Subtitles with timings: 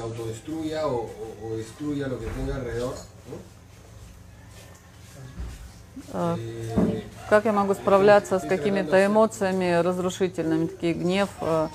[0.00, 2.94] autodestruya o, o- o destruya lo que tenga alrededor.
[3.30, 3.36] ¿no?
[6.12, 11.68] А, Eh, Как я могу справляться с какими-то эмоциями разрушительными, такие гнев, э,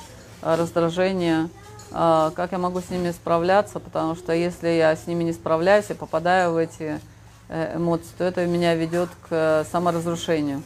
[0.44, 1.50] э, раздражение?
[1.92, 3.80] А, Как я могу с ними справляться?
[3.82, 7.02] Потому что если я с ними не справляюсь и попадаю в эти
[7.50, 10.64] э, эмоции, то это меня ведет к саморазрушению.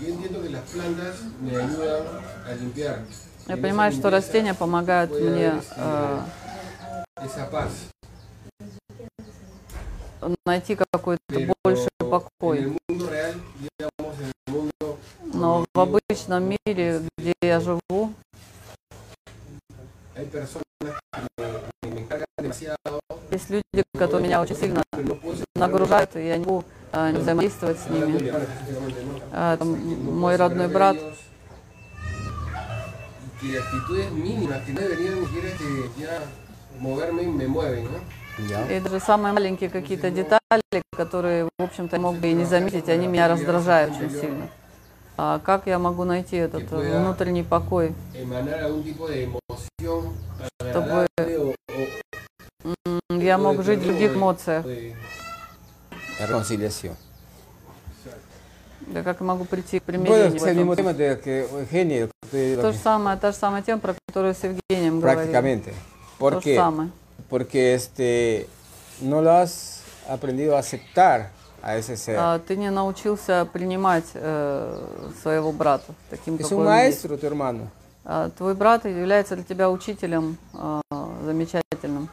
[0.00, 2.02] yo entiendo que las plantas me ayudan
[2.46, 2.98] a limpiar.
[3.46, 6.20] Я понимаю, что растения помогают мне э,
[10.44, 11.52] найти какой-то en
[12.10, 12.76] покой.
[15.22, 18.12] Но в обычном мире, где я живу,
[23.30, 24.82] есть люди, которые меня очень сильно
[25.54, 28.32] нагружают, и я не могу э, взаимодействовать с ними.
[29.32, 29.68] А, там
[30.18, 30.96] мой родной брат.
[33.46, 35.64] Y que actitudes mínimas que no deberían ni siquiera este,
[36.00, 36.24] ya
[36.80, 38.00] moverme me mueven, ¿no?
[38.68, 42.88] и даже самые маленькие какие-то детали, которые, в общем-то, я мог бы и не заметить,
[42.88, 44.48] они меня раздражают очень сильно.
[45.16, 47.94] А как я могу найти этот э, внутренний покой?
[48.12, 48.26] De
[53.08, 54.66] Чтобы я мог жить в других эмоциях.
[54.66, 54.94] de-
[56.18, 56.96] Reconciliación.
[58.86, 60.76] Да как я могу прийти к примирению?
[60.76, 64.42] tema de que Eugenio, de То же самое, та же самая тема, про которую с
[64.44, 65.32] Евгением говорили.
[65.32, 65.74] prácticamente.
[66.18, 66.90] То же самое.
[67.28, 68.46] porque este,
[69.02, 71.30] no lo has aprendido a aceptar
[71.62, 72.16] a ese ser.
[72.18, 74.78] А, ты не научился принимать э,
[75.22, 77.04] своего брата таким, es какой un он есть.
[77.04, 77.68] maestro tu hermano.
[78.04, 80.80] А, твой брат является для тебя учителем а,
[81.24, 82.08] замечательным.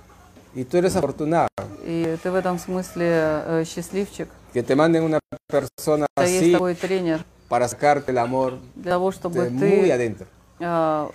[0.56, 1.50] Y tú eres afortunado.
[1.86, 3.08] И ты в этом смысле
[3.46, 4.30] э, счастливчик.
[4.54, 6.56] Que te manden una persona así
[7.50, 10.28] para sacarte el amor для того, de чтобы muy ты adentro.
[10.60, 11.10] а,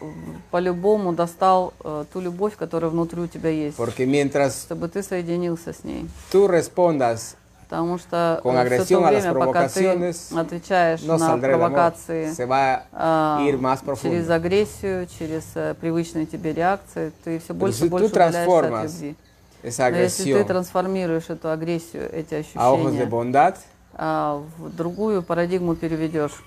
[0.51, 3.77] по-любому достал э, ту любовь, которая внутри у тебя есть.
[3.77, 6.09] Porque mientras Чтобы ты соединился с ней.
[6.33, 7.37] tú respondas,
[7.69, 9.89] Потому что Con э, то agresión a las время, пока ты
[10.35, 16.27] отвечаешь no на провокации, Se va а, a ir más через агрессию, через э, привычные
[16.27, 19.17] тебе реакции, ты все больше и больше удаляешься от любви.
[19.63, 23.57] Esa Но если ты agresión трансформируешь эту агрессию, эти a ojos de ощущения bondad,
[23.95, 26.45] а, в другую парадигму переведешь,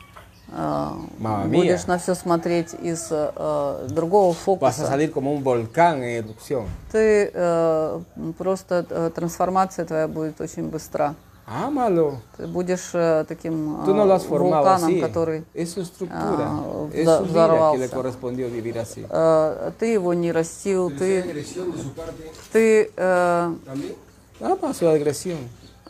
[0.54, 1.88] а, будешь mía.
[1.88, 6.66] на все смотреть из э, другого vas a фокуса, salir como un volcán en erupción.
[6.92, 8.02] ты э,
[8.38, 11.16] просто э, трансформация твоя будет очень быстра.
[11.48, 12.18] Ámalo.
[12.38, 15.02] Ты будешь э, таким Tú no lo э, has formado вулканом, así.
[15.02, 16.48] который Es su estructura.
[16.50, 17.90] ah, es su vida que le взорвался.
[17.90, 19.06] correspondió vivir así.
[19.10, 23.96] э, ты его не растил, ты, agresión de su parte ты, э, también.
[24.40, 25.38] Ama su agresión.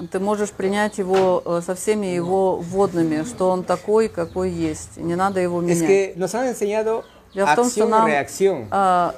[0.09, 4.97] ты можешь принять его э, со всеми его водными, что он такой, какой есть.
[4.97, 5.87] Не надо его Es менять.
[5.87, 7.03] que nos han enseñado
[7.35, 8.67] Дело в том, что acción y нам, reacción.
[8.71, 9.13] а,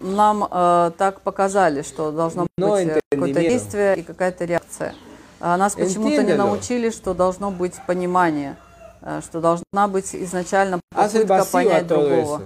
[0.00, 3.50] нам э, так показали, что должно No быть э, какое-то entendimiento.
[3.50, 4.94] действие и какая-то реакция.
[5.40, 8.56] А нас почему-то не научили, что должно быть понимание,
[9.02, 12.42] э, что должна быть изначально попытка понять другого.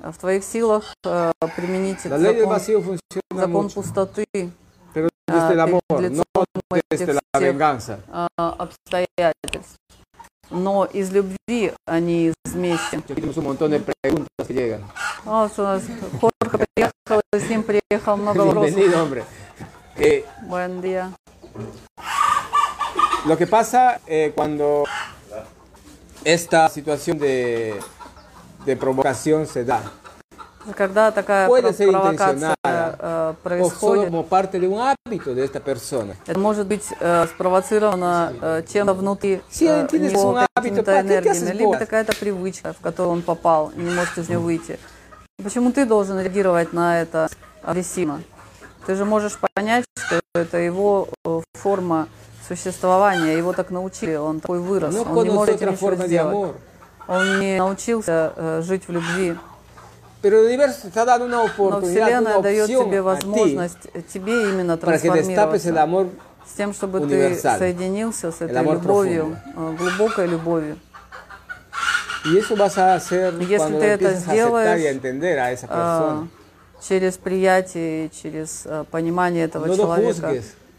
[0.00, 3.00] А В твоих силах э, применить закон,
[3.30, 4.26] закон пустоты
[4.94, 8.00] pero а, desde el amor, перед no лицом desde этих la всех venganza.
[8.08, 9.76] а, обстоятельств.
[10.50, 13.00] Но из любви, а не из мести.
[16.20, 18.78] Jorge приехал, и с ним приехал много вопросов.
[19.96, 21.12] Eh, Buen día.
[23.26, 24.84] Lo que pasa eh, cuando
[26.24, 27.74] esta situación de,
[28.66, 29.80] de provocación se da,
[30.76, 36.14] Когда такая Puede ser провокация э, происходит, como parte de un hábito de esta persona.
[36.26, 40.84] это может быть э, спровоцировано э, чем-то внутри Si э, tienes него, un hábito, какими-то
[40.84, 41.78] ¿para qué te энергиями, haces либо bolas?
[41.80, 44.78] какая-то привычка, в которую он попал, и не может из нее выйти.
[45.42, 47.28] Почему ты должен реагировать на это
[47.62, 48.22] агрессивно?
[48.86, 52.08] Ты же можешь понять, что это его э, форма
[52.46, 56.54] существования, его так научили, он такой вырос, No он не может ничего сделать.
[57.06, 59.36] Он не научился э, жить в любви.
[60.22, 66.08] Но Вселенная дает тебе ti возможность тебе именно трансформироваться.
[66.46, 70.78] С тем, чтобы ты соединился с этой любовью, э, глубокой любовью.
[72.26, 75.38] Y eso vas a hacer Если cuando ты это a aceptar y сделаешь, a entender
[75.38, 76.28] a esa э, persona.
[76.88, 80.32] Через приятие, через э, понимание этого No lo человека,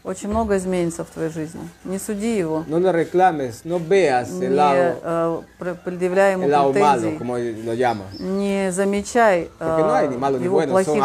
[0.04, 1.68] очень много изменится в твоей жизни.
[1.84, 6.50] Не суди его, No reclames, no veas не el lado, э, пр- предъявляй ему el
[6.50, 8.06] lado malo, претензий, como lo llaman.
[8.18, 11.02] не замечай Porque no hay ni э, malo ni его bueno, плохих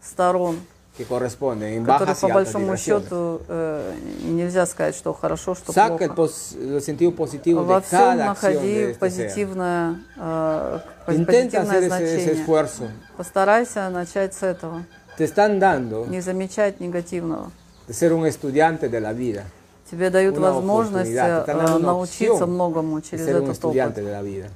[0.00, 0.60] сторон.
[0.96, 5.54] Que corresponden en которые bajas по y altas большому счету э, нельзя сказать, что хорошо,
[5.54, 6.14] что Saca el, плохо.
[6.14, 10.78] pos- el sentido positivo Во de всем cada acción находи este позитивное, э,
[11.08, 12.32] Intenta позитивное ese, ese значение.
[12.32, 12.84] esfuerzo.
[13.16, 14.84] Постарайся начать с этого,
[15.18, 17.50] Te están dando не замечать негативного.
[17.86, 19.44] de ser un estudiante de la vida,
[19.90, 23.24] Тебе дают Una возможность oportunidad, te están э, dando una научиться opción многому de через
[23.26, 24.06] ser un этот estudiante опыт.
[24.06, 24.48] de la vida.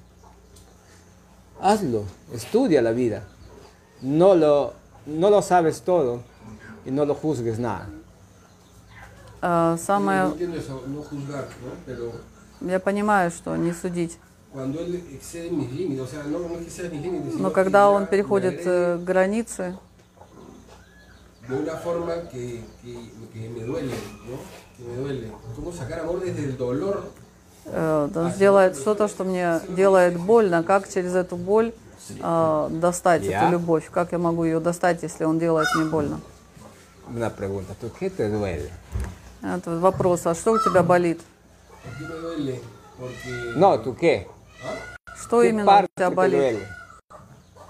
[1.60, 3.22] Hazlo, estudia la vida.
[4.02, 4.72] No lo,
[5.06, 6.20] no lo sabes todo
[6.84, 7.88] y no lo juzgues nada.
[9.42, 11.72] Э, No Самое, entiendo eso, no juzgar, ¿no?
[11.86, 12.12] Pero
[12.60, 14.18] я понимаю, что не судить.
[17.38, 19.76] Но когда ya он переходит э, границы,
[21.48, 22.92] de una forma que, que,
[23.32, 23.94] que me duele,
[24.28, 24.36] ¿no?
[24.76, 25.32] Que me duele.
[25.56, 27.04] ¿Cómo sacar amor desde el dolor?
[27.66, 31.72] э, он сделает что-то, что мне делает больно, как через эту боль
[32.20, 33.42] э, достать Я?
[33.42, 36.20] эту любовь, как я могу ее достать, если он делает мне больно.
[37.12, 38.70] Una pregunta, ¿tú qué te duele?
[39.42, 41.20] Это вопрос, а что у тебя болит?
[43.56, 44.26] No, ¿tú qué?
[45.16, 46.38] Что ¿Qué именно у тебя болит?
[46.38, 46.66] duele?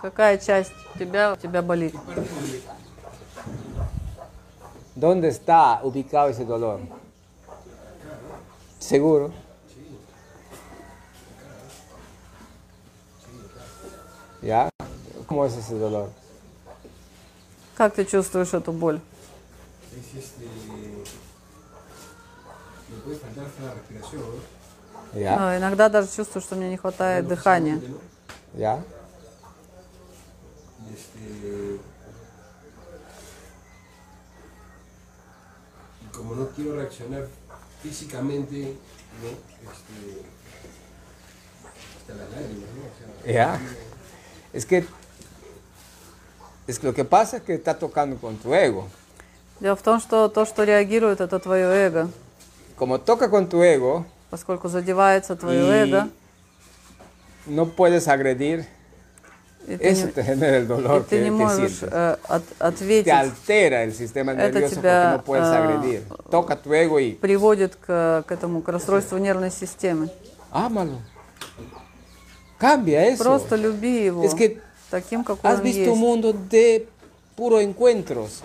[0.02, 1.94] Какая часть тебя у тебя болит?
[4.96, 6.81] ¿Dónde está ubicado ese dolor?
[8.78, 9.32] ¿Seguro?
[14.42, 14.70] ¿Ya?
[15.26, 16.10] ¿Cómo es ese dolor?
[17.76, 19.00] Как ты чувствуешь эту боль?
[25.14, 25.37] ¿Ya?
[25.38, 27.81] А, Иногда даже чувствую, что мне не хватает дыхания.
[36.02, 37.26] Y como no quiero reaccionar
[37.82, 38.76] físicamente,
[39.22, 39.28] ¿no?
[39.70, 40.22] Este...
[41.98, 42.82] Hasta las lágrimas, ¿no?
[42.82, 43.60] O sea, ¿Ya?
[44.52, 44.85] Es que,
[46.67, 48.88] es que lo que pasa es que está tocando con tu ego.
[49.61, 52.08] Дело в том, что то, что реагирует, это твое эго.
[52.76, 56.08] Como toca con tu ego, Поскольку задевается твое эго,
[57.47, 58.64] no puedes agredir,
[59.67, 61.88] и ты eso не, te genera el dolor ты que, не que можешь sientes.
[61.93, 66.05] э, от- Te ответить, altera el sistema nervioso тебя, porque no puedes ah, agredir.
[66.31, 70.08] Toca tu ego y приводит к, к этому, к расстройству нервной системы.
[70.52, 70.99] ámalo.
[72.61, 73.25] Cambia eso.
[73.25, 74.59] Просто люби его Es que
[74.91, 75.89] таким, has он visto есть.
[75.93, 76.87] un mundo de
[77.37, 78.43] puro encuentros.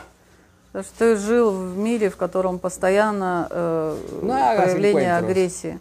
[0.71, 5.17] Потому что ты жил в мире, в котором постоянно э, No hagas проявление encuentros.
[5.29, 5.79] агрессии.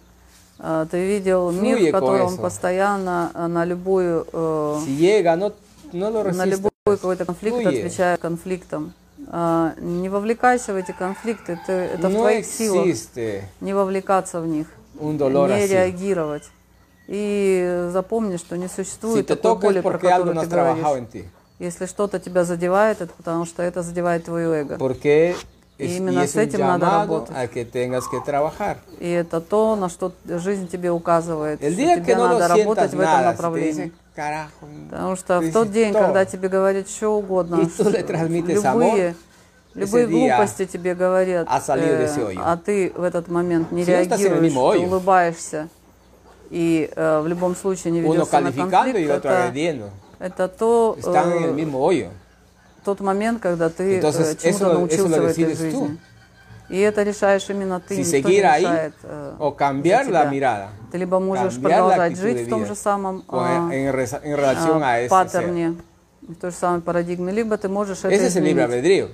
[0.58, 5.52] А, Ты видел мир, Fluye в котором постоянно э, на любую э, Si llega, no,
[5.92, 7.68] no lo на любой какой-то конфликт Fluye.
[7.78, 8.92] отвечая конфликтом.
[9.28, 12.86] А, Не вовлекайся в эти конфликты, ты, это в No твоих силах
[13.60, 14.68] не вовлекаться в них,
[15.00, 15.66] не así.
[15.66, 16.44] реагировать.
[17.06, 21.24] И запомни, что не Si существует te такой боли, про которую ты говоришь.
[21.58, 24.76] Если что-то тебя задевает, это потому что это задевает твое эго.
[24.76, 25.36] Porque
[25.76, 27.36] Y es, y именно es с этим надо работать.
[27.36, 28.78] a que tengas que trabajar.
[29.00, 32.48] И это то, на что жизнь тебе указывает, El что día тебе que no надо
[32.48, 33.92] работать sientas в этом nada, si направлении.
[34.16, 36.00] carajo, Потому что в тот день, todo.
[36.00, 39.14] когда тебе говорят что угодно, Y любые, amor,
[39.74, 42.40] любые глупости тебе говорят, hoyo.
[42.44, 45.68] а ты в этот момент не Si реагируешь, ты улыбаешься
[46.54, 49.52] и э, в любом случае не uno ведешься на конфликт, это,
[50.20, 52.08] это то, э,
[52.84, 55.80] тот момент, когда ты Entonces, э, чему-то eso- eso научился lo в этой decides tú.
[55.80, 55.98] жизни.
[56.70, 60.68] И это решаешь именно ты, Si никто не решает э, за cambiar la mirada.
[60.92, 65.08] Ты либо можешь продолжать жить в том же самом ese ser.
[65.08, 65.74] паттерне,
[66.22, 69.08] в той же самой парадигме, либо ты можешь это изменить.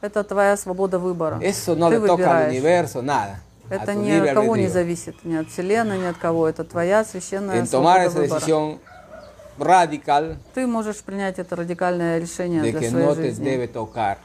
[0.00, 1.40] Это твоя свобода выбора.
[1.42, 2.52] Eso no ты le toca al выбираешь.
[2.52, 3.40] universo nada.
[3.70, 6.48] Это ни от кого не зависит, ни от Вселенной, ни от кого.
[6.48, 8.40] Это твоя священная En tomar свобода esa выбора.
[8.40, 8.78] decisión
[9.58, 13.44] radical Ты можешь принять это радикальное решение de для que своей no te жизни.
[13.44, 14.18] debe tocar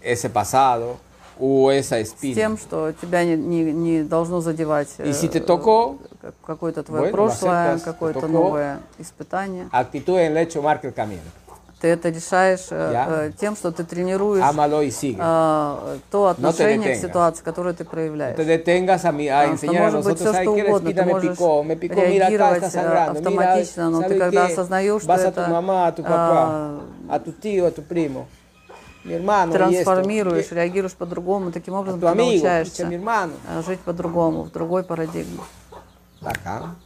[0.00, 0.96] ese pasado
[1.38, 6.34] o esa С тем, что тебя не, не, не должно задевать si te э, как-
[6.46, 9.68] какое-то твое bueno, прошлое, te какое-то новое испытание.
[9.70, 11.20] actitud en el hecho marca el camino.
[11.78, 17.00] Ты это решаешь э, э, тем, что ты тренируешь э, то отношение к detengas.
[17.02, 18.36] ситуации, которое ты No проявляешь.
[18.36, 22.00] te detengas a, mi- a enseñar a nosotros, угодно, espina ты me picó, me picó,
[22.00, 24.52] mira acá está э, sangrando, mira, автоматично, но ты ¿sabe когда qué?
[24.52, 26.80] осознаешь, что Vas a это tu mamá, a tu papá,
[27.10, 28.26] a tu tío, a tu primo,
[29.04, 34.44] mi hermano, y esto, трансформируешь, реагируешь по-другому, таким образом ты amigo, научаешься э, жить по-другому,
[34.44, 35.40] в другой парадигме.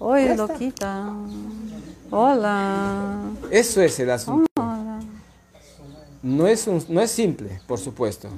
[0.01, 0.37] Ой.
[0.37, 1.05] Локита,
[2.11, 3.21] hola.
[3.53, 4.50] Eso es el asunto.
[6.23, 8.29] No es, un- no es simple, por supuesto,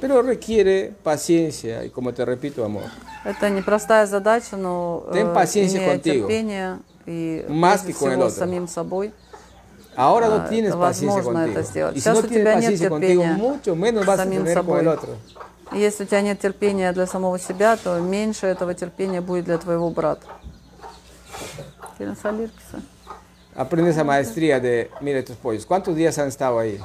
[0.00, 2.84] pero requiere paciencia y, como te repito, amor.
[3.24, 6.26] Это непростая задача, но э, Ten paciencia contigo.
[6.26, 8.30] терпение и Más que con el otro.
[8.30, 9.12] самим собой,
[9.96, 11.46] Ahora no а, tienes paciencia contigo.
[11.58, 11.96] это сделать.
[11.96, 14.86] Y si no tienes paciencia contigo, mucho menos vas a tener con el собой.
[14.86, 15.16] otro.
[15.72, 19.88] Если у тебя нет терпения для самого себя, то меньше этого терпения будет для твоего
[19.90, 20.26] брата.
[21.96, 22.80] ¿Quieren salir, quizá?
[23.54, 26.80] Aprende esa maestría de, mire tus pollos, ¿cuántos días han estado ahí?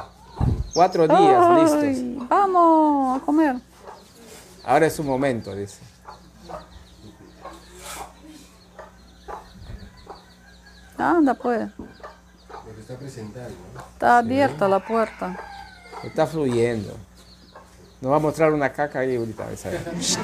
[0.75, 1.84] Cuatro días, listos.
[1.84, 3.55] Ay, Vamos a comer.
[4.65, 5.79] Ahora es su momento, dice.
[10.98, 11.70] Anda, pues.
[11.79, 13.48] Lo que está.
[13.94, 15.39] Está abierta la puerta.
[16.03, 16.94] Está fluyendo.
[18.01, 19.46] Nos va a mostrar una caca ahí ahorita.
[19.46, 20.20] ¿ves?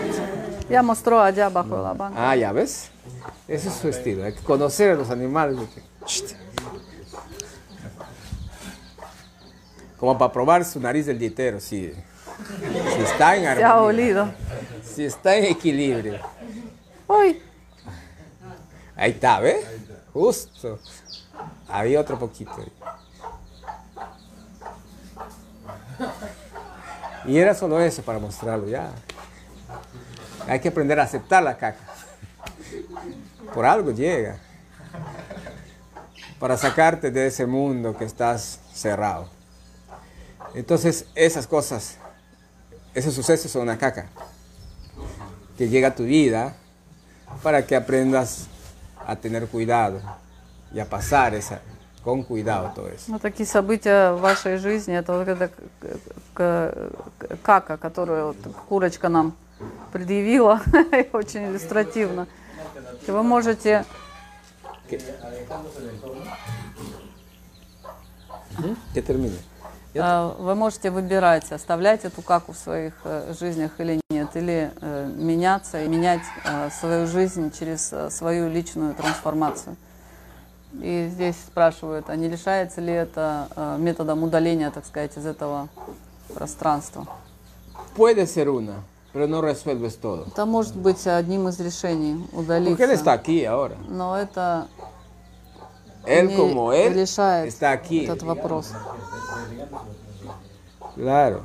[0.70, 2.30] Ya mostró allá bajo la banca.
[2.32, 2.90] Ah, ya ves.
[3.48, 4.26] Ese es su estilo.
[4.26, 5.58] Hay que conocer a los animales.
[5.58, 6.36] de que- Shht.
[10.02, 14.34] Como para probar su nariz del dietero, si, si está en Se ha armonía, olido.
[14.84, 16.20] si está en equilibrio.
[17.08, 17.40] Uy,
[18.96, 19.64] Ahí está, ¿ves?
[20.12, 20.80] Justo.
[21.70, 22.52] Había otro poquito.
[27.26, 28.90] Y era solo eso para mostrarlo, ya.
[30.48, 31.78] Hay que aprender a aceptar la caca.
[33.54, 34.38] Por algo llega.
[36.40, 39.30] Para sacarte de ese mundo que estás cerrado.
[40.54, 41.98] Entonces, esas cosas,
[42.94, 44.10] esos sucesos son una caca.
[45.58, 46.56] Que llega a tu vida
[47.44, 48.48] para que aprendas
[49.06, 50.02] a tener cuidado
[50.74, 51.62] y a pasar esa,
[52.04, 53.12] con cuidado todo eso.
[53.12, 55.52] ну такие события в вашей жизни, это вот эта
[56.34, 59.36] кака, которую вот курочка нам
[59.92, 60.62] предъявила,
[61.14, 62.28] очень иллюстративно.
[63.08, 63.86] И вы можете
[68.94, 69.38] Que termine.
[69.96, 75.12] А, Вы можете выбирать, оставлять эту каку в своих э, жизнях или нет, или э,
[75.16, 79.76] меняться и менять э, свою жизнь через свою личную трансформацию.
[80.82, 85.68] И здесь спрашивают, а не лишается ли это методом удаления, так сказать, из этого
[86.34, 87.06] пространства?
[87.94, 88.76] Puede ser una,
[89.12, 90.28] pero no resuelves todo.
[90.28, 92.72] Это может быть одним из решений удалиться.
[92.72, 93.76] Porque él está aquí ahora.
[93.90, 94.68] Но это
[96.06, 98.06] él como él está aquí.
[100.96, 101.42] Claro.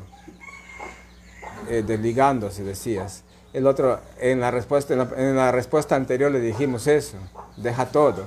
[1.69, 3.25] Eh, desligándose, decías.
[3.53, 7.17] El otro, en la, respuesta, en, la, respuesta anterior le dijimos eso,
[7.57, 8.25] deja todo,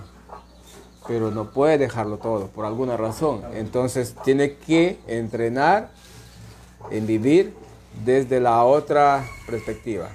[1.07, 3.43] pero no puede dejarlo todo por alguna razón.
[3.53, 5.91] Entonces tiene que entrenar
[6.89, 7.53] en vivir
[8.03, 10.09] desde la otra perspectiva.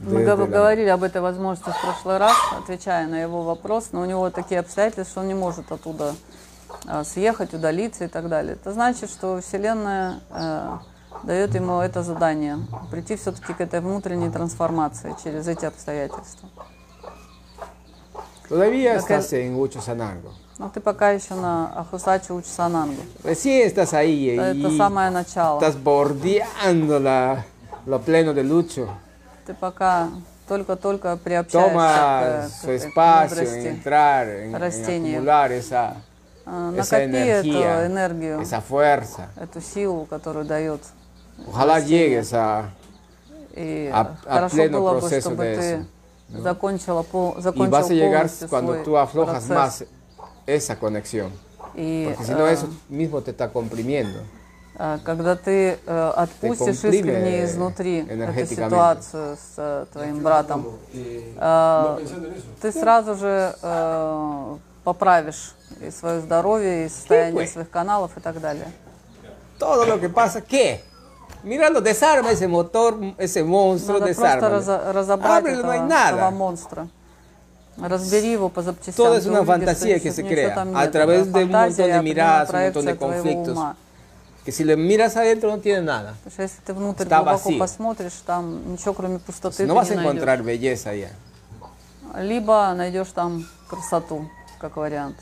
[0.00, 4.30] Мы говорили об этой возможности в прошлый раз, отвечая на его вопрос, но у него
[4.30, 6.14] такие обстоятельства, что он не может оттуда
[6.86, 8.54] а, съехать, удалиться и так далее.
[8.54, 10.78] Это значит, что Вселенная э,
[11.24, 12.58] дает ему это задание,
[12.90, 16.48] прийти все-таки к этой внутренней трансформации через эти обстоятельства.
[18.48, 20.32] Todavía Lo que- estás en Uchosanango.
[20.58, 23.00] Но ты пока еще на Ахусачи Учсанангу.
[23.22, 25.58] Recién estás ahí Это y самое начало.
[25.60, 27.44] estás bordeando la,
[27.86, 28.88] lo pleno de Lucho.
[29.49, 30.09] Ты пока
[30.47, 33.67] только-только приобщаешься Toma к, к su этой espacio en мудрости.
[33.67, 35.15] entrar, en, en растения.
[35.17, 35.95] acumular esa,
[36.47, 39.29] А, esa Накопи эту energía, энергию, esa fuerza.
[39.35, 40.81] эту силу, которую дает
[41.47, 42.21] Ojalá Растения.
[42.21, 42.69] llegues a,
[43.55, 45.85] И a- a хорошо pleno было бы, proceso чтобы de ты eso,
[46.29, 46.41] ¿no?
[46.41, 49.49] закончила, пол, y закончил vas a llegar полностью cuando свой tú aflojas процесс.
[49.49, 49.85] más
[50.45, 51.31] esa conexión.
[51.75, 54.19] И Porque si no, э, eso mismo te está comprimiendo.
[54.82, 58.54] Э, когда ты э, отпустишь искренне изнутри эту энергетикamente.
[58.66, 60.66] ситуацию с э, твоим братом,
[62.60, 68.66] ты сразу же э, поправишь и свое здоровье, и состояние своих каналов и так далее.
[69.58, 70.80] Todo lo que pasa, ¿qué?
[71.42, 74.48] Míralo, desarma ese motor, ese monstruo, Надо просто desarma.
[74.50, 76.16] разо- разобрать Ábrelo, no hay этого, nada.
[76.16, 76.88] этого монстра.
[77.78, 78.94] Разбери его по запчастям.
[79.06, 82.02] Todo es una fantasía que se crea a través Это de un фантазия, montón de
[82.02, 83.56] miradas, un montón de conflictos.
[83.56, 83.76] ума.
[84.44, 86.14] Que si le miras adentro no tiene nada.
[86.24, 87.58] Потому что если ты внутрь Está глубоко vacío.
[87.58, 90.12] посмотришь, там ничего кроме пустоты No ты vas не a найдешь.
[90.22, 91.08] encontrar belleza allá.
[92.16, 94.28] Либо найдешь там красоту,
[94.58, 95.16] как вариант.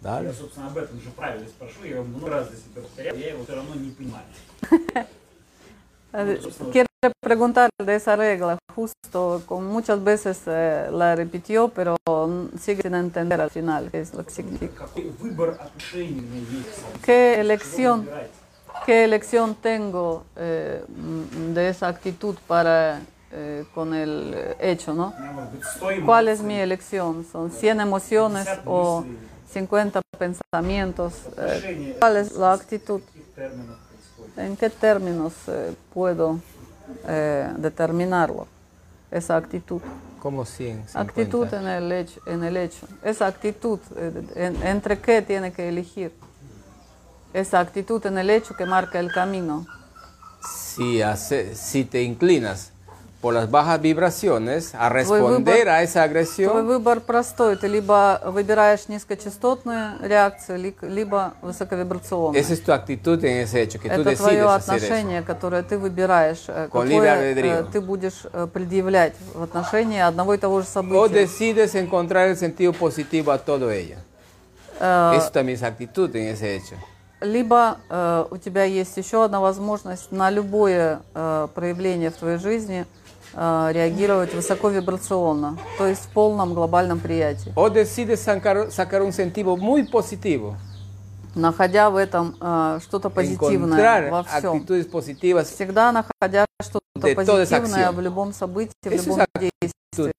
[0.00, 0.26] Dale.
[0.28, 3.28] Я, собственно, об этом же правиле спрошу, я его много раз для себя повторял, я
[3.30, 4.24] его все равно не понимаю.
[6.72, 6.87] Quiero
[7.20, 11.96] preguntar de esa regla, justo, como muchas veces eh, la repitió, pero
[12.58, 14.86] sigue sin entender al final qué es lo que significa.
[17.04, 18.08] ¿Qué elección,
[18.84, 20.82] qué elección tengo eh,
[21.54, 23.00] de esa actitud para
[23.30, 25.14] eh, con el hecho, no?
[26.04, 27.24] ¿Cuál es mi elección?
[27.30, 29.04] ¿Son 100 emociones o
[29.52, 31.12] 50 pensamientos?
[31.36, 33.02] Eh, ¿Cuál es la actitud?
[34.36, 36.40] ¿En qué términos eh, puedo?
[37.06, 38.46] Eh, determinarlo,
[39.10, 39.80] esa actitud?
[40.20, 41.00] como 100, 50.
[41.00, 42.20] Actitud en el hecho.
[42.26, 42.88] En el hecho.
[43.04, 46.12] Esa actitud, eh, en- entre qué tiene que elegir.
[47.32, 49.64] Esa actitud en el hecho que marca el camino.
[50.42, 52.72] Si, hace- si te inclinas
[53.20, 57.56] por las bajas vibraciones a выбор- responder a esa Твой agresión, выбор простой.
[57.56, 62.40] Ты либо выбираешь низкочастотную реакцию, ли- либо высоковибрационную.
[62.40, 65.78] esa es tu actitud en ese hecho, que tú Это decides твое отношение, которое ты
[65.78, 70.70] выбираешь, э, какое э, ты будешь э, предъявлять в отношении одного и того же O
[70.70, 71.12] события.
[71.26, 73.96] decides encontrar el sentido positivo a todo ello.
[74.80, 76.76] Eso también es actitud en ese hecho.
[77.20, 82.86] Либо э, у тебя есть еще одна возможность на любое э, проявление в твоей жизни
[83.34, 87.52] реагировать высоковибрационно, то есть в полном глобальном приятии.
[87.56, 90.56] O decides sacar, un sentido muy positivo,
[91.34, 94.64] Находя в этом э, что-то позитивное во всем.
[95.44, 100.12] Всегда находя что-то позитивное в любом событии, в любом действии.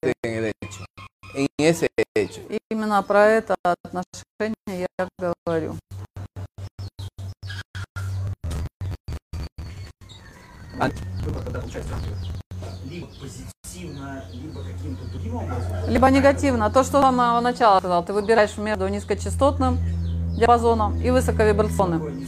[2.70, 5.76] Именно про это отношение я говорю.
[11.26, 11.94] Выбор тогда получается
[12.90, 15.74] либо позитивно, либо каким-то другим образом.
[15.90, 16.70] Либо негативно.
[16.70, 19.80] То, что с самого начала сказал, ты выбираешь между низкочастотным
[20.38, 22.28] диапазоном и высоковибрационным.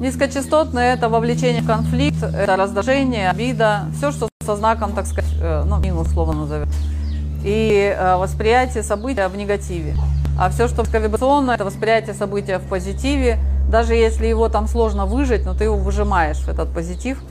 [0.00, 0.94] Низкочастотное.
[0.94, 5.78] Это вовлечение в конфликт, это раздражение, обида, все, что со знаком, так сказать, э, ну,
[5.78, 6.68] минус слово назовем.
[7.44, 9.94] И э, восприятие события в негативе.
[10.38, 13.38] А все, что высоковибрационное, это восприятие события в позитиве.
[13.70, 17.22] Даже если его там сложно выжить, но ты его выжимаешь, этот позитив,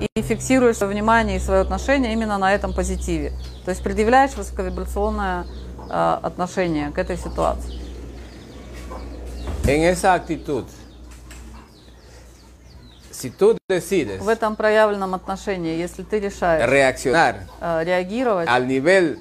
[0.00, 3.32] и фиксируешь свое внимание и свое отношение именно на этом позитиве.
[3.64, 5.46] То есть предъявляешь высоковибрационное
[5.90, 7.80] э, отношение к этой ситуации.
[9.66, 10.64] En esa actitud,
[13.10, 19.18] si tú decides В этом проявленном отношении, если ты решаешь reaccionar э, реагировать al nivel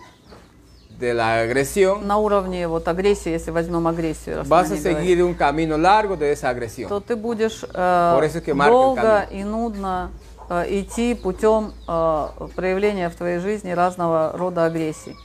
[1.00, 5.78] de la agresión, на уровне вот агрессии, если возьмем агрессию, vas a seguir un camino
[5.78, 6.90] largo de esa agresión.
[6.90, 10.12] то ты будешь э, Por eso es que долго и нудно
[10.50, 15.16] идти путем э, проявления в твоей жизни разного рода агрессии.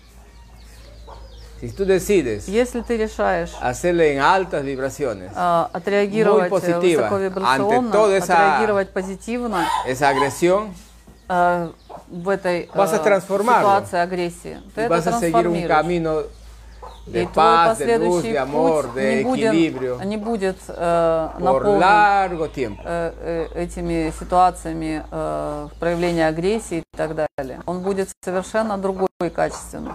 [1.61, 7.91] Si tú decides Если ты решаешь hacerle en altas vibraciones э, отреагировать Muy э, Ante
[7.93, 10.73] toda esa- отреагировать позитивно esa agresión,
[11.29, 11.71] э,
[12.09, 13.61] в этой Vas a э, transformarlo.
[13.61, 15.69] ситуации агрессии, ты это a seguir un трансформируешь.
[17.07, 19.23] Camino И de твой paz, de luz, последующий de amor, путь de не
[19.71, 22.83] будет, не будет э, наполнен largo tiempo.
[22.85, 27.61] э, э, этими ситуациями э, проявления агрессии и так далее.
[27.67, 29.93] Он будет совершенно другой и качественный.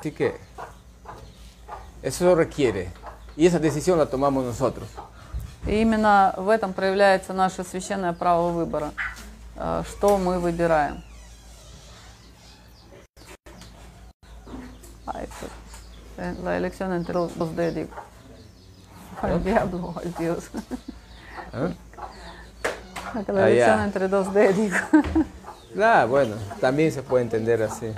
[0.00, 0.34] Así que
[2.02, 2.90] eso requiere,
[3.36, 4.86] y esa decisión la tomamos nosotros.
[5.66, 8.92] И именно в этом проявляется наше священное право выбора,
[9.56, 11.02] э, что мы выбираем.
[14.46, 14.93] Ay, pues, eh,
[16.42, 17.90] la elección entre los dos de digo.
[19.20, 20.50] Al diablo, al Dios.
[23.26, 24.76] La elección entre dos de digo.
[25.80, 27.92] Ah, bueno, también se puede entender así.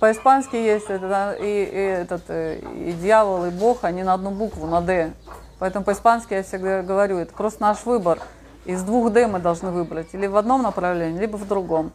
[0.00, 4.82] По-испански есть это, и, и этот, и дьявол, и Бог, они на одну букву, на
[4.82, 5.12] «Д».
[5.58, 8.18] Поэтому по-испански я всегда говорю, это просто наш выбор.
[8.66, 10.12] Из двух «Д» мы должны выбрать.
[10.12, 11.92] Или в одном направлении, либо в другом.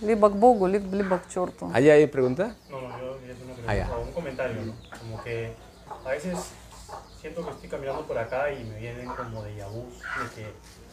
[0.00, 1.70] Либо к Богу, либо, либо к черту.
[1.74, 2.54] ¿Allá hay pregunta?
[2.70, 3.84] No, no, yo quería hacer una Ah, ya.
[3.84, 4.74] pregunta, o un comentario, ¿no?
[4.98, 5.54] Como que
[6.04, 6.38] a veces
[7.20, 9.90] siento que estoy caminando por acá y me vienen como de vu,
[10.22, 10.52] de que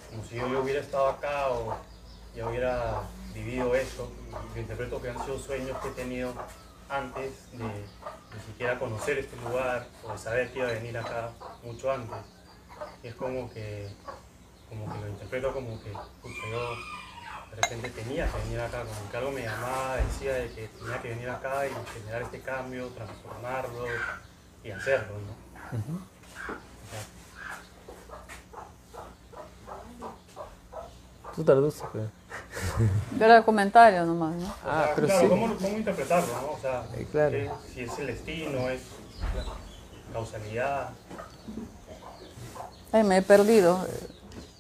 [0.10, 1.76] como si yo, yo hubiera estado acá o
[2.36, 3.02] ya hubiera
[3.34, 4.12] vivido eso.
[4.52, 6.34] Y yo interpreto que han sido sueños que he tenido
[6.90, 11.32] antes de ni siquiera conocer este lugar o de saber que iba a venir acá
[11.64, 12.18] mucho antes.
[13.04, 13.88] Y es como que,
[14.70, 16.76] como que lo interpreto como que, pucha, yo
[17.55, 21.03] de repente tenía que venir acá, como que algo me llamaba, decía de que tenía
[21.03, 23.85] que venir acá y generar este cambio, transformarlo
[24.65, 25.33] y hacerlo, ¿no?
[25.73, 27.03] O sea,
[31.35, 31.83] Tú traduces.
[31.93, 34.47] pero- Era comentario nomás, ¿no?
[34.47, 35.29] o Ah, sea, pero claro, sí.
[35.29, 36.51] ¿cómo, cómo interpretarlo, no?
[36.53, 37.31] O sea, Eh, claro.
[37.31, 38.81] que- si es el destino, es
[39.37, 40.91] la causalidad.
[42.93, 43.87] Ay, me he perdido.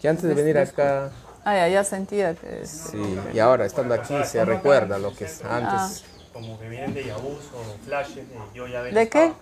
[0.00, 1.10] Que antes de venir acá,
[1.44, 2.66] Ah, ya, ya sentía que...
[2.66, 6.04] sí, y ahora estando aquí se recuerda lo que es antes.
[6.32, 9.32] Como que vienen de vus o flashes de yo ya ¿De qué?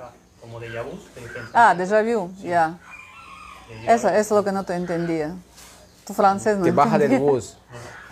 [0.40, 2.78] Como de pensamiento, Ah, déjà vu, ya.
[3.86, 5.34] Eso, eso es lo que no te entendía.
[6.06, 7.56] Tu francés no Que baja del bus.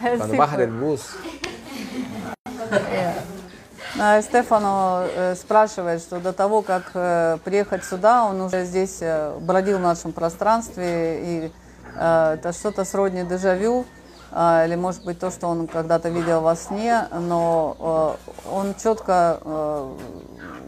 [0.01, 1.17] Cuando baja del bus.
[3.99, 9.35] А, Стефану э, спрашивает, что до того, как э, приехать сюда, он уже здесь э,
[9.41, 13.85] бродил в нашем пространстве и Э, Это что-то сродни дежавю,
[14.31, 19.39] э, или может быть то, что он когда-то видел во сне, но э, он четко
[19.41, 19.97] э,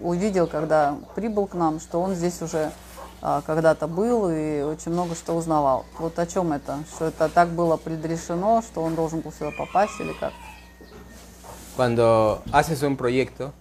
[0.03, 2.73] увидел, когда прибыл к нам, что он здесь уже
[3.23, 5.85] э, когда-то был и очень много что узнавал.
[5.99, 6.79] Вот о чем это?
[6.95, 10.33] Что это так было предрешено, что он должен был сюда попасть или как?
[11.77, 13.53] Cuando haces un proyecto,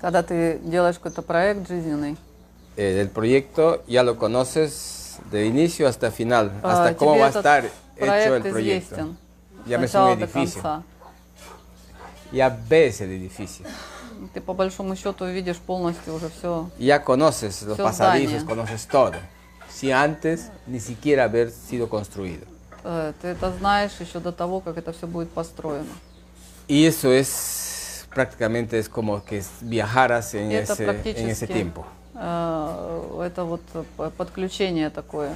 [0.00, 2.16] Когда ты делаешь какой-то проект жизненный,
[2.76, 7.29] el proyecto ya lo conoces de inicio hasta final, а, hasta cómo тебе va a
[7.29, 8.95] этот estar hecho el проект proyecto.
[8.95, 9.17] известен.
[9.65, 10.61] Llámese Сначала un до edificio.
[10.61, 10.83] конца.
[12.31, 13.65] Ya ves el edificio.
[14.33, 16.69] Ты по большому счету видишь полностью уже все.
[16.79, 18.45] Ya conoces los Все pasadizos, здание.
[18.45, 19.13] conoces todo.
[19.69, 22.45] Si antes ni siquiera haber sido construido.
[22.83, 25.85] Э, Ты это знаешь еще до того, как это все будет построено.
[26.67, 31.53] Y eso es prácticamente es como que viajaras en, И это ese, en ese практически
[31.53, 31.85] tiempo.
[32.22, 35.34] Э, это вот э, подключение такое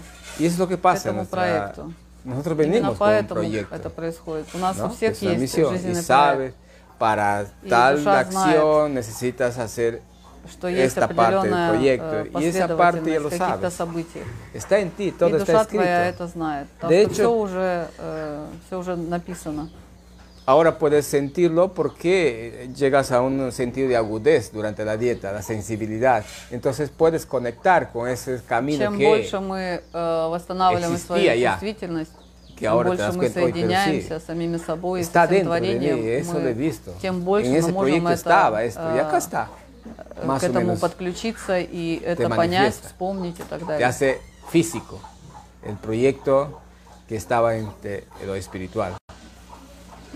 [0.59, 1.93] lo que к этому проекту.
[2.25, 3.75] nosotros Именно venimos con un поэтому proyecto.
[3.75, 4.47] это происходит.
[4.55, 4.87] У нас ¿no?
[4.87, 5.75] у всех Es una есть misión.
[5.75, 6.57] Y жизненный sabes, проект,
[6.99, 10.03] para Y tal душа acción necesitas hacer
[10.49, 12.15] что есть esta parte del определенная proyecto.
[12.39, 13.75] э, Y esa parte ya последовательность каких-то sabes.
[13.75, 14.23] событий.
[14.55, 16.15] Está en ti, И todo está душа твоя escrito.
[16.25, 16.67] это знает.
[16.81, 19.71] Потому De что hecho- все уже, э, все уже написано.
[20.46, 26.26] Ahora puedes sentirlo porque llegas a un sentido de agudez durante la dieta, la sensibilidad.
[26.50, 31.54] Entonces puedes conectar con ese camino Чем que, больше мы э, восстанавливаем свою existía ya.
[31.60, 32.12] чувствительность,
[32.58, 35.04] que чем ahora te больше das мы cuenta, "Oye, pero sí, соединяемся с самими собой,
[35.04, 36.94] с está этим dentro de творением, mí, eso lo he мы- visto.
[37.02, 39.48] тем больше en мы ese можем proyecto это, estaba esto, y acá э, está.
[40.22, 42.88] к Más o этому menos подключиться и это понять, manifiesta.
[42.88, 43.86] вспомнить и так te далее.
[43.86, 44.20] hace
[44.52, 45.00] físico
[45.64, 46.60] el proyecto
[47.08, 48.94] que estaba entre lo espiritual.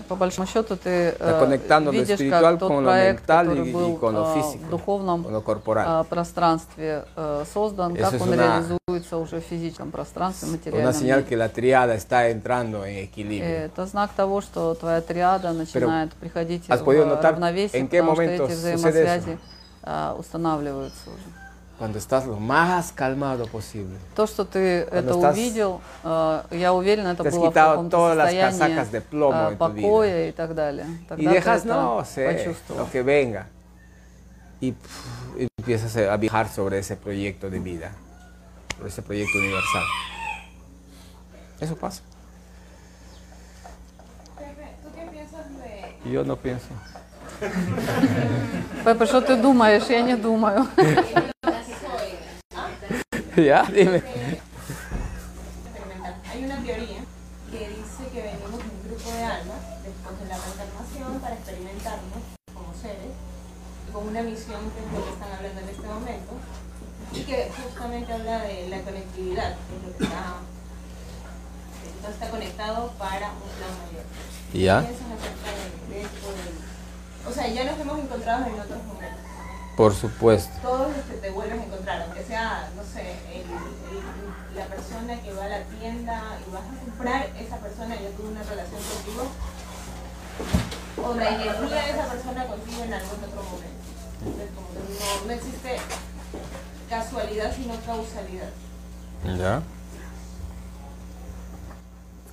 [0.07, 1.57] По большому счету ты э,
[1.91, 8.21] видишь, как тот проект, который был э, в духовном э, пространстве э, создан, Eso как
[8.21, 11.29] он una- реализуется уже в физическом пространстве, материальном señal мире.
[11.29, 13.45] que la triada está entrando en Э, equilibrio.
[13.45, 18.15] Это знак того, что твоя триада начинает приходить has в notar равновесие, en qué потому
[18.15, 19.39] что эти взаимосвязи
[19.83, 21.40] а, устанавливаются уже.
[21.80, 23.98] Cuando estás lo más calmado posible.
[24.14, 27.70] То, что ты это estás- увидел, э, я уверена, это te has было в quitado
[27.72, 30.86] каком-то todas las состоянии casacas de plomo э, en tu покоя и так далее.
[30.86, 32.78] Y Тогда ты dejas, это no sé, почувствовал.
[32.86, 33.46] lo que venga.
[34.58, 37.92] Y pff, empiezas a viajar sobre ese proyecto de vida,
[38.74, 39.84] sobre ese proyecto universal.
[41.60, 42.00] Eso pasa.
[44.38, 46.68] Pepe, ¿tú qué piensas de Y yo no pienso.
[48.82, 49.84] Пепе, что ты думаешь?
[49.90, 50.66] Я не думаю.
[53.37, 54.01] ya, dime.
[56.31, 57.01] Hay una teoría
[57.51, 62.23] que dice que venimos de un grupo de almas después de la reencarnación para experimentarnos
[62.53, 63.11] como seres
[63.91, 66.31] con una misión que es lo que están hablando en este momento
[67.11, 70.39] y que justamente habla de la conectividad, que es lo que está,
[71.83, 74.05] que todo está conectado para un plan mayor.
[74.53, 76.27] ¿Qué Ya, piensas acerca de, de esto?
[76.31, 76.71] del-
[77.27, 79.19] o sea, ya nos hemos encontrado en otros momentos.
[79.77, 80.51] Por supuesto.
[80.61, 85.19] todos los que te vuelves a encontrar, aunque sea, no sé, el- el- la persona
[85.21, 88.81] que va a la tienda y vas a comprar, esa persona ya tuvo una relación
[88.83, 89.23] contigo,
[91.03, 93.81] o la energía de esa persona contigo en algún otro momento.
[94.23, 94.67] Entonces, como
[95.21, 95.77] no, no existe
[96.89, 98.49] casualidad, sino causalidad.
[99.37, 99.61] Ya.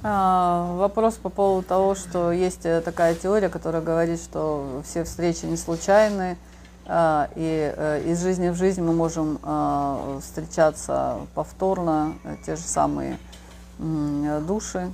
[0.03, 5.45] А, Вопрос по поводу того, что есть э, такая теория, которая говорит, что все встречи
[5.47, 6.48] не случайны, а,
[6.91, 13.19] и э, из жизни в жизнь мы можем а, встречаться повторно, э, те же самые
[13.79, 14.91] э, души.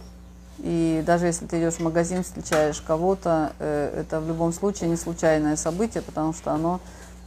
[0.58, 4.96] И даже если ты идешь в магазин, встречаешь кого-то, э, это в любом случае не
[4.96, 6.80] случайное событие, потому что оно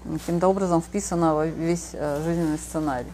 [0.03, 3.11] каким-то образом вписано во весь э, жизненный сценарий.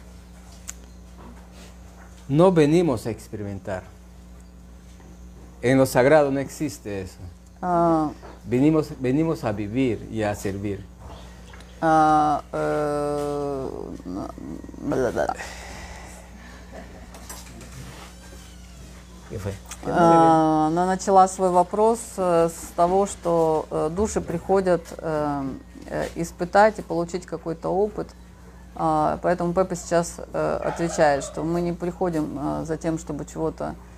[2.30, 3.84] No venimos a experimentar.
[5.62, 7.20] En lo sagrado no existe eso.
[7.62, 8.12] А,
[8.46, 10.84] Venimos, venimos a vivir y a servir.
[11.86, 13.70] А, э.
[19.86, 25.44] А, Она начала свой вопрос э, с того, что э, души приходят э,
[25.88, 28.08] э, испытать и получить какой-то опыт.
[28.76, 33.76] А, Поэтому Пеппа сейчас э, отвечает, что мы не приходим э, за тем, чтобы чего-то
[33.76, 33.93] э,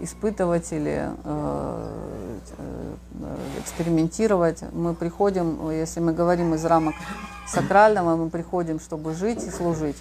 [0.00, 4.62] испытывать или э, э, экспериментировать.
[4.72, 6.94] Мы приходим, если мы говорим из рамок
[7.46, 9.96] сакрального, мы приходим, чтобы жить и служить.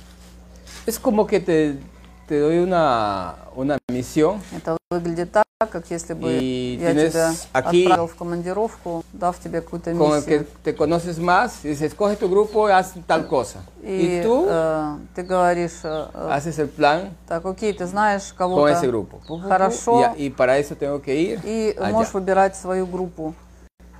[0.86, 1.80] Es como que te,
[2.28, 7.86] te doy una, una misión Это выглядит так, как если бы Y я тебя aquí-
[7.86, 10.48] отправил в командировку, дав тебе какую-то con el que миссию.
[10.63, 13.60] te conoces más y dices, coge tu grupo haz tal cosa.
[13.82, 18.34] И Y tú э, ты говоришь, э, э, haces el plan так, окей, ты знаешь
[18.34, 19.22] con кого-то ese grupo.
[19.48, 21.92] Хорошо, Y, y para eso tengo que ir и allá.
[21.92, 23.34] можешь выбирать свою группу,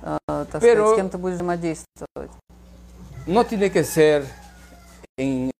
[0.02, 2.30] э, так Pero- сказать, с кем ты будешь взаимодействовать.
[3.26, 4.26] No tiene que ser
[5.16, 5.50] en,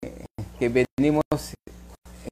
[0.58, 1.22] que venimos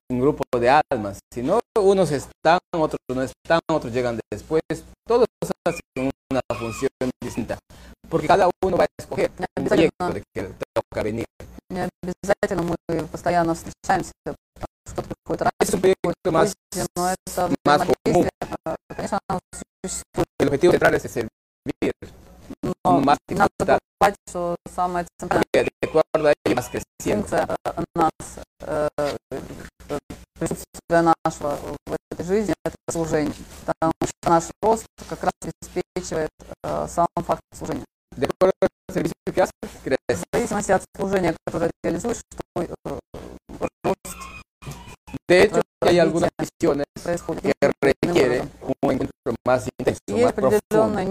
[0.09, 4.61] en grupo de almas, sino unos están, otros no están, otros llegan después.
[5.07, 5.25] Todos
[5.65, 6.89] hacen una función
[7.21, 7.57] distinta,
[8.09, 11.25] porque cada uno va a escoger Не un proyecto обязательно, de que le toca venir.
[11.69, 14.13] не обязательно мы постоянно встречаемся,
[14.85, 17.93] кто-то приходит раньше, Es un proyecto más, позже, но это más común.
[18.05, 18.31] взаимодействие,
[18.65, 19.39] э, конечно, оно
[19.83, 21.29] существует, El objetivo central es servir,
[22.85, 23.79] но más не надо dificultad.
[23.99, 27.27] забывать, что самая центральная porque de acuerdo a ello vas creciendo.
[30.42, 33.34] Присутствие нашего в этой жизни– это служение.
[33.64, 36.30] Потому что наш рост как раз обеспечивает
[36.64, 37.84] э, сам факт служения.
[38.10, 38.92] В
[40.32, 42.20] зависимости от служения, которое ты реализуешь,
[42.54, 42.98] твой э,
[43.84, 44.16] рост.
[45.28, 46.84] De hecho, hay algunas misiones
[47.42, 51.04] que requieren un encuentro más intenso, más profundo,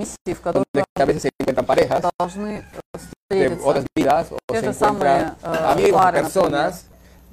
[0.53, 2.03] donde a veces se encuentran parejas
[3.29, 6.90] de otras vidas o se encuentran amigos, personas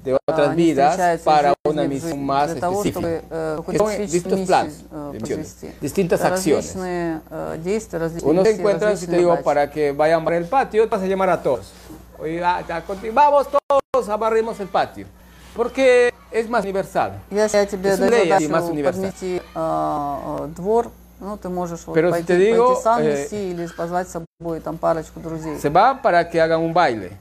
[0.08, 2.60] de например, otras они vidas встречаются para из жизни una в misión жизнь más для
[2.60, 3.24] того, чтобы específica.
[3.30, 5.70] э, Que какую-то son специфическую distintos planes миссию э, de misiones, провести.
[5.80, 6.64] distintas Это acciones.
[6.66, 9.44] различные э, действия, различные Uno se миссии, encuentra, si te различные digo, задачи.
[9.44, 11.72] para que vayan para el patio, vas a llamar a todos.
[12.18, 15.06] Oye, ah, ya, conti- vamos todos, abarremos el patio.
[15.56, 17.12] Porque es más universal.
[17.30, 18.92] Если я тебе Es даю ley, задачу más universal.
[19.12, 23.00] подмети э, э, двор, ну, ты можешь вот Pero si пойти, te digo, пойти сам
[23.02, 25.58] э, нести или позвать с собой там парочку друзей.
[25.60, 27.12] Se va para que hagan un baile.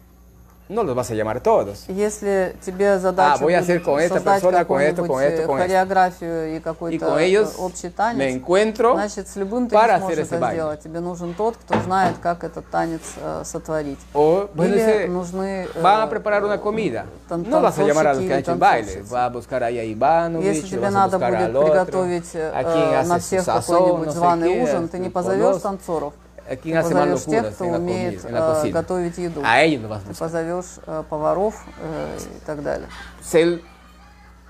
[0.69, 1.85] No los vas a llamar todos.
[1.89, 5.47] Если тебе задача Ah, voy a hacer con esta persona, con esto, con esto, э,
[5.47, 5.67] con esto.
[5.67, 9.95] хореографию и какой-то con э, ellos общий me танец, encuentro значит, с любым ты para
[9.95, 10.53] не сможешь это baile.
[10.53, 10.81] сделать.
[10.81, 13.99] Тебе нужен тот, кто знает, как этот танец э, сотворить.
[14.13, 17.07] O bueno, Или ese- нужны э, van a preparar una comida.
[17.31, 19.03] тан- No vas a llamar a los que han hecho baile.
[19.11, 23.19] Va a buscar ahí a Ivanovich, Если тебе надо будет приготовить э, a quien на
[23.19, 26.13] всех какой-нибудь званый qué, ужин, ты не sus позовешь танцоров,
[26.57, 29.19] quien hace más позовешь тех, locuras кто en la, умеет comida, en la э, готовить
[29.19, 29.43] еду.
[29.45, 32.89] A ellos los vas a Ты позовешь э, поваров э, и так далее.
[33.33, 33.63] El,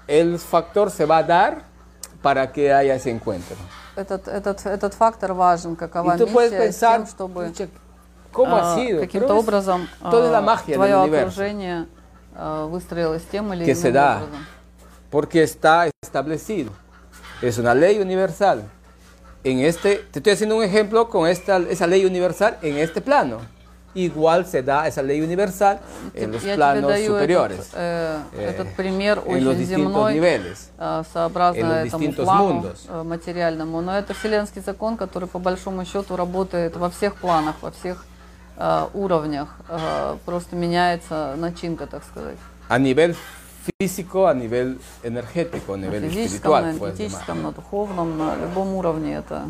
[0.07, 1.63] el factor se va a dar
[2.23, 3.57] para que haya ese encuentro.
[3.97, 7.69] Этот, этот, этот фактор важен, какова puedes миссия, pensar, тем, чтобы "Pucha,
[8.33, 11.87] ¿cómo а, каким-то образом а, magia твое окружение
[12.35, 14.47] а, выстроилось тем или иным образом.
[15.11, 16.71] porque está establecido.
[17.43, 18.63] Es una ley universal.
[19.44, 23.40] En este, te estoy haciendo un ejemplo con esta, esa ley universal en este plano.
[23.96, 25.80] Igual se da esa ley universal
[26.16, 29.60] en los Я тебе planos даю superiores, этот, э, э, этот пример en los очень
[29.60, 30.72] distintos земной, niveles.
[30.80, 32.86] э, сообразно en los этому distintos плану mundos.
[32.90, 33.82] э, материальному.
[33.82, 38.04] Но это вселенский закон, который по большому счету работает во всех планах, во всех
[38.58, 39.50] э, уровнях.
[39.70, 42.38] Э, просто меняется начинка, так сказать.
[42.70, 43.16] A nivel
[43.80, 46.80] físico, a nivel energético, a На nivel физическом, на espiritual.
[46.80, 47.12] puedes llamar.
[47.14, 49.46] энергетическом, на духовном, на любом уровне это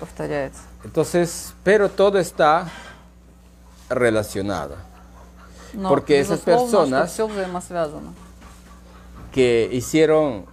[0.00, 0.62] повторяется.
[0.84, 2.66] Entonces, pero todo está
[3.88, 4.76] relacionado.
[5.74, 8.12] Но, Porque esas personas- все взаимосвязано.
[9.32, 10.44] que hicieron,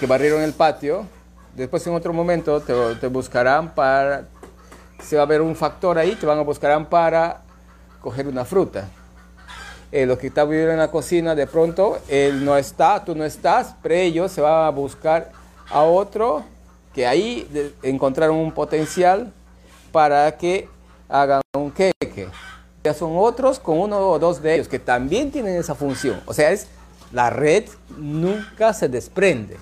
[0.00, 1.06] que barrieron el patio,
[1.54, 4.24] después en otro momento te, te buscarán para,
[5.00, 7.42] se va a ver un factor ahí, te van a buscarán para
[8.00, 8.88] coger una fruta.
[9.95, 13.23] Eh, los que están viviendo en la cocina, de pronto, él no está, tú no
[13.23, 15.31] estás, pero ellos se van a buscar
[15.69, 16.43] a otro
[16.95, 17.47] que ahí
[17.83, 19.31] encontraron un potencial
[19.91, 20.67] para que
[21.07, 22.27] hagan un queque.
[22.83, 26.19] Ya son otros con uno o dos de ellos que también tienen esa función.
[26.25, 26.65] O sea, es
[27.11, 29.57] la red nunca se desprende.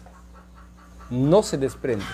[1.10, 2.06] No se desprende.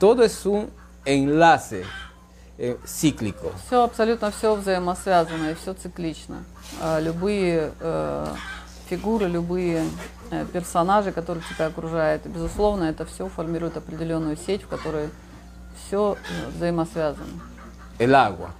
[0.00, 0.68] Todo es un
[1.04, 1.84] enlace
[2.84, 3.52] cíclico.
[3.66, 6.44] Все абсолютно все взаимосвязано и все циклично.
[6.80, 8.26] А, Любые э,
[8.88, 9.84] фигуры, любые
[10.30, 15.08] э, персонажи, которые тебя окружают, безусловно, это все формирует определенную сеть, в которой
[15.86, 16.16] все
[16.56, 17.40] взаимосвязано.
[17.98, 18.50] El agua.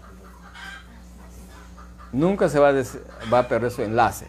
[2.13, 2.99] Nunca se va a, des-
[3.33, 4.27] va a perder su enlace.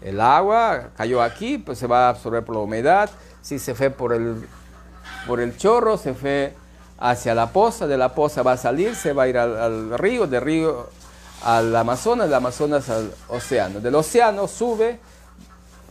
[0.00, 3.10] El agua cayó aquí, pues se va a absorber por la humedad.
[3.42, 4.46] Si se fue por el,
[5.26, 6.54] por el chorro, se fue
[6.99, 9.97] hacia la poza, de la poza va a salir, se va a ir al, al
[9.99, 10.87] río, del río
[11.43, 13.79] al Amazonas, del Amazonas al océano.
[13.81, 14.99] Del océano sube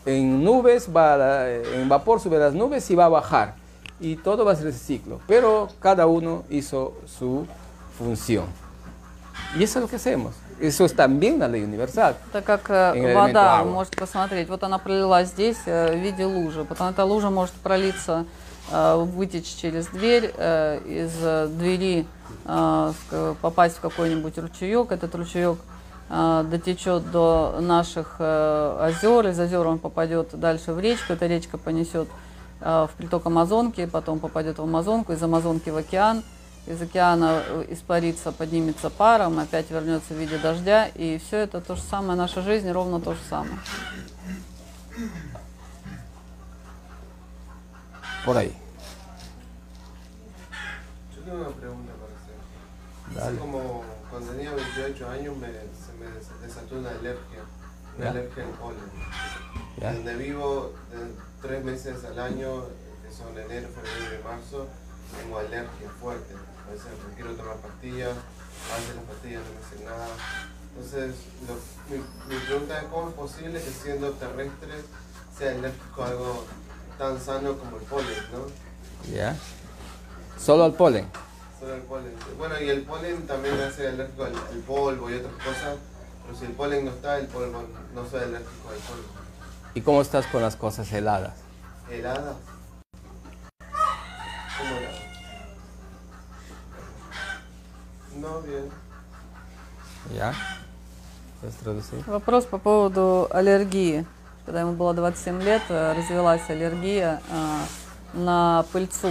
[0.07, 3.55] en nubes, va a la- en vapor sube las nubes y va a bajar.
[4.01, 5.21] Y todo va a ser ese ciclo.
[5.29, 7.47] Pero cada uno hizo su
[7.99, 8.47] función.
[9.59, 10.35] Y eso es lo que hacemos.
[10.61, 12.15] Eso es también la ley universal.
[12.33, 13.65] Это как э, И элемент вода, лавы.
[13.65, 17.55] вы можете посмотреть, вот она пролилась здесь э, в виде лужи, потом эта лужа может
[17.55, 18.25] пролиться э,
[18.72, 22.06] вытечь через дверь, э, из э, двери
[22.46, 22.94] э,
[23.42, 24.92] попасть в какой-нибудь ручеек.
[24.92, 25.58] Этот ручеек
[26.10, 31.58] э, дотечет до наших э, озер, из озер он попадет дальше в речку, эта речка
[31.58, 32.08] понесет
[32.62, 36.24] э, в приток Амазонки, потом попадет в Амазонку, из Амазонки в океан,
[36.66, 41.76] из океана э, испарится, поднимется паром, опять вернется в виде дождя, и все это то
[41.76, 43.58] же самое, наша жизнь ровно то же самое.
[48.28, 48.54] Por ahí.
[51.16, 53.30] Yo tengo una pregunta para hacer.
[53.30, 57.40] Hace como cuando tenía 28 años me, se me des- desató una alergia,
[57.96, 58.12] una Ya.
[58.12, 59.96] alergia al polen.
[59.96, 62.66] Donde vivo de- tres meses al año,
[63.02, 64.68] que son enero, febrero y marzo,
[65.18, 66.34] tengo alergia fuerte.
[66.68, 70.08] A veces requiero tomar pastillas, a veces las pastillas no me hacen nada.
[70.76, 71.16] Entonces,
[71.48, 72.04] lo- mi,
[72.36, 74.74] mi pregunta es cómo es posible que siendo terrestre
[75.38, 76.46] sea alérgico a algo
[76.99, 79.13] tan sano como el polen, ¿no?
[79.15, 79.37] ¿Ya?
[80.39, 81.07] Solo al polen.
[81.59, 82.15] Solo el polen.
[82.39, 85.77] Bueno, y el polen también me hace alérgico al, al polvo y otras cosas,
[86.25, 89.09] pero si el polen no está, el polvo no soy alérgico al polvo.
[89.75, 91.35] ¿Y cómo estás con las cosas heladas?
[91.91, 92.35] ¿Helada?
[94.59, 94.99] ¿Cómo helada?
[98.21, 98.69] No, bien.
[100.15, 100.33] ¿Ya?
[101.41, 102.05] ¿Puedes traducir?
[102.07, 104.05] Вопрос по поводу аллергии.
[104.48, 107.58] Когда ему было 27 лет, э, развилась аллергия э,
[108.14, 109.10] на пыльцу.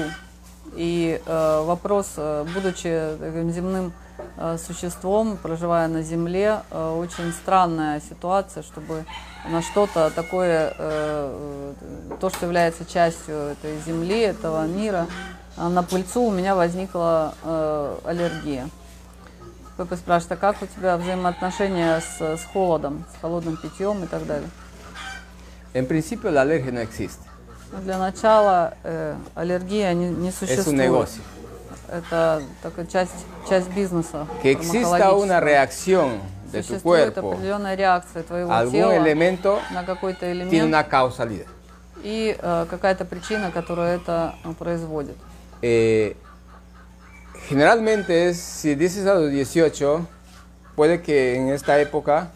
[0.75, 2.15] И э, вопрос,
[2.55, 3.93] будучи таким земным
[4.67, 9.05] существом, проживая на Земле, очень странная ситуация, чтобы
[9.47, 10.71] на что-то такое,
[12.19, 15.07] то, что является частью этой Земли, этого мира,
[15.59, 17.35] на пыльцу у меня возникла
[18.05, 18.69] аллергия.
[19.77, 24.27] Пепе спрашивает, а как у тебя взаимоотношения с, с холодом, с холодным питьем и так
[24.27, 24.49] далее?
[25.76, 27.24] En principio la alergia no existe.
[27.72, 30.78] Ну, для начала э, аллергия не, не Es un существует.
[30.78, 31.22] negocio.
[31.90, 34.28] Это такая часть, часть бизнеса.
[34.42, 35.24] Que exista фармакологического.
[35.24, 36.20] una reacción
[36.52, 40.64] de tu Существует cuerpo определенная реакция твоего a algún тела elemento на какой-то tiene элемент
[40.70, 41.48] una causalidad.
[42.04, 45.16] и э, какая-то причина, которая это э, производит.
[45.62, 46.16] Eh,
[47.50, 50.06] generalmente es, si dices a los 18,
[50.76, 52.32] puede que en esta época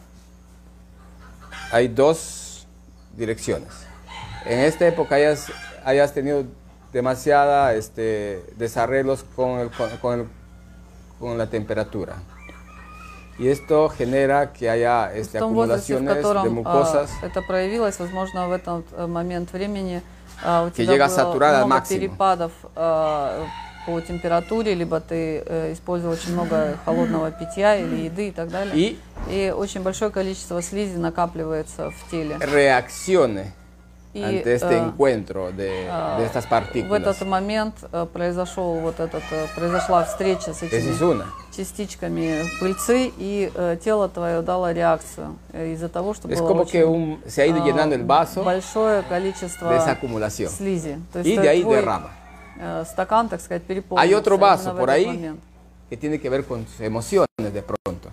[1.71, 2.38] hay dos
[3.17, 3.69] direcciones.
[4.45, 5.47] En esta época hayas,
[5.83, 6.45] hayas tenido
[6.93, 10.27] demasiada este, desarreglos con, el- con- con el-
[11.19, 12.15] con la temperatura.
[13.37, 17.27] Y esto genera que haya este, в том возрасте, в acumulaciones de котором mucosas э,
[17.27, 20.01] это проявилось, возможно, в этот э, момент времени
[20.43, 21.99] э, у Que тебя llega было saturada al много máximo.
[21.99, 23.43] перепадов э,
[23.86, 28.74] по температуре, либо ты э, использовал очень много холодного питья или еды и так далее.
[28.76, 28.98] y
[29.30, 32.36] И очень большое количество слизи накапливается в теле.
[32.38, 33.52] reaccione
[34.12, 35.86] И ante este э, encuentro de,
[36.18, 37.00] de estas в partículas.
[37.00, 41.22] этот момент э, произошел вот этот, э, произошла встреча с этими
[41.56, 46.62] частичками пыльцы, и э, тело твое дало реакцию э, из-за того, что Es было como
[46.62, 50.50] очень, que un- se ha ido э, llenando el vaso большое количество de esa acumulación.
[50.50, 50.98] слизи.
[51.12, 52.10] То есть э, de ahí твой, derrama.
[52.59, 55.39] э, стакан, так сказать, переполнился Hay otro именно vaso в por этот ahí момент.
[55.89, 58.09] que tiene que ver con tus emociones de pronto.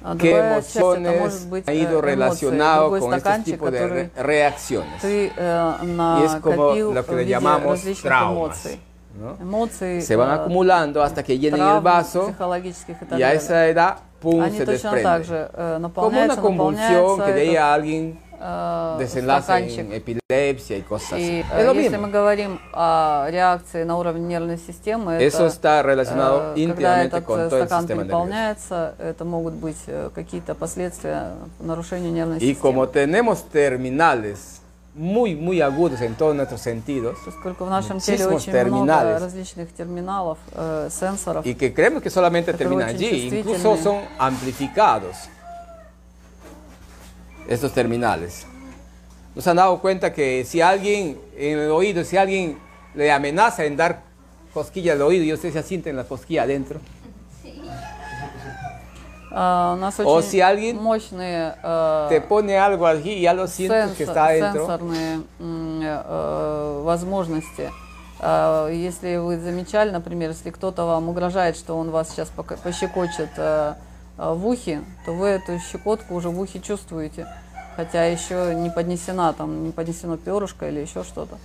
[0.00, 3.10] А ¿Qué другая часть, это может emociones быть han э, ido эмоции, relacionados другой con
[3.14, 5.00] este стаканчик, tipo de который re- reacciones?
[5.02, 5.74] ты э,
[6.20, 8.36] Y es como накопил lo que в le виде llamamos различных traumas.
[8.66, 8.80] эмоций.
[9.18, 9.36] ¿no?
[9.40, 13.22] Эмоции, Se van э, acumulando hasta que llenen el травм vaso психологических и так y
[13.22, 13.36] a далее.
[13.38, 15.24] esa edad, pum, Они se точно так desprende.
[15.24, 19.79] же э, Como una наполняются, convulsión que de ahí наполняются a alguien э, desenlace стаканчик.
[19.79, 21.21] en epilepsia y cosas así.
[21.21, 22.07] И Es э, lo если mismo.
[22.07, 27.23] мы говорим о реакции на уровне нервной системы, Eso это, está relacionado э, когда этот
[27.25, 32.37] con э, todo el стакан sistema переполняется, это могут быть э, какие-то последствия нарушения нервной
[32.39, 32.61] Y системы.
[32.61, 34.59] como tenemos terminales
[34.95, 40.37] muy, muy agudos en todos nuestros sentidos, Поскольку в нашем теле очень много различных терминалов,
[40.51, 45.15] э, сенсоров, y que creemos que solamente terminan allí, incluso son amplificados
[47.48, 48.46] estos terminales.
[49.34, 52.58] Nos han dado cuenta que si alguien en el oído, si alguien
[52.94, 54.00] le amenaza en dar
[54.52, 56.80] cosquilla al oído y ustedes se sienten la cosquilla adentro,
[59.30, 63.34] э, у нас O очень si alguien мощные э, te pone algo allí y ya
[63.34, 67.70] lo sientes que сенсор- está adentro, сенсорные м, э, возможности.
[68.20, 73.30] Э, Если вы замечали, например, если кто-то вам угрожает, что он вас сейчас пока- пощекочет
[73.36, 73.74] э, э,
[74.17, 77.27] в ухе, то вы эту щекотку уже в ухе чувствуете,
[77.75, 81.37] хотя еще не поднесена, там, не поднесено перышко или еще что-то.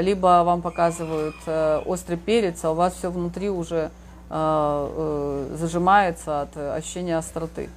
[0.00, 3.90] Либо вам показывают э, острый перец, а у вас все внутри уже
[4.30, 4.88] э,
[5.50, 7.68] э, зажимается от э, ощущения остроты.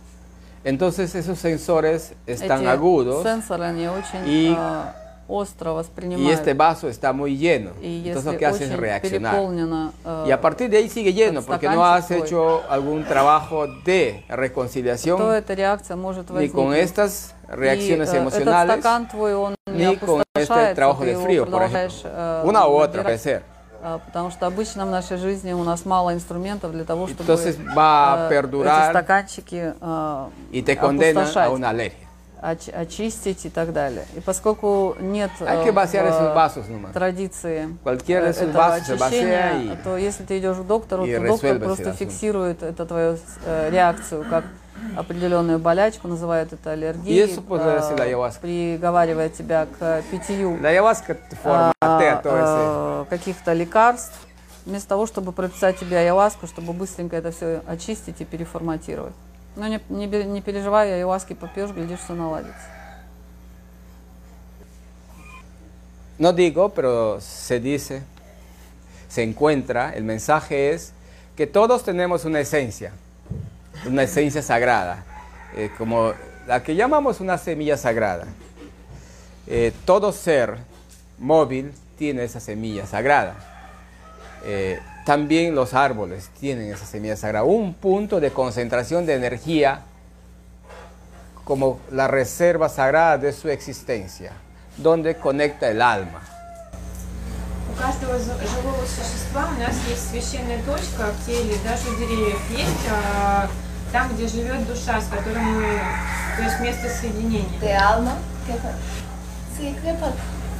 [0.65, 4.83] entonces esos sensores están Эти agudos сенсоры, они очень э,
[5.28, 6.32] остро y воспринимают.
[6.40, 7.70] este vaso está muy lleno.
[7.80, 9.32] И Entonces если lo que hace es очень reaccionar.
[9.36, 12.62] переполнено, э, Y a partir de ahí sigue lleno Под porque no has стаканчик hecho
[12.68, 16.78] algún trabajo de то reconciliación эта реакция может ni con возникнуть.
[16.78, 21.02] estas И, reacciones э, emocionales Этот стакан твой, он не ni con este опустошается, trabajo
[21.02, 22.10] ты de его frío, por продолжаешь, ejemplo.
[22.12, 23.04] э, Una u otra, набирать.
[23.04, 23.42] puede ser.
[23.82, 27.56] А, Потому что обычно в нашей жизни у нас мало инструментов для того, чтобы Entonces
[27.74, 32.03] va a э, perdurar эти стаканчики э, y te condenan a опустошать, una alergia.
[32.45, 34.05] Оч- очистить и так далее.
[34.15, 35.63] И поскольку нет Hay
[36.29, 37.69] э, традиции
[38.37, 43.17] э, этого очищения, то если ты идешь к доктору, то доктор просто фиксирует это твою
[43.45, 44.45] э, реакцию как
[44.97, 47.15] определенную болячку, называют это аллергией,
[48.03, 48.41] ayahuasca.
[48.41, 51.17] приговаривая тебя к питью ayahuasca
[52.25, 54.13] э, каких-то лекарств,
[54.65, 59.13] вместо того, чтобы прописать тебе ayahuasку, чтобы быстренько это все очистить и переформатировать.
[59.56, 62.68] Но не, не, бе- не переживай, ayahuaски попьешь, глядишь, все наладится.
[66.18, 68.02] No digo, pero se dice,
[69.08, 70.92] se encuentra, el mensaje es
[71.34, 72.92] que todos tenemos una esencia,
[73.86, 75.02] una esencia sagrada,
[75.56, 76.12] eh, como
[76.46, 78.26] la que llamamos una semilla sagrada.
[79.46, 80.58] Eh, todo ser
[81.18, 83.34] móvil tiene esa semilla sagrada.
[84.44, 89.80] Eh, también los árboles tienen esa semilla sagrada, un punto de concentración de energía
[91.44, 94.32] como la reserva sagrada de su existencia,
[94.76, 96.20] donde conecta el alma.
[97.72, 102.38] У каждого за- живого существа у нас есть священная точка в теле, даже у деревьев
[102.50, 103.48] есть, а,
[103.90, 105.78] там, где живет душа, с которой мы,
[106.36, 107.58] то есть место соединения.
[107.60, 108.12] De alma,
[108.46, 108.70] ¿qué fue?
[109.56, 110.10] Sí, ¿qué fue?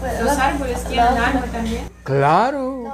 [0.01, 1.89] Fue Los la- árboles la tienen última- alma también.
[2.05, 2.93] Claro.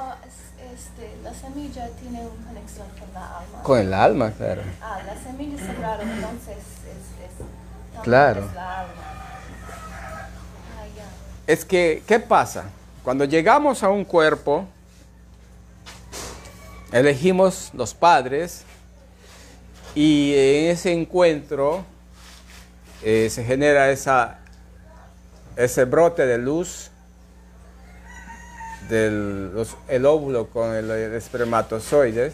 [1.31, 3.63] La semilla tiene una conexión con la alma.
[3.63, 4.61] Con el alma, claro.
[4.81, 8.45] Ah, la semilla es sagrada, entonces es, es, Claro.
[8.45, 8.93] es la alma.
[8.97, 10.05] Ah.
[11.47, 12.65] Es que, ¿qué pasa?
[13.01, 14.65] Cuando llegamos a un cuerpo,
[16.91, 18.63] elegimos los padres
[19.95, 21.85] y en ese encuentro
[23.03, 24.39] eh, se genera esa,
[25.55, 26.90] ese brote de luz
[28.91, 29.51] del
[29.87, 32.33] el óvulo con el, el espermatozoide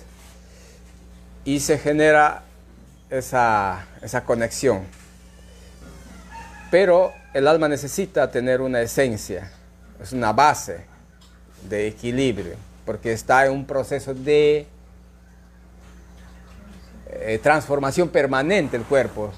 [1.46, 2.44] y se genera
[3.10, 4.84] esa, esa conexión.
[6.72, 9.52] Pero el alma necesita tener una esencia,
[10.02, 10.86] es una base
[11.70, 12.56] de equilibrio,
[12.86, 14.68] porque está en un proceso de
[17.08, 19.32] eh, transformación permanente el cuerpo.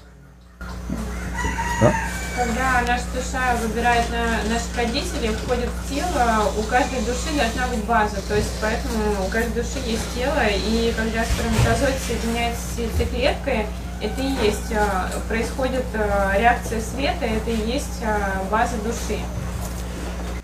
[2.40, 7.84] Когда наша душа выбирает на, наших родителей, входит в тело, у каждой души должна быть
[7.84, 8.16] база.
[8.26, 13.66] То есть поэтому у каждой души есть тело, и когда сперматозоид соединяется с яйцеклеткой,
[14.00, 19.20] это и есть, а, происходит а, реакция света, это и есть а, база души.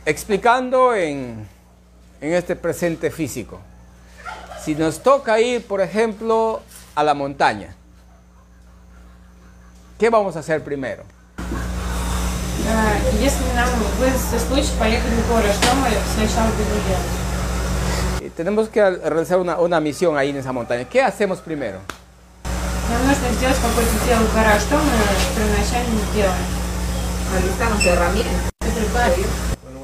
[0.05, 1.49] Explicando en,
[2.21, 3.59] en este presente físico,
[4.63, 6.61] si nos toca ir, por ejemplo,
[6.95, 7.75] a la montaña,
[9.99, 11.16] ¿qué vamos a hacer primero?
[12.68, 13.70] А, Если нам
[14.00, 17.12] выдастся случай поехать в горы, что мы сначала будем делать?
[18.22, 20.86] Y tenemos que realizar una, una misión ahí en esa montaña.
[20.86, 21.80] ¿Qué hacemos primero?
[22.90, 24.60] Нам нужно сделать какое-то дело в горах.
[24.62, 24.92] Что мы
[25.36, 26.46] первоначально делаем?
[27.36, 28.52] Alistamos herramientas.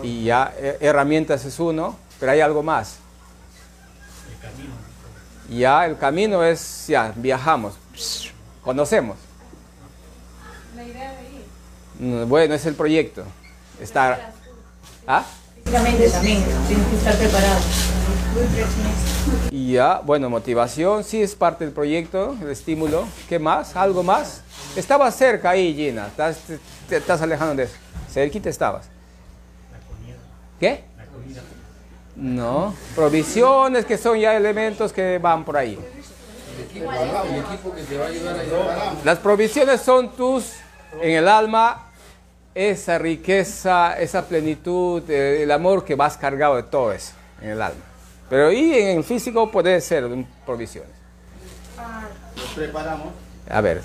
[0.04, 2.98] Y ya eh, herramientas es uno, pero hay algo más.
[5.50, 7.76] Ya el camino es, ya viajamos,
[8.64, 9.16] conocemos.
[10.76, 11.21] La idea de ir.
[11.21, 11.21] Mm,
[12.03, 13.23] bueno, es el proyecto.
[13.81, 14.33] Estar,
[15.07, 15.25] ¿Ah?
[15.63, 17.61] Físicamente también, tienes que estar preparado.
[19.53, 23.07] Y ya, bueno, motivación, sí es parte del proyecto, el estímulo.
[23.29, 23.77] ¿Qué más?
[23.77, 24.43] ¿Algo más?
[24.75, 26.09] Estabas cerca ahí, Gina.
[26.09, 27.77] Estás, te, te estás alejando de eso.
[28.11, 28.87] Cerquita estabas.
[30.59, 30.83] ¿Qué?
[32.17, 35.79] No, provisiones que son ya elementos que van por ahí.
[36.57, 37.25] El equipo, ¿no?
[37.25, 38.93] El equipo que te va a ayudar a llevar.
[39.05, 40.55] Las provisiones son tus,
[41.01, 41.92] en el alma,
[42.56, 47.62] esa riqueza, esa plenitud, eh, el amor que vas cargado de todo eso, en el
[47.62, 47.82] alma.
[48.30, 50.92] Pero ahí en el físico puede ser mm, provisiones.
[53.50, 53.82] A ver,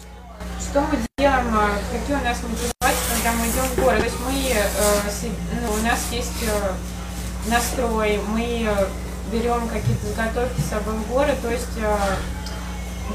[0.59, 3.99] Что мы делаем, а, какие у нас мотивации, когда мы идем в горы?
[3.99, 5.33] То есть мы, э, си-
[5.63, 8.87] ну, у нас есть э, настрой, мы э,
[9.31, 11.97] берем какие-то заготовки с собой в горы, то есть э,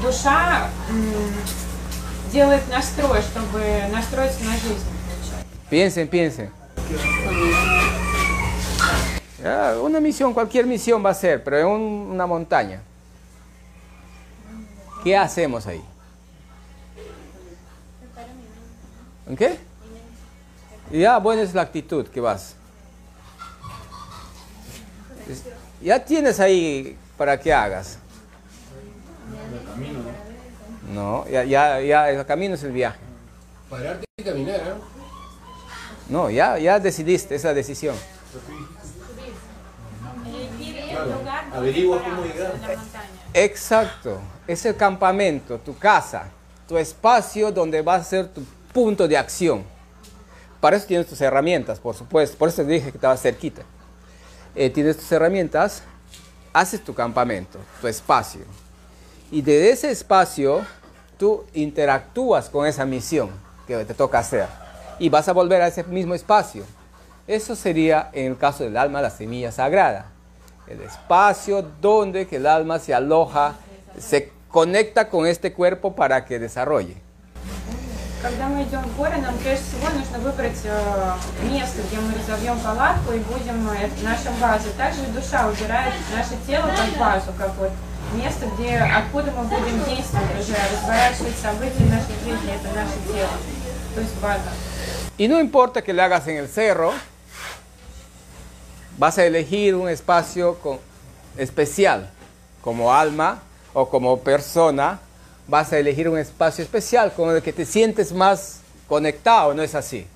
[0.02, 1.34] душа м,
[2.32, 3.60] делает настрой, чтобы
[3.92, 4.84] настроиться на жизнь.
[5.73, 6.51] Piensen, piensen.
[9.43, 12.79] Ah, una misión, cualquier misión va a ser, pero en una montaña.
[15.03, 15.83] ¿Qué hacemos ahí?
[19.27, 19.57] ¿En qué?
[20.91, 22.55] Ya, buena es la actitud que vas.
[25.81, 27.97] Ya tienes ahí para que hagas.
[30.93, 32.99] No, ya, ya, ya el camino es el viaje.
[33.71, 34.93] Pararte y caminar, ¿eh?
[36.09, 37.95] No, ya, ya decidiste esa decisión.
[41.53, 42.53] Averigua cómo llegar.
[43.33, 46.25] Exacto, es el campamento, tu casa,
[46.67, 49.63] tu espacio donde va a ser tu punto de acción.
[50.59, 53.63] Para eso tienes tus herramientas, por supuesto, por eso te dije que estaba cerquita.
[54.55, 55.83] Eh, tienes tus herramientas,
[56.53, 58.41] haces tu campamento, tu espacio.
[59.31, 60.65] Y de ese espacio
[61.17, 63.31] tú interactúas con esa misión
[63.67, 64.62] que te toca hacer
[64.98, 66.64] Y vas a volver a ese mismo espacio.
[67.26, 70.06] Eso sería, en el caso del alma, la semilla sagrada.
[70.66, 73.54] El espacio donde que el alma se aloja,
[73.98, 76.96] se conecta con este cuerpo para que desarrolle.
[78.20, 81.12] Когда мы идем в горы, нам прежде всего нужно выбрать э,
[81.44, 84.72] место, где мы разовьем палатку и будем э, это нашим базой.
[84.76, 87.70] Также и душа убирает наше тело как базу, как вот
[88.14, 93.30] место, где откуда мы будем действовать уже, разворачивать события нашей жизни, это наше тело,
[95.17, 96.91] Y no importa que le hagas en el cerro,
[98.97, 100.79] vas a elegir un espacio con,
[101.37, 102.09] especial,
[102.61, 103.41] como alma
[103.73, 104.99] o como persona,
[105.47, 109.75] vas a elegir un espacio especial con el que te sientes más conectado, ¿no es
[109.75, 110.07] así?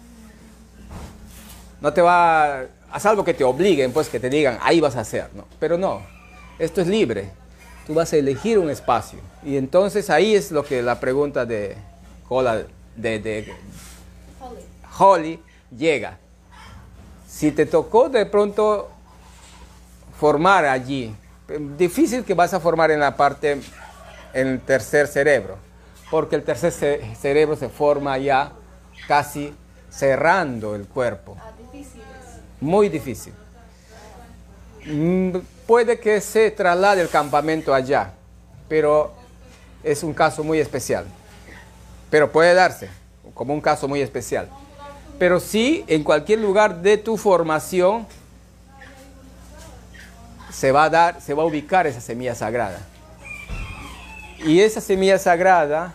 [1.81, 2.61] No te va,
[2.91, 5.45] a salvo que te obliguen, pues que te digan, ahí vas a hacer, ¿no?
[5.59, 6.01] Pero no,
[6.57, 7.29] esto es libre,
[7.85, 9.19] tú vas a elegir un espacio.
[9.43, 11.75] Y entonces ahí es lo que la pregunta de
[12.27, 12.63] Cola
[12.97, 13.55] de, de,
[14.97, 15.41] Holly
[15.75, 16.17] llega.
[17.27, 18.89] Si te tocó de pronto
[20.19, 21.15] formar allí,
[21.77, 23.61] difícil que vas a formar en la parte,
[24.33, 25.57] en el tercer cerebro,
[26.09, 28.51] porque el tercer ce- cerebro se forma ya
[29.07, 29.53] casi
[29.89, 31.37] cerrando el cuerpo.
[32.59, 33.33] Muy difícil.
[34.85, 35.37] Mm,
[35.67, 38.13] Puede que se traslade el campamento allá,
[38.69, 39.11] pero
[39.83, 41.05] es un caso muy especial
[42.09, 42.89] pero puede darse,
[43.33, 44.49] como un caso muy especial.
[45.19, 48.05] Pero sí, en cualquier lugar de tu formación
[50.51, 52.79] se va a dar, se va a ubicar esa semilla sagrada.
[54.39, 55.93] Y esa semilla sagrada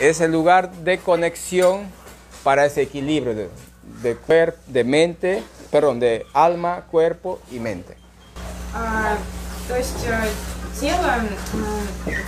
[0.00, 1.86] es el lugar de conexión
[2.42, 4.18] para ese equilibrio de,
[4.66, 7.96] de mente, perdón, de alma, cuerpo y mente.
[8.74, 9.16] Ah,
[10.79, 11.27] тело, м,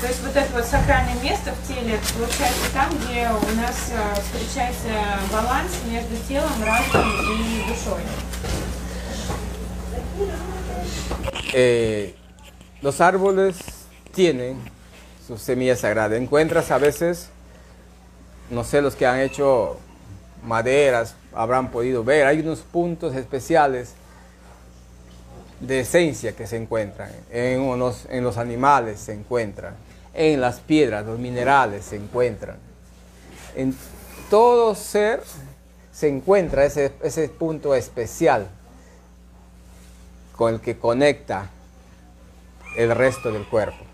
[0.01, 3.91] то есть вот это вот сакральное место в теле, это получается там, где у нас
[3.91, 4.89] э, встречается
[5.32, 8.01] баланс между телом, разумом и душой.
[11.53, 12.15] Eh,
[12.82, 13.55] los árboles
[14.13, 14.57] tienen
[15.26, 16.15] su semilla sagrada.
[16.17, 17.30] Encuentras a veces,
[18.49, 19.78] no sé, los que han hecho
[20.43, 23.93] maderas habrán podido ver, hay unos puntos especiales
[25.59, 27.09] de esencia que se encuentran.
[27.32, 29.73] En, unos- en los animales se encuentran,
[30.13, 32.57] en las piedras, los minerales se encuentran.
[33.55, 33.76] En
[34.30, 35.23] todo ser
[35.93, 38.47] se encuentra ese, ese punto especial
[40.36, 41.49] con el que conecta
[42.78, 43.86] el resto del cuerpo.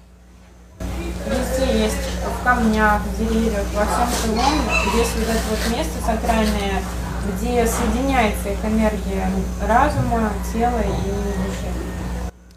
[1.27, 4.53] Везде есть в камнях, в деревьях, во всем живом
[4.97, 6.82] есть вот это вот место сакральное,
[7.27, 9.29] где соединяется их энергия
[9.61, 11.44] разума, тела и души.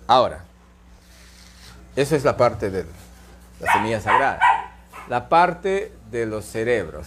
[0.10, 0.44] Ahora,
[1.96, 2.84] eso es la parte de
[3.60, 4.40] la semilla sagrada.
[5.08, 7.06] La parte de los cerebros,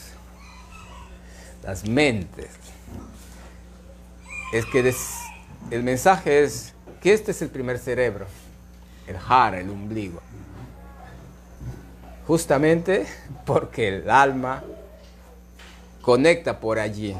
[1.64, 2.50] las mentes.
[4.52, 4.94] Es que
[5.72, 8.26] el mensaje es que este es el primer cerebro,
[9.08, 10.22] el jara, el ombligo.
[12.28, 13.08] Justamente
[13.44, 14.62] porque el alma
[16.02, 17.16] conecta por allí.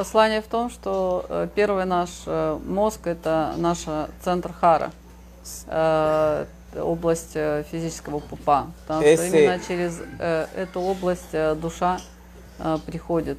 [0.00, 4.92] Послание в том, что э, первый наш э, мозг это наш э, центр хара,
[6.74, 7.32] область
[7.70, 8.68] физического пупа.
[8.80, 10.00] Потому что Ese- именно через
[10.56, 12.00] эту область душа
[12.86, 13.36] приходит.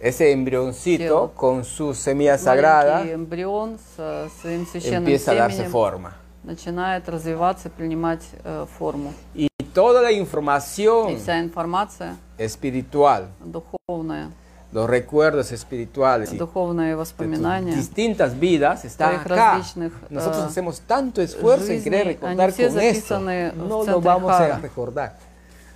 [0.00, 6.12] Ese embrioncito con su semilla sagrada эмбрион с своим священным empieza a darse forma.
[6.44, 9.14] начинает развиваться, принимать э, форму.
[9.34, 14.30] Y toda la И información вся информация espiritual, духовная,
[14.72, 19.28] los recuerdos espirituales y духовные воспоминания distintas vidas están acá.
[19.28, 23.20] различных, Nosotros э, hacemos tanto esfuerzo en querer recordar con esto.
[23.20, 24.58] No lo vamos a Хара.
[24.60, 25.12] recordar.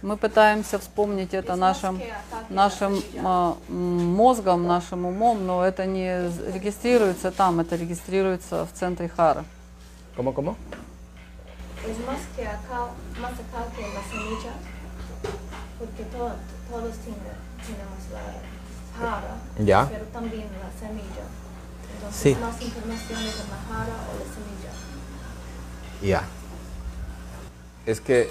[0.03, 2.01] Мы пытаемся вспомнить это нашим,
[2.51, 9.09] нашим а, м, мозгом, нашим умом, но это не регистрируется там, это регистрируется в центре
[9.09, 9.45] Хара.
[10.17, 10.55] ¿Cómo, cómo?
[11.87, 12.89] Es más que acá,
[13.21, 14.53] más acá que la semilla,
[15.79, 16.37] porque to-
[16.71, 18.56] todos tienen- tenemos la
[19.00, 19.88] jara, Ya.
[19.90, 21.26] pero también la semilla.
[21.96, 22.38] Entonces, Sí.
[22.42, 24.72] más informaciones en la jara o la semilla.
[26.02, 26.24] Ya.
[27.86, 28.30] Es que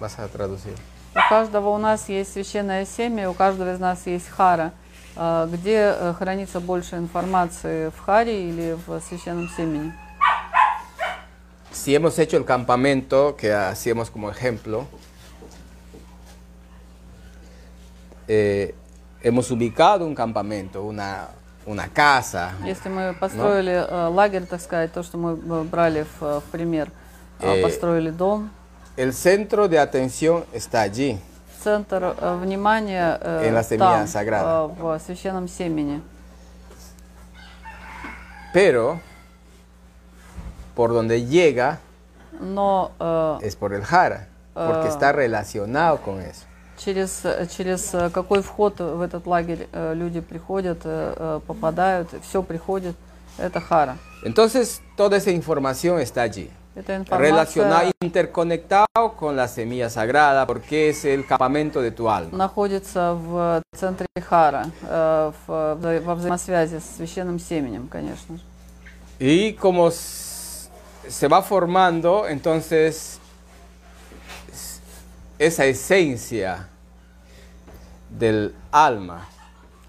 [0.00, 0.74] vas a traducir.
[1.14, 4.72] У каждого у нас есть священное семя, у каждого из нас есть хара.
[5.16, 9.92] А Где э, хранится больше информации, в харе или в священном семени?
[11.72, 14.86] Si hemos hecho el campamento que hacíamos como ejemplo,
[18.26, 18.74] eh,
[19.22, 21.28] hemos ubicado un campamento, una,
[21.66, 26.22] una casa, Если мы построили э, лагерь, так сказать, то, что мы э, брали в,
[26.22, 26.90] э, в пример,
[27.40, 28.50] э, Э, построили дом,
[28.96, 31.18] el centro de atención está allí.
[31.62, 34.66] центр э, внимания э, En la semilla там, sagrada.
[34.66, 36.02] э, в священном семени.
[38.52, 39.00] Pero
[40.76, 41.78] por donde llega
[42.40, 44.90] Но э, es por el jara, porque Ah.
[44.90, 46.44] está relacionado con eso.
[46.83, 47.21] Через,
[47.55, 52.95] через э, какой вход в этот лагерь э, люди приходят, э, попадают, все приходит,
[53.37, 53.97] это хара.
[54.23, 56.49] Entonces toda esa información está allí.
[57.09, 58.85] Relacionado, interconectado
[59.19, 62.37] con la semilla sagrada, porque es el campamento de tu alma.
[62.37, 68.43] находится в центре хара, в- во взаимосвязи с священным семенем, конечно же.
[69.19, 73.18] Y como se va formando, entonces
[75.38, 76.68] esa esencia
[78.10, 79.28] del alma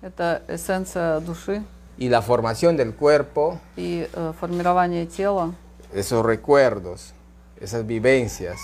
[0.02, 1.64] Это эссенция души
[1.98, 5.54] y la formación del cuerpo, и э, формирование тела,
[5.94, 7.14] esos recuerdos,
[7.60, 8.60] esas vivencias,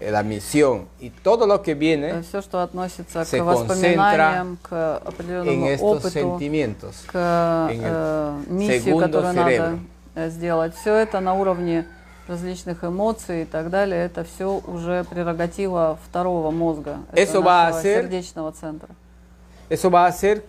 [0.00, 4.96] eh, la misión y todo lo que viene все, что относится se к воспоминаниям, к
[5.04, 7.04] определенному en estos опыту, sentimientos.
[7.06, 9.70] к en el э, миссии, segundo которую cerebro.
[9.70, 9.80] надо
[10.14, 10.74] э, сделать.
[10.74, 11.86] Все это на уровне
[12.27, 18.89] Различных эмоций и так далее, это все уже прерогатива второго мозга, это нашего сердечного центра.
[19.69, 20.43] Eso va a hacer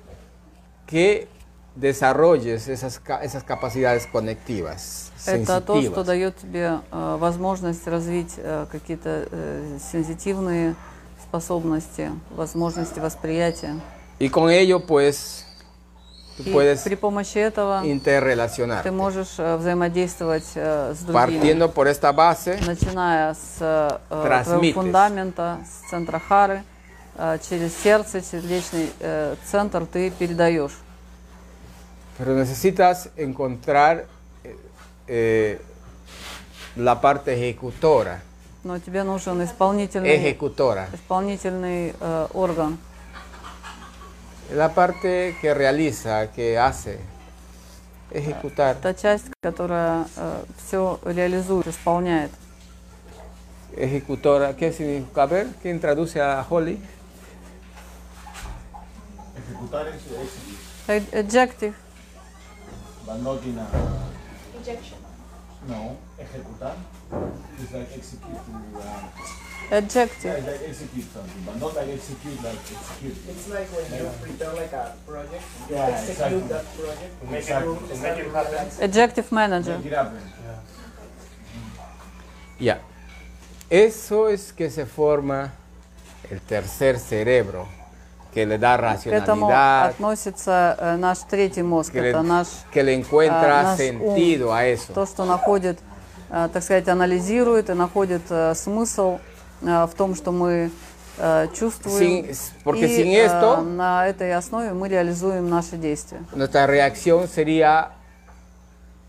[0.86, 1.28] que
[1.76, 9.26] desarrolles esas, esas capacidades conectivas, Это то, что дает тебе э, возможность развить э, какие-то
[9.30, 10.74] э, сенситивные
[11.22, 13.80] способности, возможности восприятия.
[14.18, 15.43] Y con ello, pues,
[16.36, 17.82] tú И при помощи этого
[18.82, 21.14] ты можешь э, взаимодействовать э, с другими.
[21.14, 23.98] Partiendo por esta base, начиная с э,
[24.44, 26.62] твоего фундамента, с центра хары,
[27.48, 30.72] через сердце, сердечный э, центр ты передаешь.
[32.16, 34.04] pero necesitas encontrar
[34.44, 34.56] eh,
[35.08, 35.60] eh,
[36.76, 38.20] la parte ejecutora,
[38.62, 42.78] Но тебе нужен исполнительный, ejecutora, исполнительный э, орган.
[44.53, 46.99] la parte que realiza, que hace,
[48.11, 48.75] ejecutar.
[48.77, 50.05] Та часть, которая
[50.57, 52.31] все реализует, исполняет.
[53.77, 55.23] Ejecutora, ¿qué significa?
[55.23, 56.81] A ver, ¿quién traduce a Holly?
[59.37, 61.73] Ejecutar es execute, Ad- Adjective.
[63.05, 63.67] but not in a.
[64.57, 64.97] Injection.
[65.67, 66.75] No, ejecutar
[67.63, 68.37] is like execute.
[68.75, 68.79] Uh,
[69.70, 70.24] Adjective.
[70.24, 73.16] yeah, it's like execute something, but not like execute like execute.
[73.28, 76.40] It's like when you prepare like a project, you Yeah, execute exactly.
[76.48, 77.12] that project.
[77.24, 78.00] Make it, Exactly.
[78.02, 78.84] make it happen.
[78.84, 79.76] Adjective manager.
[79.78, 80.18] Make it happen.
[82.58, 82.78] Ya.
[83.70, 85.52] Eso es que se forma
[86.30, 87.66] el tercer cerebro,
[88.32, 91.92] que le da К этому racionalidad, относится э, наш третий мозг.
[91.92, 94.92] que le, Это наш que le encuentra а, наш sentido ум, a eso.
[94.92, 95.78] то, что находит,
[96.30, 100.70] э, так сказать, анализирует и находит э, смысл э, в том, что мы
[101.18, 102.24] э, чувствуем.
[102.26, 106.22] Sin- porque и sin э, esto- на этой основе мы реализуем наши действия.
[106.34, 107.90] Nuestra reacción sería,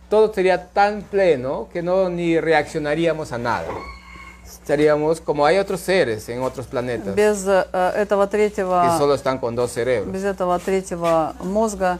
[0.09, 3.67] todo sería tan pleno que no ni reaccionaríamos a nada.
[4.45, 7.65] Estaríamos como hay otros seres en otros planetas Без э,
[7.95, 10.11] этого que третьего, solo están con dos cerebros.
[10.13, 11.97] без этого третьего мозга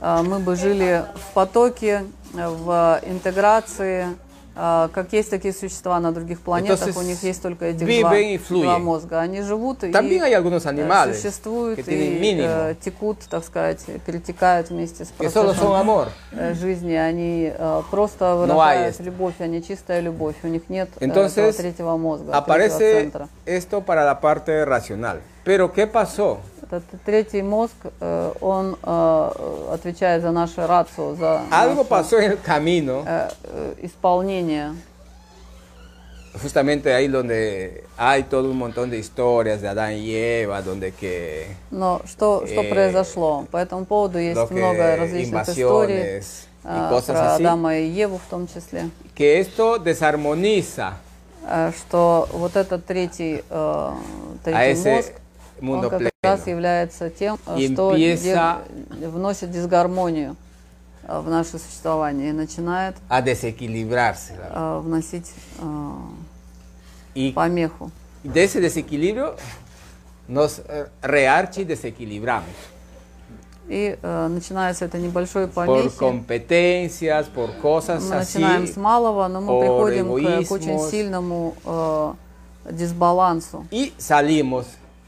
[0.00, 4.06] э, мы бы жили в потоке, э, в интеграции.
[4.54, 8.78] Э, Как есть такие существа на других планетах, у них есть только viven два, два
[8.78, 9.20] мозга.
[9.20, 16.54] Они живут и э, существуют и э, текут, так сказать, перетекают вместе с процессом э,
[16.54, 16.94] жизни.
[16.94, 17.52] Они
[17.90, 20.36] просто выражают любовь, они чистая любовь.
[20.42, 23.28] У них нет Entonces, третьего мозга, третьего Aparece центра.
[23.46, 25.20] esto para la parte racional.
[25.44, 26.38] Pero ¿qué pasó?
[26.70, 29.30] Этот третий мозг, э, он э,
[29.72, 33.28] отвечает за наше рацию, за Algo pasó en el camino, э,
[33.82, 34.72] исполнение.
[36.40, 41.48] justamente ahí donde hay todo un montón de historias de Adán y Eva, donde que
[41.72, 43.46] Но что, что Eh, произошло?
[43.50, 46.22] По этому поводу есть много различных историй
[46.62, 48.90] y cosas про así, Адама и Еву в том числе.
[49.16, 50.92] que esto desarmoniza
[51.76, 53.92] что вот этот третий, э,
[54.44, 55.12] третий ese мозг
[55.62, 57.90] он как раз является тем, э, что
[59.00, 60.36] вносит дисгармонию
[61.04, 62.96] э, в наше существование и начинает.
[63.08, 63.24] ¿verdad?
[64.52, 65.32] э, вносить
[67.34, 67.90] помеху.
[68.22, 69.34] de ese desequilibrio
[70.28, 70.60] nos
[71.02, 72.54] rearchi desequilibramos.
[73.68, 75.96] И э, начинается это небольшое Por помехи.
[75.96, 78.38] competencias, por cosas Мы así.
[78.38, 80.90] начинаем с малого, но мы por приходим к, к очень egoísmos.
[80.90, 82.12] сильному э,
[82.72, 84.66] дисбалансу Y salimos.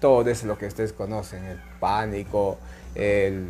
[0.00, 2.58] todo eso lo que ustedes conocen, el pánico,
[2.94, 3.46] el,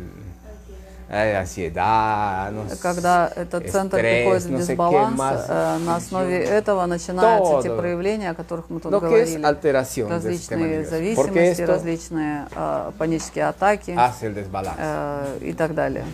[1.09, 5.45] eh, ansiedad, no sé, Когда этот центр estrés, приходит в no sé qué дисбаланс, más,
[5.49, 7.77] э, на основе этого начинаются те Todo.
[7.77, 9.43] проявления, о которых мы тут lo que es говорили.
[9.45, 11.15] alteración del sistema Различные nervioso.
[11.15, 14.79] Porque зависимости, esto различные э, панические атаки hace el desbalance.
[14.79, 16.05] э, и так далее.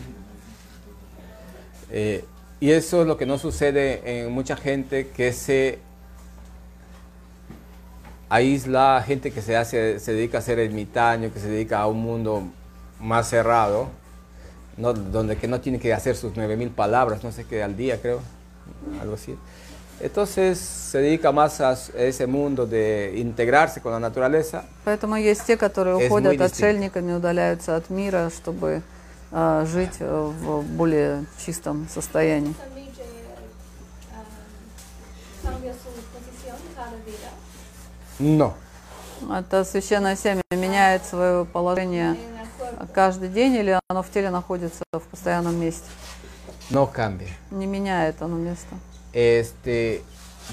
[1.90, 2.24] Eh,
[2.60, 5.80] y eso es lo que no sucede en mucha gente que se
[8.30, 12.02] aísla, gente que se, hace, se dedica a ser ermitaño, que se dedica a un
[12.02, 12.44] mundo
[13.00, 13.90] más cerrado,
[14.78, 14.94] ¿no?
[14.94, 18.22] donde que no tiene que hacer sus 9000 palabras, no sé qué, al día creo,
[19.02, 19.36] algo así.
[20.00, 25.46] Entonces se dedica más a s- ese mundo de integrarse con la naturaleza Поэтому есть
[25.46, 26.46] те, которые Es уходят muy distinto.
[26.46, 28.82] отшельниками, удаляются от мира, чтобы
[29.32, 32.56] э, жить э, в более чистом состоянии.
[38.19, 38.55] No,
[39.31, 42.17] Это священное семя меняет свое положение
[42.95, 45.89] каждый день или оно в теле находится в постоянном месте?
[46.71, 47.29] no cambia.
[47.51, 48.75] Не меняет оно место.
[49.13, 50.03] este,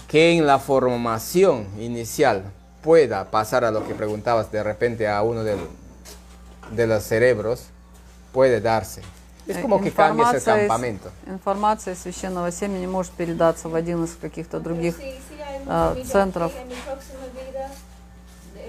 [0.07, 2.43] que en la formación inicial
[2.83, 5.67] pueda pasar a lo que preguntabas de repente a uno del-
[6.71, 7.65] de los cerebros,
[8.31, 9.01] puede darse.
[9.47, 11.09] Es como que cambias el campamento.
[11.27, 14.97] Информация священного семени может передаться в один из каких-то других.
[14.97, 15.33] Si, si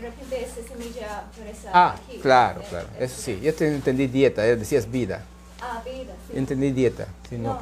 [0.09, 2.19] ah, semilla esa Ah, aquí.
[2.19, 2.87] claro, Eh, claro.
[2.99, 5.23] eh, Eso sí, yo te entendí dieta, eh, decías vida.
[5.61, 6.39] Ah, vida, sí.
[6.39, 7.07] Entendí dieta.
[7.29, 7.61] sí, No, no.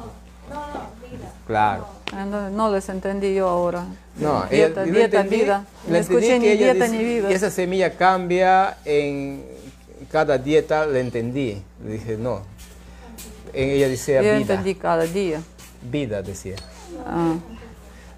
[0.49, 1.31] no, no, vida.
[1.47, 1.87] Claro.
[2.11, 3.85] Eh, No, no les entendí yo ahora.
[4.17, 5.65] No, ella- dieta, yo le dieta, entendí- vida.
[5.87, 7.27] le No escuché que ni ella dieta dice- ni vida.
[7.29, 9.43] que esa semilla cambia en
[10.11, 11.61] cada dieta, le entendí.
[11.83, 12.41] Le dije, no.
[13.53, 14.35] En ella decía vida.
[14.37, 15.41] entendí cada día.
[15.81, 16.55] Vida decía.
[17.05, 17.35] А,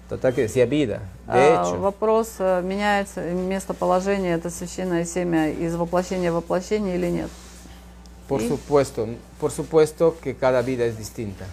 [0.08, 1.00] Total que decía vida.
[1.28, 7.30] А, hecho, Вопрос, э, меняется местоположение, это священное семя из воплощения в воплощение или нет?
[8.28, 9.06] por supuesto,
[9.40, 11.44] por supuesto que cada vida es distinta.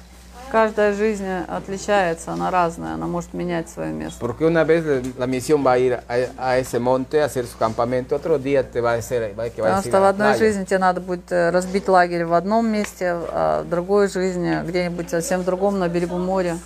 [0.51, 4.19] Каждая жизнь отличается, она разная, она может менять свое место.
[4.19, 4.83] Porque una vez
[5.17, 6.03] la- misión va a ir a,
[6.37, 9.61] a ese monte a hacer su campamento, otro día te va a hacer, va, que
[9.63, 12.33] va a Потому decir что в одной жизни тебе надо будет э, разбить лагерь в
[12.33, 16.59] одном месте, а в другой жизни где-нибудь совсем в другом, на берегу моря.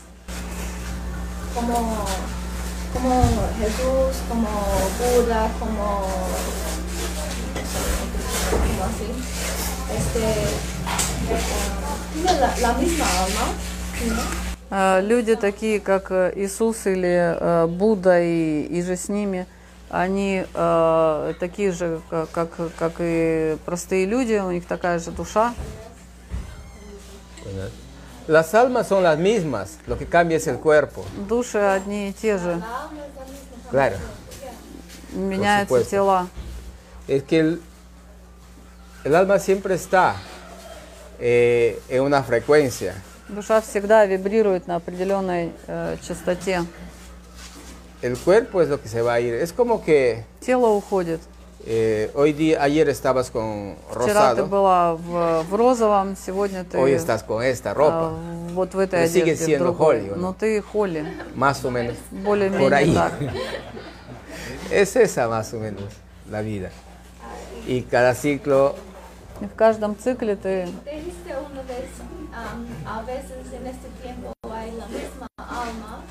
[1.55, 1.95] Como,
[2.93, 3.23] como
[3.59, 4.47] Jesús, como
[4.99, 6.07] Buda, como,
[8.51, 9.09] como así.
[9.97, 10.23] Este,
[12.13, 13.45] tiene la, la misma alma,
[14.09, 14.47] ¿no?
[14.69, 17.07] Э, Люди такие, как э, Иисус или
[17.39, 19.45] э, Будда и, и же с ними,
[19.89, 25.53] они э, такие же, ка- как, как и простые люди, у них такая же душа.
[28.28, 31.04] Las almas son las mismas, lo que cambia es el cuerpo.
[31.28, 33.70] Души одни и те же, La alma es la misma.
[33.70, 33.96] Claro.
[35.14, 35.90] меняются supuesto.
[35.90, 36.28] тела.
[37.08, 37.60] Es que el,
[39.04, 40.14] el alma siempre está
[41.18, 42.94] eh, en una frecuencia.
[43.28, 46.64] Душа всегда вибрирует на определенной э, частоте.
[48.02, 49.34] El cuerpo es lo que se va a ir.
[49.34, 51.20] Es como que Тело уходит.
[51.66, 56.78] eh, hoy día, ayer estabas con Вчера ты rosado, была в, в розовом, сегодня ты
[56.78, 58.12] hoy estás con esta а, ropa,
[58.54, 60.00] вот в этой Pero sigue одежде, в siendo другой.
[60.00, 60.22] Холли, ¿o no?
[60.22, 61.04] Но ты Холли,
[61.34, 61.96] más o menos.
[62.10, 62.94] Por более-менее ahí.
[62.94, 63.12] так.
[64.70, 65.84] Es esa más o menos
[66.30, 66.70] la vida.
[67.66, 68.74] Y cada ciclo
[69.40, 71.90] И в каждом цикле ты Dijiste una vez,
[72.32, 76.04] am, a veces en este tiempo hay la misma alma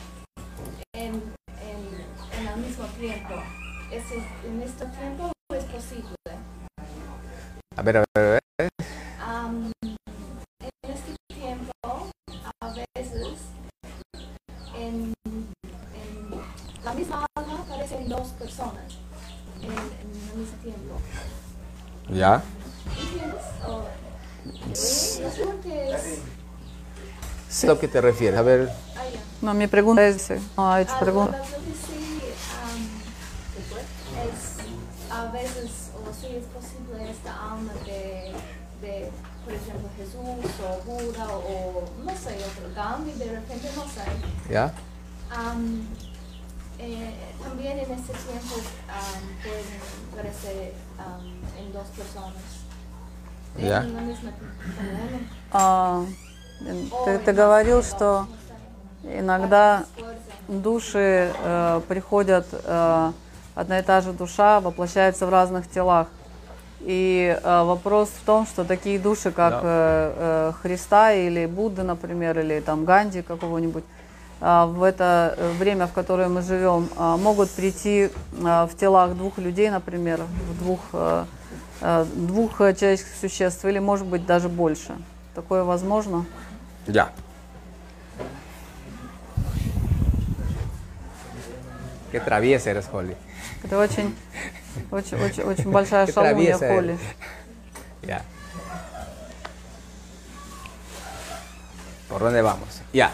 [0.94, 1.14] en,
[1.64, 1.80] en,
[2.40, 3.36] en el mismo tiempo.
[3.92, 4.16] ¿Ese,
[4.48, 5.35] ¿En este tiempo es
[5.77, 6.09] posible?
[7.77, 8.21] A ver, a ver, a
[8.63, 8.71] ver.
[9.21, 9.97] Am, en
[10.91, 12.11] este tiempo,
[12.61, 13.37] a veces,
[14.75, 15.45] en, en
[16.85, 18.85] la misma alma aparecen dos personas
[19.63, 20.95] en, en el mismo tiempo.
[22.09, 22.43] ¿Ya?
[22.99, 23.43] ¿Entiendes?
[23.67, 23.85] O,
[24.73, 25.23] sí,
[27.67, 28.39] lo que te refieres.
[28.39, 29.03] A ver, Ah.
[29.43, 31.43] No, mi pregunta es, no ha hecho Ah, pregunta.
[40.85, 44.53] Buda o, no sé, otro Gandhi, de repente no sé.
[44.53, 44.73] ¿ya?
[45.31, 45.87] Am,
[46.79, 48.57] eh, también en este tiempo
[48.89, 49.81] am, pueden
[50.15, 51.25] verse am,
[51.59, 52.43] en dos personas.
[53.59, 53.83] Ya.
[53.83, 54.33] En la misma.
[55.53, 56.05] А,
[57.05, 58.27] ты, ты говорил, что
[59.03, 59.87] иногда
[60.49, 63.13] души э, приходят, э,
[63.55, 66.09] одна и та же душа воплощается в разных телах.
[66.81, 72.39] И э, вопрос в том, что такие души, как э, э, Христа или Будды, например,
[72.39, 73.85] или там Ганди какого-нибудь,
[74.41, 79.39] э, в это время, в которое мы живем, э, могут прийти э, в телах двух
[79.39, 81.25] людей, например, в двух, э,
[81.81, 84.97] э, двух человеческих существ, или, может быть, даже больше.
[85.35, 86.25] Такое возможно?
[86.87, 87.11] Ya.
[92.13, 93.17] Qué traviesa eres, Holly.
[93.65, 94.15] Это очень,
[94.92, 96.94] очень, очень, очень большая Qué шалунья traviesa Холли.
[96.94, 97.00] eres.
[98.08, 98.22] Ya.
[102.10, 102.82] ¿Por dónde vamos?
[102.94, 103.14] Ya.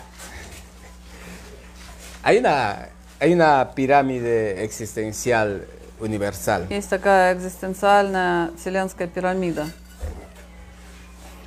[2.24, 5.66] Hay una, hay una pirámide existencial
[6.00, 6.68] universal.
[6.70, 9.68] Есть такая экзистенциальная вселенская пирамида.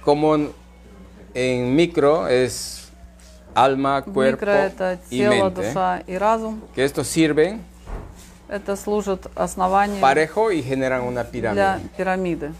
[0.04, 0.52] Como en,
[1.34, 2.88] en micro es
[3.54, 5.62] alma, В cuerpo микро это y тело, mente.
[5.62, 6.62] душа и разум.
[6.74, 7.60] Que estos sirven
[8.55, 11.89] Это служит основанием parejo y generan una для pirámide.
[11.97, 12.53] пирамиды,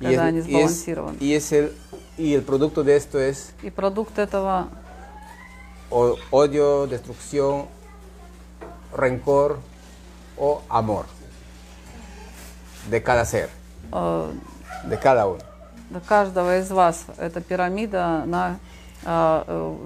[0.00, 1.16] Y, когда они es, y, es- сбалансированы.
[1.20, 1.72] y es el,
[2.18, 4.66] y el producto de esto es И продукт этого
[5.90, 7.66] o- odio, destrucción,
[8.92, 9.58] rencor
[10.36, 11.06] o amor
[12.90, 13.50] de cada ser,
[13.92, 14.32] э,
[14.90, 15.38] de cada uno.
[15.90, 17.04] для каждого из вас.
[17.18, 18.58] Эта пирамида, она
[19.04, 19.76] э, э,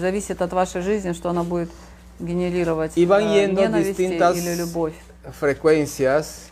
[0.00, 1.70] зависит от вашей жизни, что она будет
[2.18, 4.94] генерировать э, ненависть или любовь.
[5.40, 6.50] frecuencias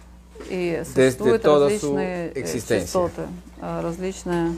[0.49, 3.23] И существуют различные э, частоты,
[3.61, 4.57] э, различные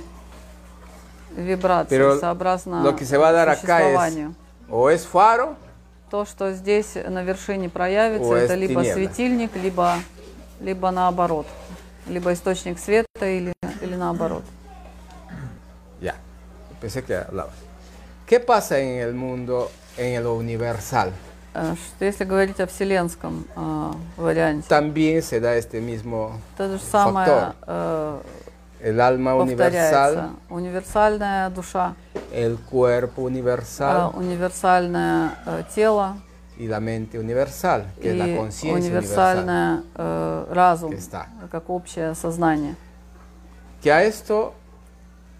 [1.36, 4.28] вибрации, Pero сообразно lo que se va a dar acá es
[4.68, 5.56] o es faro
[6.10, 8.94] То, что здесь на вершине проявится, это либо tiniebla.
[8.94, 9.96] светильник, либо,
[10.60, 11.46] либо наоборот.
[12.06, 14.44] Либо источник света или, или наоборот.
[16.00, 16.14] Ya,
[16.80, 17.56] pensé que hablabas.
[18.28, 21.10] ¿Qué pasa en el mundo, en lo universal?
[21.54, 26.78] Э, Что если говорить о вселенском э, варианте, También se da este mismo то же
[26.78, 28.18] самое э,
[28.82, 30.10] El alma повторяется.
[30.10, 31.94] universal, Универсальная душа,
[32.32, 36.16] el cuerpo э, universal универсальное э, тело
[36.58, 39.38] y la mente universal, que es la и conciencia universal.
[39.38, 41.26] универсальное э, разум, que está.
[41.50, 42.74] как общее сознание.
[43.80, 44.54] Que a esto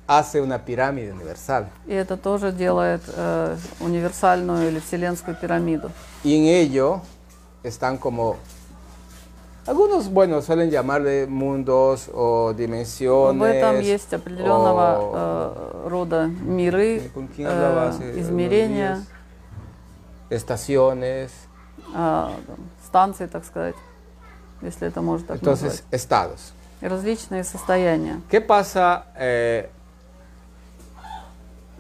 [0.07, 1.67] hace una pirámide universal.
[1.87, 5.91] И это тоже делает э, универсальную или вселенскую пирамиду.
[6.23, 7.01] Y en ello
[7.63, 8.37] están como,
[9.67, 13.41] algunos, bueno, suelen llamarle mundos o dimensiones.
[13.41, 15.13] В этом есть определенного o-
[15.85, 19.03] э, рода миры, ¿Con quién hablaba э, измерения,
[20.31, 21.31] estaciones,
[21.95, 22.31] э,
[22.85, 23.75] станции, так сказать,
[24.63, 25.85] если это можно так entonces назвать.
[25.93, 26.53] estados.
[26.81, 28.21] Различные состояния.
[28.31, 29.07] ¿Qué pasa?
[29.17, 29.71] eh,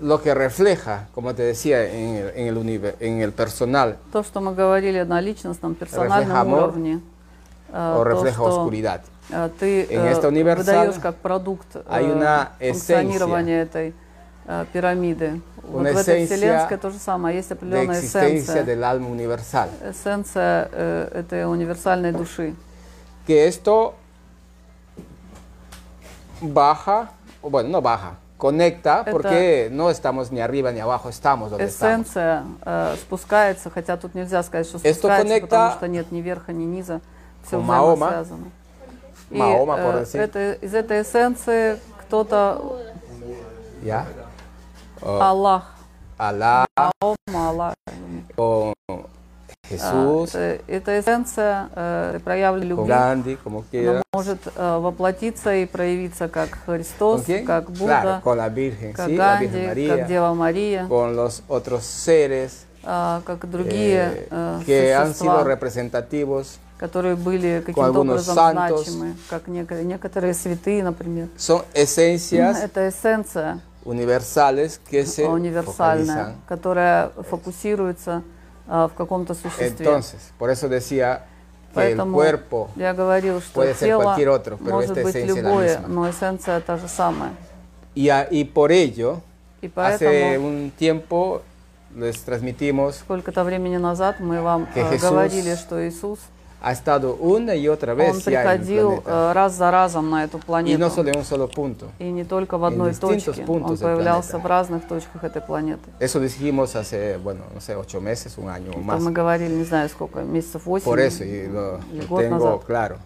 [0.01, 4.23] lo que refleja, como te decía, en el, en el, univer- en el personal То,
[4.23, 7.01] что мы говорили на личностном, персональном Refleja amor уровне,
[7.71, 9.01] э, o то, refleja что oscuridad.
[9.29, 13.93] э, ты En э, esta universal выдаешь как продукт э, hay una функционирования этой
[14.47, 15.41] э, пирамиды.
[15.63, 18.83] Вот Una в этой esencia вселенской то же самое, есть de определенная existencia эссенция, del
[18.83, 19.69] alma universal.
[19.83, 22.55] эссенция э, этой универсальной души.
[23.27, 23.93] Que esto
[26.41, 27.09] baja,
[27.41, 28.15] o bueno, no baja,
[29.02, 32.06] Это- porque no estamos ni arriba ni abajo, estamos donde estamos.
[32.06, 36.64] Эссенция э, спускается, хотя тут нельзя сказать, что спускается, потому что нет ни верха, ни
[36.64, 37.00] низа,
[37.46, 38.50] все взаимосвязано.
[39.30, 39.38] И
[39.76, 42.60] por э, это, из этой эссенции кто-то.
[45.00, 45.74] O Аллах,
[46.16, 47.74] Alá, Mahoma, Аллах,
[49.68, 55.64] Jesús, А, э, эта эссенция э, проявлена любви, Gandhi, como она может э, воплотиться и
[55.66, 59.96] проявиться как ¿Con Христос, как Claro, Будда, con la Virgen, как sí, la Ганди, María,
[59.96, 65.32] как Дева Мария, con los otros seres а, как другие eh, э, que han sido
[65.32, 68.84] существа, representativos, которые были каким-то образом santos.
[68.86, 71.28] значимы, как неко- некоторые святые, например.
[71.38, 76.34] son esencias Это эссенция universales que se универсальная, focalizan.
[76.46, 78.33] которая фокусируется а,
[78.66, 79.68] в каком-то существе.
[79.86, 81.24] Entonces, por eso decía
[81.74, 85.02] que el Поэтому cuerpo я говорил, что puede ser тело cualquier otro, pero может esta
[85.02, 87.32] быть любое, но эссенция та же самая.
[87.94, 89.20] Y, a- y por ello,
[89.60, 91.42] И hace поэтому un tiempo
[91.96, 96.18] les transmitimos сколько-то времени назад мы вам Que э, Jesús говорили, что Иисус,
[96.63, 99.29] ha estado una y otra Он vez ya en el приходил planeta.
[99.29, 100.77] э, раз за разом на эту Y планету.
[100.79, 101.87] no solo en un solo punto.
[101.99, 103.45] И не только в en одной distintos точке.
[103.45, 104.43] puntos Он del появлялся planeta.
[104.43, 105.89] в разных точках этой планеты.
[106.01, 109.01] Eso dijimos hace, bueno, no sé, ocho meses, un año o Это más.
[109.01, 110.83] мы говорили, не знаю сколько, месяцев восемь.
[110.83, 112.65] Por eso, y lo, или lo год tengo назад.
[112.65, 112.97] claro.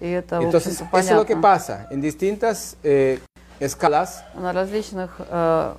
[0.00, 1.42] И это, в Entonces, общем-то, eso es lo que понятно.
[1.42, 1.86] pasa.
[1.90, 3.20] En distintas eh,
[3.60, 5.72] escalas На различных э,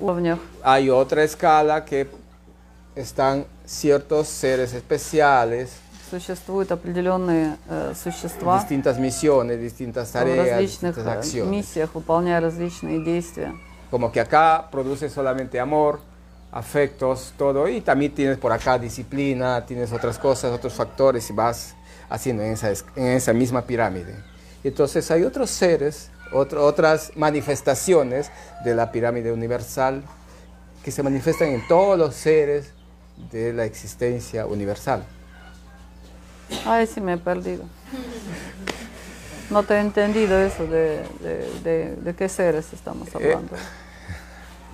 [0.00, 2.08] уровнях hay otra escala que
[2.96, 5.70] están ciertos seres especiales,
[6.10, 11.50] существуют определенные э, существа distintas misiones, distintas в tareas, различных distintas э, acciones.
[11.50, 13.52] миссиях, выполняя различные действия.
[13.90, 16.00] Como que acá produce solamente amor,
[16.52, 21.74] afectos, todo, y también tienes por acá disciplina, tienes otras cosas, otros factores y vas
[22.08, 24.14] haciendo en esa, es- en esa misma pirámide.
[24.62, 28.30] Entonces hay otros seres, otro- otras manifestaciones
[28.64, 30.02] de la pirámide universal
[30.84, 32.70] que se manifiestan en todos los seres
[33.32, 35.04] de la existencia universal.
[36.66, 37.64] Ay, sí me he perdido.
[39.50, 43.54] No te he entendido eso de, de, de- de qué seres estamos Eh, hablando.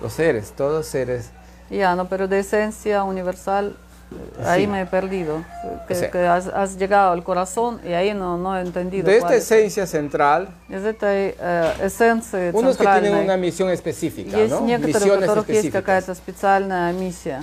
[0.01, 1.29] Los seres, todos seres
[1.69, 3.75] Ya, no, pero de esencia universal,
[4.11, 4.67] eh, ahí Sí.
[4.67, 5.43] me he perdido.
[5.87, 9.05] Que, O sea- que has, has llegado al corazón y ahí no, no he entendido.
[9.05, 9.43] de esta cuál es.
[9.43, 14.61] esencia central, Из этой э, эссенции unos que tienen центральной una misión específica, есть ¿no?
[14.61, 15.81] некоторые, у Misiones которых есть específicas.
[15.83, 17.41] какая-то специальная миссия.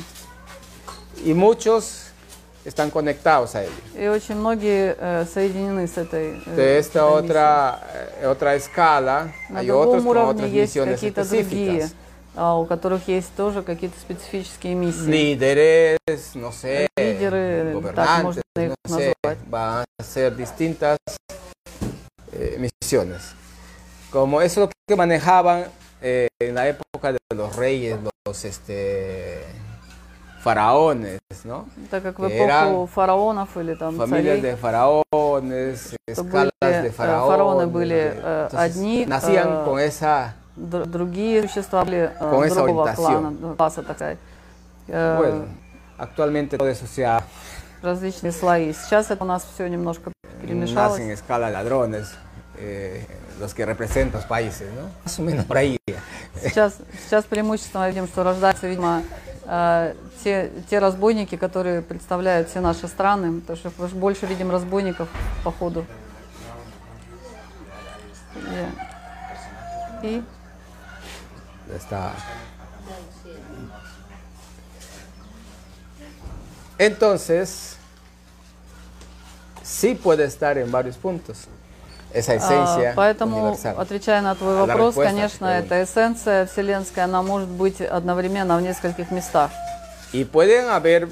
[1.24, 2.01] Y muchos
[2.64, 3.72] están conectados a ello.
[3.96, 7.80] И очень многие э, соединены с этой, э, De с esta этой otra,
[8.20, 9.52] eh, otra escala, миссией.
[9.52, 11.94] На hay otros другом con уровне otras есть misiones какие-то другие, específicas.
[12.36, 15.08] а, у которых есть тоже какие-то специфические миссии.
[15.08, 19.38] Líderes, no sé, Líderes, так можно gobernantes, их no sé, назвать.
[19.48, 20.98] van a ser distintas
[22.32, 23.34] eh, misiones.
[24.10, 25.66] Como eso es lo que manejaban
[26.00, 29.44] eh, en la época de los reyes, los este,
[30.43, 31.65] faraones, ¿no?
[31.89, 37.31] Так как в эпоху фараонов или там familias de faraones, escalas de э, faraones.
[37.31, 42.93] фараоны были, э, одни, nacían э, con esa, др- другие существа были Con esa другого
[42.93, 44.17] клана, ну, класса такая.
[44.87, 45.45] Э, bueno,
[45.97, 47.23] actualmente todo eso se ha
[47.81, 48.73] различные слои.
[48.73, 50.99] Сейчас это у нас все немножко перемешалось.
[50.99, 52.11] nacen en escala ladrones,
[52.57, 53.05] eh,
[53.39, 54.89] los que representan los países, ¿no?
[55.05, 55.77] Más o menos por ahí.
[56.41, 56.75] Сейчас,
[57.05, 59.03] сейчас преимущественно видим, что рождаются, видимо,
[59.45, 65.09] те, те разбойники, которые представляют все наши страны, потому что больше видим разбойников
[65.43, 65.85] по ходу.
[70.01, 70.23] И, и
[71.73, 72.13] Está.
[76.77, 77.77] Entonces,
[79.63, 81.47] sí puede estar en varios puntos.
[82.13, 83.75] Esa а, esencia поэтому, universal.
[83.79, 85.65] отвечая на твой А, вопрос, конечно, pregunta.
[85.65, 89.51] эта эссенция вселенская, она может быть одновременно в нескольких местах.
[90.11, 91.09] Y pueden haber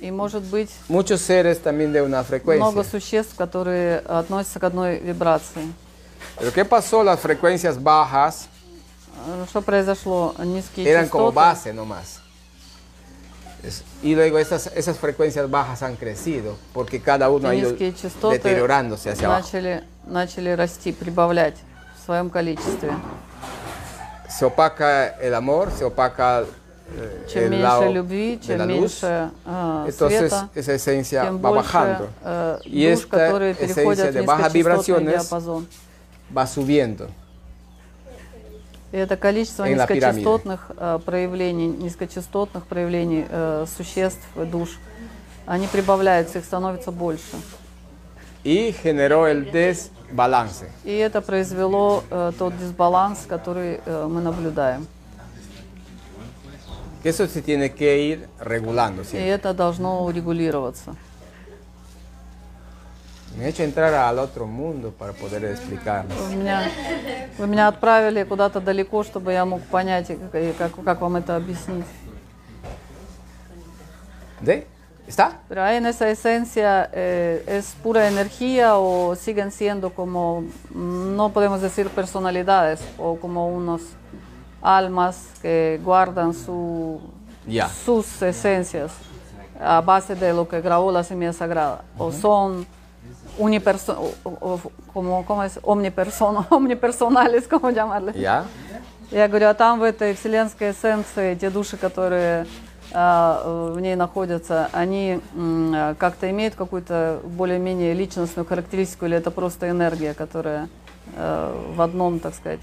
[0.00, 2.60] И может быть muchos seres también de una frecuencia.
[2.64, 5.72] много существ, которые относятся к одной вибрации.
[6.38, 7.02] Pero ¿qué pasó?
[7.02, 8.48] Las frecuencias bajas
[9.26, 10.34] Э, Что произошло?
[10.38, 11.34] Низкие eran como частоты.
[11.34, 12.20] base nomás.
[14.02, 19.10] Y luego esas, esas frecuencias bajas han crecido porque cada uno ha ido частоты deteriorándose
[19.10, 19.48] hacia abajo.
[20.06, 21.56] Начали, расти, прибавлять
[21.96, 22.94] в своем количестве.
[24.28, 26.44] Se opaca el amor, se opaca
[26.96, 32.08] eh, Чем меньше любви, чем меньше э, Entonces света, esa esencia тем va больше bajando
[32.22, 35.66] э, y душ, esta которые переходят в de bajas vibraciones диапазон.
[36.30, 37.08] va subiendo.
[38.92, 44.78] И это количество en низкочастотных э, проявлений, низкочастотных проявлений э, существ, душ,
[45.46, 47.36] они прибавляются, их становится больше.
[48.44, 50.68] Y generó el desbalance.
[50.84, 54.86] И это произвело э, тот дисбаланс, который э, мы наблюдаем.
[57.02, 59.28] Que eso se tiene que ir regulando И siempre.
[59.28, 60.94] это должно урегулироваться.
[63.36, 66.06] Me he hecho entrar al otro mundo para poder explicar.
[66.28, 66.70] Вы меня,
[67.36, 71.34] вы меня отправили куда-то далеко, чтобы я мог понять, и как, и как, вам это
[71.34, 71.84] объяснить.
[74.40, 74.66] ¿De?
[75.07, 75.39] ¿Está?
[75.49, 81.29] Pero ahí en esa esencia eh, es pura energía o siguen siendo como, mm, no
[81.33, 83.81] podemos decir personalidades, o como unos
[84.61, 86.99] almas que guardan su,
[87.47, 87.67] Ya.
[87.69, 88.91] sus esencias
[89.59, 91.81] a base de lo que grabó la semilla sagrada.
[91.97, 92.65] O son
[93.37, 94.61] uniperso o- o-
[94.93, 95.59] como, ¿cómo es?
[95.63, 98.13] Omniperson- omnipersonales, ¿cómo llamarle?
[98.13, 98.43] ¿Ya?
[99.11, 102.45] Я говорю, а там в этой вселенской эссенции те души, которые а,
[102.94, 110.14] в ней находятся, они а, как-то имеют какую-то более-менее личностную характеристику, или это просто энергия,
[110.14, 110.68] которая
[111.16, 112.60] э, в одном, так сказать,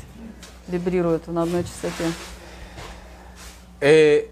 [0.67, 2.05] вибрирует на одной частоте?
[3.81, 4.29] Eh,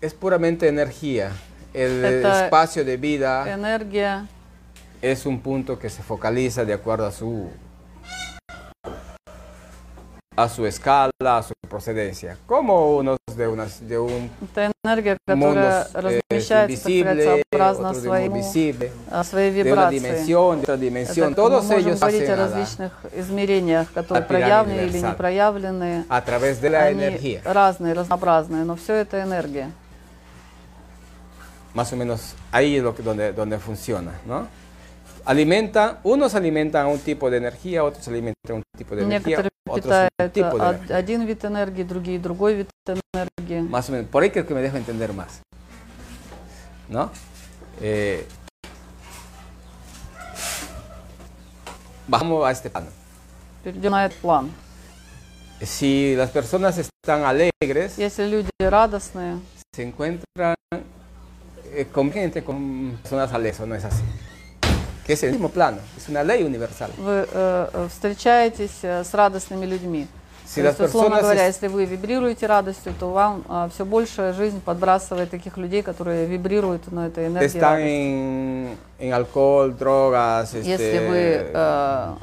[0.00, 1.32] es puramente energía.
[1.74, 4.28] El Это espacio de vida Энергия
[5.02, 7.50] es un punto que se focaliza de acuerdo a su
[10.35, 15.45] a su escala, a su procedencia, como unos de, unas, de un это энергия, mundo
[15.55, 19.51] которая eh, размещается, так invisible, сказать, сообразно otro de un mundo своему, visible, а, своей
[19.51, 19.99] de una вибрации.
[19.99, 21.29] dimensión, de otra Это dimensión.
[21.31, 24.81] мы Todos можем ellos говорить hacen о a, la- различных измерениях, которые la pirámide проявлены
[24.81, 25.09] или universal.
[25.11, 26.05] не проявлены.
[26.09, 27.41] a través de la Они energía.
[27.43, 29.71] разные, разнообразные, но все это энергия.
[31.73, 34.47] Más o menos ahí es lo que, donde, donde funciona, ¿no?
[35.25, 39.37] Alimentan, unos alimentan a un tipo de energía, otros alimentan a un tipo de energía,
[39.37, 40.95] Некоторые otros a un питают tipo de од- energía.
[40.95, 43.61] один вид энергии, другие другой вид энергии.
[43.69, 45.41] Más o menos, por ahí creo que me dejo entender más.
[46.87, 47.11] ¿No?
[47.81, 48.25] Eh,
[52.07, 52.87] bajamos a este plano.
[53.63, 54.49] Перейдем на этот план.
[55.61, 59.35] Si las personas están alegres, Если люди радостные,
[59.75, 60.55] se encuentran
[61.65, 64.01] eh, con gente con personas alegres, ¿o no es así?
[65.06, 66.90] Que es el mismo plano, es una ley universal.
[66.96, 70.06] вы э, э, встречаетесь э, с радостными людьми.
[70.46, 75.30] Si То есть, условно говоря, если вы вибрируете радостью, то вам все больше жизнь подбрасывает
[75.30, 81.16] таких людей, которые вибрируют на этой энергии están en, en alcohol, drogas, Если este, вы
[81.52, 82.14] э,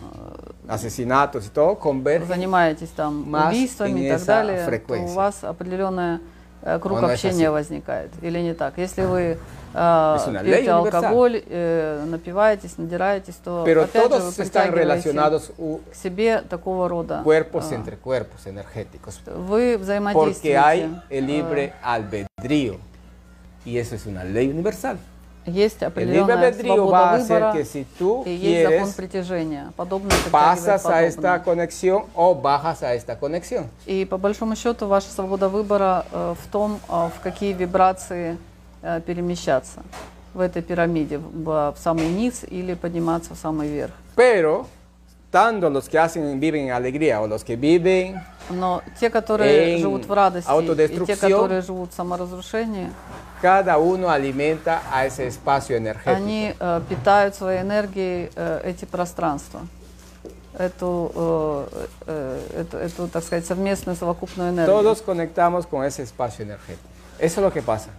[0.67, 1.77] asesinatos y todo,
[2.25, 5.13] занимаетесь там убийствами и так далее, то у frecuencia.
[5.13, 6.19] вас определенный
[6.61, 8.11] э, круг es общения возникает.
[8.21, 8.77] Или не так?
[8.77, 9.38] Если вы э,
[9.74, 15.51] una ley пьете алкоголь, э, напиваетесь, надираетесь, то Pero опять же вы todos están relacionados
[15.57, 17.22] к себе такого рода.
[17.24, 19.19] cuerpos э, entre cuerpos energéticos.
[19.26, 20.57] Вы Porque взаимодействуете.
[20.57, 22.78] hay el э, libre albedrío.
[23.63, 24.97] Y eso es una ley universal.
[25.45, 29.74] Есть El определенная свобода выбора que si tú и есть закон притяжения.
[29.76, 33.67] Подобное притягивает pasas a esta conexión o bajas a esta conexión.
[33.88, 38.38] И по большому счету ваша свобода выбора э, в том, э, в какие вибрации э,
[39.05, 39.84] перемещаться
[40.34, 43.93] в этой пирамиде, в, самый низ или подниматься в самый верх.
[44.15, 44.67] Pero,
[45.32, 50.05] tanto los que hacen, viven en alegría o los que viven Но те, которые живут
[50.05, 52.89] в радости, и те, которые живут в саморазрушении,
[53.41, 56.15] cada uno alimenta a ese espacio energético.
[56.15, 59.61] они э, питают своей энергией э, эти пространства.
[60.57, 64.67] Эту, э, э, эту, эту, так сказать, совместную совокупную энергию.
[64.67, 66.88] Todos conectamos con ese espacio energético.
[67.19, 67.89] Eso es lo que pasa.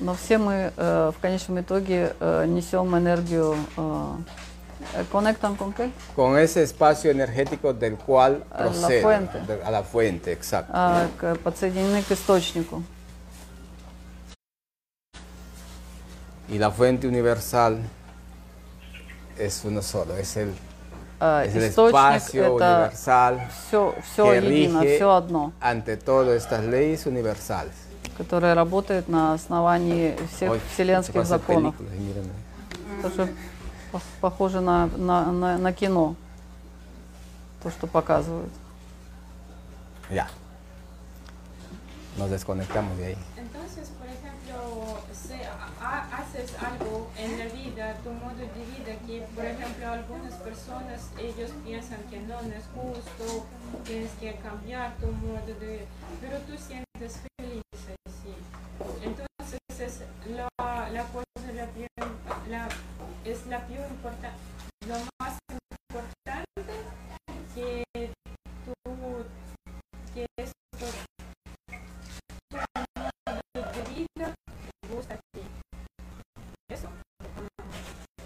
[0.00, 3.56] Но все мы э, в конечном итоге э, несем энергию.
[3.76, 4.14] Э,
[4.94, 5.90] э, ¿Conectan con qué?
[6.14, 9.02] Con ese espacio energético del cual A la procede.
[9.02, 9.38] fuente.
[9.46, 10.70] de- a la fuente, exacto.
[10.74, 12.82] А, к- подсоединены к источнику.
[16.48, 17.78] Y la fuente universal
[19.38, 20.54] es uno solo, es el,
[21.18, 22.52] А, es el источник espacio это
[22.84, 27.72] universal все, все que едино, rige все одно, ante todo estas leyes universales.
[28.17, 31.75] Которое работает на основании всех Ой, вселенских законов.
[33.01, 33.33] Тоже
[33.91, 36.15] по- похоже на, на, на, на кино,
[37.63, 38.51] то, что показывают.
[40.09, 40.27] Ya.
[42.17, 43.17] Nos desconectamos de ahí.
[43.37, 45.35] Entonces, por ejemplo, si
[45.81, 51.09] ha- haces algo en la vida, tu modo de vida, que por ejemplo algunas personas,
[51.17, 53.45] ellos piensan que no, no es justo,
[53.85, 55.85] tienes que cambiar tu modo de
[56.19, 58.33] pero tú sientes feliz entonces, sí.
[59.03, 60.47] Entonces, es la,
[61.11, 61.25] cosa
[63.25, 64.37] es la peor importante,
[64.87, 65.37] lo más
[65.89, 66.63] importante
[67.55, 67.83] que
[68.65, 68.73] tú,
[70.13, 70.85] que es tu,
[74.93, 75.41] gusta a ti.
[76.69, 76.89] ¿Eso?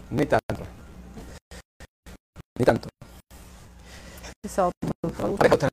[0.10, 0.64] Ni tanto.
[2.58, 2.90] Ni tanto.
[5.38, 5.72] Contar.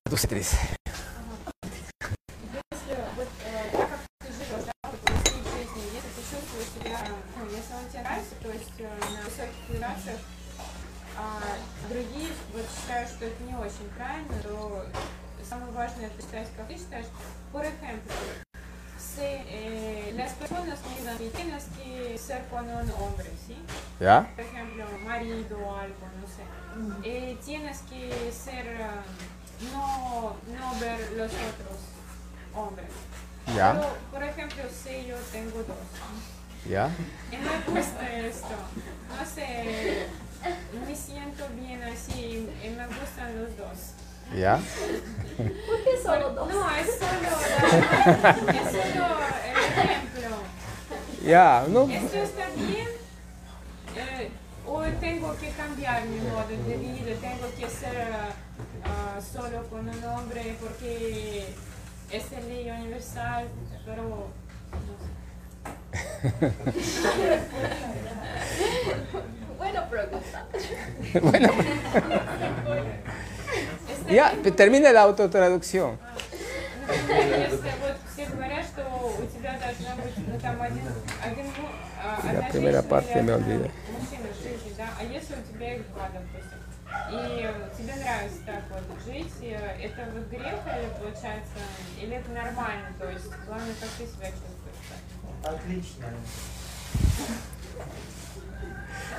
[6.62, 7.09] Чувствуешь себя,
[7.39, 10.20] ну, если он тебе нравится, то есть э, на высоких вибрациях,
[11.16, 11.40] а
[11.89, 14.86] другие вот считают, что это не очень правильно, то
[15.48, 17.06] самое важное это считать, как ты считаешь.
[17.52, 18.14] Por ejemplo,
[18.98, 23.56] si eh, las personas miran tienes que ser con un hombre, ¿sí?
[24.01, 24.30] ¿Ya?
[24.34, 26.44] por ejemplo, marido o algo, no sé.
[27.05, 28.86] Eh, tienes que ser, eh,
[29.72, 31.78] no, no ver los otros
[32.55, 32.89] hombres.
[33.55, 33.72] Ya.
[33.72, 35.76] Pero, por ejemplo, si yo tengo dos
[36.68, 36.90] ¿Ya?
[37.30, 38.47] y me gusta esto,
[39.09, 40.06] no sé,
[40.86, 43.78] me siento bien así y me gustan los dos.
[44.39, 44.60] ¿Ya?
[45.36, 46.48] ¿Por qué solo dos?
[46.48, 47.20] No, es solo,
[48.22, 50.36] la- es solo el ejemplo.
[51.24, 52.89] Ya, no, Esto está bien.
[53.97, 54.30] Eh,
[54.66, 58.12] hoy tengo que cambiar mi modo de vida, tengo que ser
[58.84, 61.55] ah, solo con un hombre porque
[62.10, 63.48] es la ley universal,
[63.84, 65.12] pero no sé.
[69.59, 70.47] Buena pregunta.
[71.22, 71.48] bueno,
[74.09, 75.98] bien, termina la autotraducción.
[80.02, 81.68] Ну,
[82.02, 83.70] а, La одна primera женщина parte или me olvidé.
[83.93, 86.59] мужчина в жизни, да, а если у тебя их два, допустим,
[87.12, 91.60] и э, тебе нравится так вот жить, э, это вот грех или получается,
[92.01, 94.52] или это нормально, то есть главное, как ты себя чувствуешь.
[95.44, 95.53] так?
[95.56, 96.06] Отлично.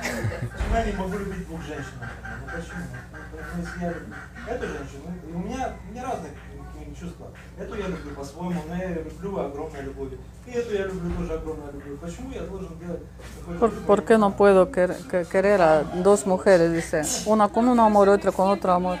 [0.01, 1.93] Почему я не могу любить двух женщин?
[1.99, 2.85] Ну почему?
[3.11, 3.17] Ну,
[3.55, 4.15] ну, если я люблю
[4.47, 7.27] эту женщину, и у меня, у меня разные к ним чувства.
[7.57, 10.19] Эту я люблю по-своему, но я люблю огромной любовью.
[10.47, 11.97] И эту я люблю тоже огромной любовью.
[11.97, 13.01] Почему я должен делать
[13.39, 13.85] какой-то ¿Por, выбор?
[13.85, 16.71] por qué no puedo quer- que- querer a dos mujeres?
[16.71, 18.97] Dice, una con un amor y otra con otro amor.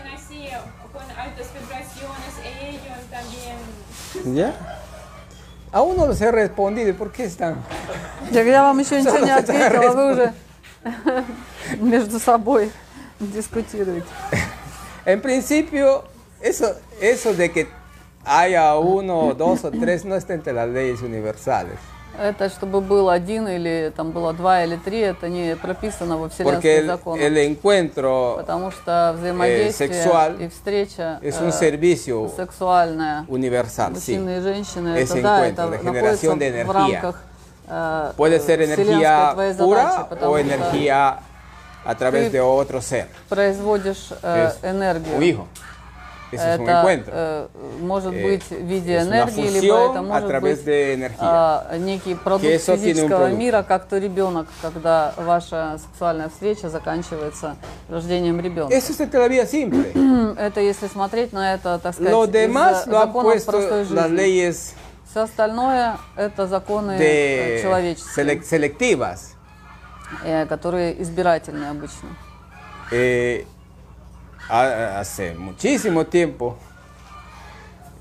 [4.25, 4.72] Yo nací
[5.73, 7.55] Aún no les he respondido, ¿y ¿por qué están?
[8.31, 10.11] Я, я вам еще ничего не Solo te ответила, вы respondo.
[10.13, 10.33] уже
[11.79, 12.71] между собой
[13.19, 14.07] дискутируете.
[15.05, 16.03] En principio,
[16.41, 17.67] eso, eso de que
[18.25, 21.77] haya uno, dos o tres no está entre las leyes universales.
[22.20, 26.86] Это чтобы был один или там было два или три, это не прописано во вселенских
[26.86, 27.20] законах.
[27.22, 33.90] el Потому что взаимодействие sexual и встреча es э, un servicio сексуальная sí.
[33.90, 37.22] мужчины и женщины, Ese это да, это находится de в рамках
[37.68, 41.18] э, Puede ser э, energía pura задачи, потому o что energía
[41.84, 43.08] a través de otro ser.
[43.28, 45.16] производишь э, Es энергию.
[45.16, 45.48] un hijo.
[46.34, 47.12] Ese es un Это encuentro.
[47.14, 47.46] э,
[47.80, 50.60] может Eh, быть в виде энергии, либо это может быть
[51.18, 57.56] а, некий продукт физического мира, как то ребенок, когда ваша сексуальная встреча заканчивается
[57.88, 58.74] рождением ребенка.
[60.38, 64.08] Это если смотреть на это, так сказать, Lo из demás lo han законов простой las
[64.08, 64.16] жизни.
[64.18, 64.74] leyes
[65.10, 69.18] Все остальное это законы э, человеческие, selec- selectivas.
[70.24, 72.08] э, которые избирательные обычно.
[72.90, 73.44] Eh,
[74.48, 76.56] hace muchísimo tiempo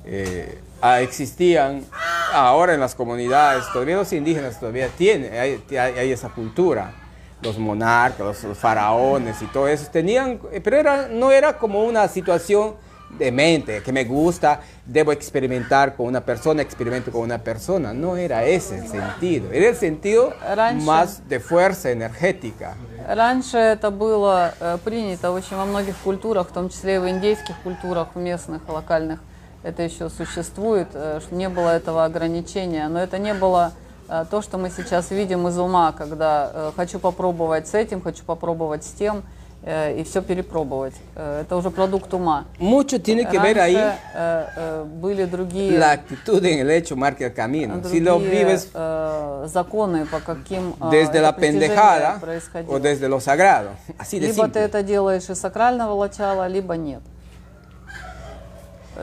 [0.06, 0.60] eh,
[1.00, 1.86] existían,
[2.34, 6.94] ahora en las comunidades, todavía los indígenas todavía tienen, hay, esa cultura,
[7.42, 11.84] los monarcas, los, los faraones y todo eso, tenían, eh, pero era, no era como
[11.84, 12.76] una situación
[13.18, 18.16] de mente, que me gusta, debo experimentar con una persona, experimento con una persona, no
[18.18, 22.76] era ese el sentido, era el sentido Раньше- más de fuerza energética.
[23.08, 27.56] Раньше это было э, принято очень во многих культурах, в том числе и в индейских
[27.64, 29.20] культурах, местных, локальных.
[29.62, 32.88] Это еще существует, э, не было этого ограничения.
[32.88, 33.74] Но это не было
[34.10, 38.24] э, то, что мы сейчас видим из ума, когда э, хочу попробовать с этим, хочу
[38.24, 39.24] попробовать с тем,
[39.66, 40.94] и все перепробовать.
[41.16, 42.46] Э, это уже продукт ума.
[42.60, 47.26] Mucho tiene que ver ahí э, э, были другие La actitud en el hecho marca
[47.26, 47.82] el camino.
[47.84, 52.20] Si lo vives э, законы, по каким э, desde la pendejada
[52.68, 57.02] o desde lo sagrado, así de Либо ты это делаешь из сакрального начала, либо нет.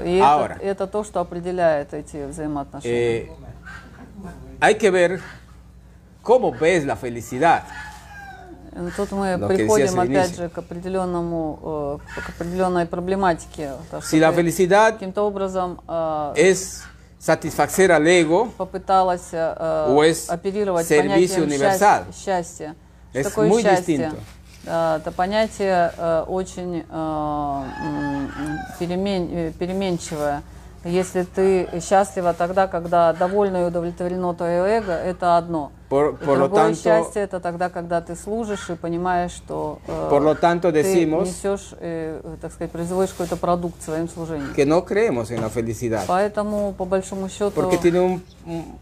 [0.05, 0.57] И Ahora.
[0.57, 3.23] это, это то, что определяет эти взаимоотношения.
[3.23, 3.28] Eh,
[4.61, 5.20] hay que ver
[6.23, 7.65] cómo ves la felicidad.
[8.72, 13.72] Ну, Тут мы lo que приходим опять же к определенному, э, к определенной проблематике.
[13.90, 16.82] То, Si la felicidad каким-то образом э, es
[17.18, 22.05] satisfacer al ego, попыталась э, o es оперировать servicio понятием universal.
[22.12, 22.74] Что
[23.12, 23.97] Es такое muy счастье?
[23.98, 24.16] distinto.
[24.66, 25.90] Это понятие
[26.28, 26.84] очень
[28.78, 30.42] перемен- переменчивое.
[30.84, 35.72] Если ты счастлива тогда, когда довольно и удовлетворено твое эго, это одно.
[35.90, 40.22] Por, por lo tanto, счастье это тогда, когда ты служишь и понимаешь, что э, por
[40.22, 44.54] lo tanto ты decimos несешь, э, так сказать, производишь какой-то продукт своим служением.
[44.54, 48.22] que no creemos en la felicidad, Поэтому, по большому счету, porque tiene un-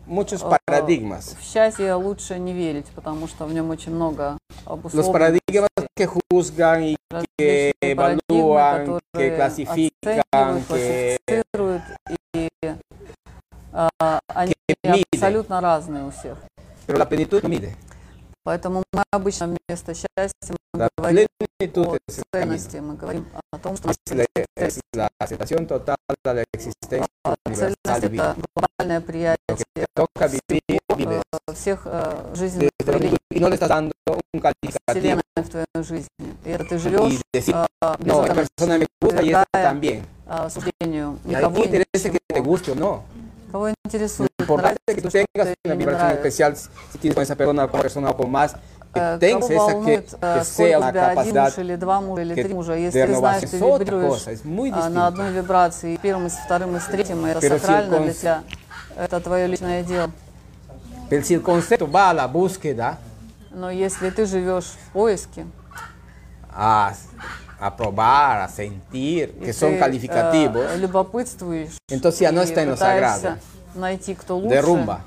[0.06, 1.34] muchos э, paradigmas.
[1.40, 4.36] в счастье лучше не верить, потому что в нем очень много
[4.92, 6.96] Los paradigmas que juzgan y
[7.38, 11.18] que evalúan, que clasifican, que
[13.72, 14.52] а, они
[14.84, 15.04] miden.
[15.14, 16.36] абсолютно разные у всех.
[16.88, 17.76] Pero la plenitud no mide.
[18.42, 21.98] Поэтому мы обычно вместо счастья мы La говорим о
[22.32, 23.90] ценности, мы говорим о том, что
[24.56, 27.06] Es la, aceptación total de la existencia
[27.46, 28.36] universal de vida.
[28.54, 31.22] глобальное приятие que te toca vivir, vives.
[31.48, 33.92] э, всех э, жизненных plenitud, y no le estás dando
[34.32, 34.40] un
[34.88, 36.34] Вселенной в твоей жизни.
[36.46, 40.06] И это ты живешь decir, а, без no, persona me gusta y esta también.
[40.26, 42.44] а, суждению Y a никого ti и interesa que te ничего.
[42.50, 43.04] guste o no.
[43.50, 47.22] Кого Lo интересует, importante es que tú tengas una не vibración especial si tienes con
[47.22, 48.54] esa persona, con una persona o con más,
[48.92, 52.34] que Э, tengas esa que, э, que sea una один capacidad или два мужа или
[52.34, 54.26] три мужа, если ты знаешь, ты вибрируешь
[54.72, 58.00] а, на одной вибрации, и первым, и со вторым, и с третьим, и это сакрально
[58.00, 58.42] для тебя,
[58.96, 60.10] это твое личное дело.
[61.10, 62.98] Pero si el concepto va a la búsqueda,
[63.50, 65.46] Но если ты живешь в поиске,
[66.50, 66.92] a,
[67.59, 72.45] a probar, a sentir, и que son ты, calificativos, э, любопытствуешь, entonces ya no и
[72.45, 73.37] está en lo пытаешься sagrado,
[73.75, 75.01] найти, кто лучше, derrumba.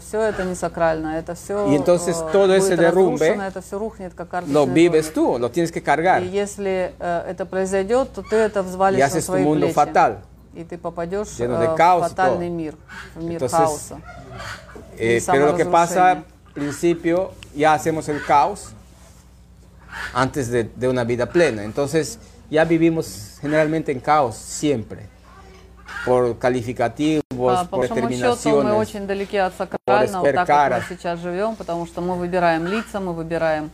[0.00, 4.26] все это не сакрально, это все Y entonces todo ese derrumbe это все рухнет, как
[4.26, 5.14] lo карточный vives домик.
[5.14, 9.00] tú, lo tienes que cargar И если э, это произойдет, то ты это y взвалишь
[9.00, 9.74] на haces tu свои mundo плечи.
[9.74, 10.18] fatal.
[10.52, 12.56] И ты попадешь lleno de э, в caos y фатальный todo.
[12.56, 12.74] мир,
[13.14, 14.00] в мир Entonces, хаоса.
[14.98, 16.24] Eh, Y pero lo que pasa, samorazrushение.
[16.46, 18.72] al principio, ya hacemos el caos
[20.13, 21.63] antes de, de una vida plena.
[21.63, 22.19] Entonces,
[22.49, 25.07] ya vivimos generalmente en caos siempre,
[26.05, 30.83] por calificativos, А, по por большому счету мы очень далеки от сакрального, так как мы
[30.95, 33.71] сейчас живем, потому что мы выбираем лица, мы выбираем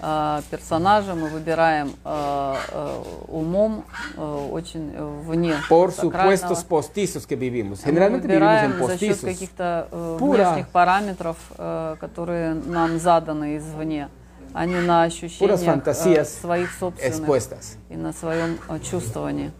[0.00, 3.84] э, персонажа, мы выбираем э, э, умом
[4.16, 6.36] э, очень э, вне por сакрального.
[6.36, 7.80] supuestos postizos que vivimos.
[7.84, 13.56] Мы Generalmente vivimos en выбираем за счет каких-то э, внешних параметров, э, которые нам заданы
[13.56, 14.08] извне,
[14.54, 17.76] а не на ощущениях э, своих собственных expuestas.
[17.90, 19.50] и на своем э, чувствовании.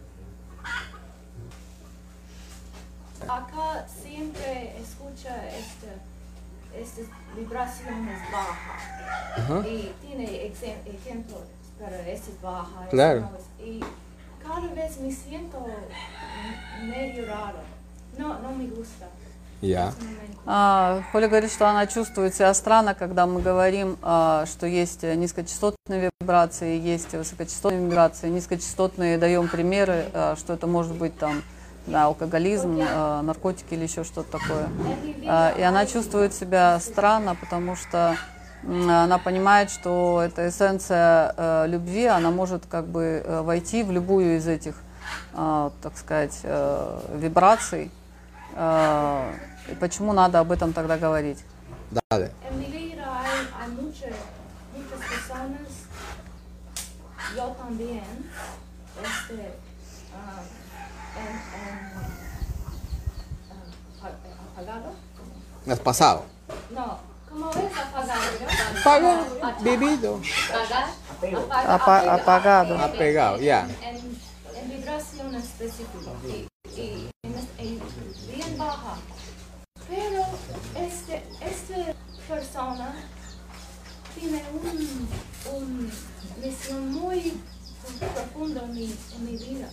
[3.27, 5.87] Acá siempre escucha este,
[6.77, 7.05] estas
[7.37, 8.81] vibraciones bajas
[9.37, 9.67] Ajá.
[9.67, 11.41] y tiene exe- ejemplos
[11.79, 12.89] para estas bajas.
[12.89, 13.21] Claro.
[13.21, 13.65] ¿no?
[13.65, 13.79] Y
[14.45, 15.65] cada vez me siento
[16.83, 17.59] medio raro.
[18.17, 19.07] No, no me gusta.
[19.63, 19.93] Ya.
[20.45, 26.11] А, Холя говорит, что она чувствует себя странно, когда мы говорим, а, что есть низкочастотные
[26.19, 28.27] вибрации, есть высокочастотные вибрации.
[28.27, 31.43] Низкочастотные даем примеры, а, что это может быть там
[31.87, 34.67] да, алкоголизм, а, наркотики или еще что-то такое.
[35.25, 38.17] А, И она чувствует себя странно, потому что
[38.65, 44.47] она понимает, что эта эссенция любви, она может как бы э, войти в любую из
[44.47, 44.75] этих,
[45.33, 47.91] а, так сказать, э, вибраций.
[49.67, 51.43] А, И почему надо об этом тогда говорить?
[52.09, 52.31] Dale.
[60.15, 60.39] Ah,
[61.15, 61.63] ah.
[65.67, 66.25] ¿Has pasado?
[66.71, 66.99] No,
[67.29, 68.21] ¿cómo es apagado?
[68.81, 70.19] Apagado, Ah, vivido.
[70.51, 70.89] Apagar,
[71.65, 72.77] Apa- apaga- apagado.
[72.79, 73.67] Apegado, ya.
[73.81, 73.95] En,
[74.55, 77.79] en vibración específica y, y, en es- y
[78.29, 78.95] bien baja.
[79.87, 80.25] Pero
[80.75, 81.93] este, esta
[82.33, 82.93] persona
[84.15, 85.07] tiene un,
[85.55, 85.91] un
[86.41, 87.33] misión muy
[88.13, 88.85] profunda en mi,
[89.15, 89.67] en mi vida.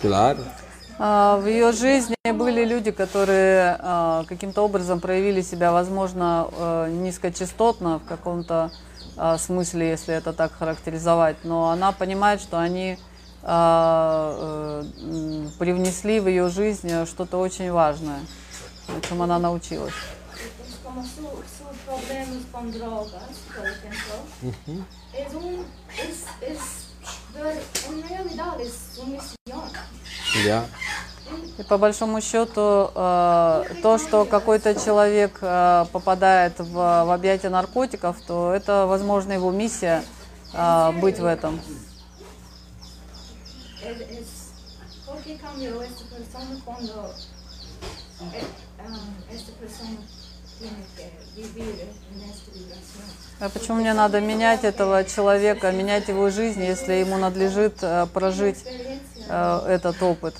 [0.00, 0.44] Claro.
[0.98, 8.00] А, В ее жизни были люди, которые а, каким-то образом проявили себя, возможно, э, низкочастотно
[8.00, 8.70] в каком-то
[9.16, 12.98] а, смысле, если это так характеризовать, но она понимает, что они
[13.42, 18.20] а, э, привнесли в ее жизнь что-то очень важное,
[18.88, 19.94] о чем она научилась.
[21.88, 24.84] Problemas con drogas, por ejemplo, Ujú.
[25.14, 25.64] es un,
[25.96, 26.58] es, es,
[27.34, 29.72] ver- en realidad es su misión.
[30.44, 30.66] Ya.
[31.58, 38.20] И по большому счету э, то, что какой-то человек э, попадает в, в объятия наркотиков,
[38.26, 40.04] то это, возможно, его миссия
[40.52, 41.58] э, быть в этом.
[43.82, 44.52] Es, es-
[45.06, 47.14] ¿Por qué cambió esta persona cuando
[48.34, 48.44] eh,
[48.86, 48.98] um,
[53.40, 58.64] А почему мне надо менять этого человека, менять его жизнь, если ему надлежит э, прожить
[59.28, 60.34] э, этот опыт?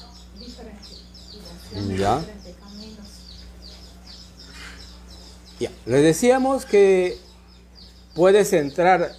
[1.72, 2.22] Ya.
[5.60, 5.70] Ya.
[5.86, 7.18] Les decíamos que
[8.14, 9.12] puedes entrar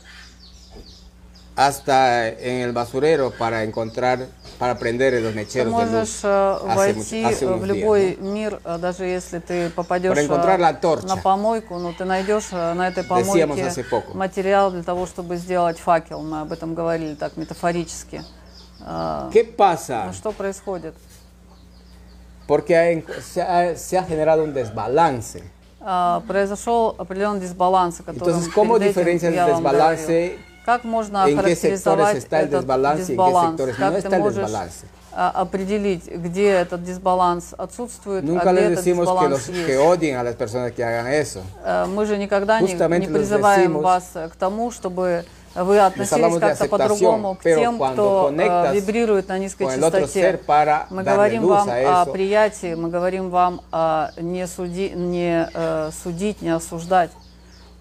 [1.55, 4.27] hasta en el basurero para encontrar,
[4.59, 8.59] para prender los Ты mecheros de можешь э, hace войти hace в días, любой мир,
[8.65, 14.69] э, даже если ты попадешь э, на помойку, но ты найдешь на этой помойке материал
[14.69, 16.21] для того, чтобы сделать факел.
[16.21, 18.21] Мы об этом говорили так метафорически.
[19.31, 20.05] ¿Qué pasa?
[20.07, 20.93] ну, Что происходит?
[22.47, 25.43] Porque ha- se, ha, se ha generado un desbalance.
[25.81, 30.37] А, Произошел определенный дисбаланс, о котором Entonces, ¿cómo diferencias el desbalance?
[30.65, 32.59] Как можно ¿En характеризовать этот
[32.97, 33.57] дисбаланс?
[33.77, 34.49] Как no ты можешь
[35.11, 39.67] а, определить, где этот дисбаланс отсутствует, Nunca а где этот decimos que, дисбаланс los, есть?
[39.67, 41.41] que que.
[41.63, 45.25] Э, Мы же никогда не, Justamente не les призываем decimos- вас к тому, чтобы
[45.55, 50.39] вы относились как-то по-другому к тем, кто э, вибрирует на низкой частоте.
[50.89, 56.49] Мы говорим вам о приятии, мы говорим вам о не, суди, не э, судить, не
[56.49, 57.09] осуждать.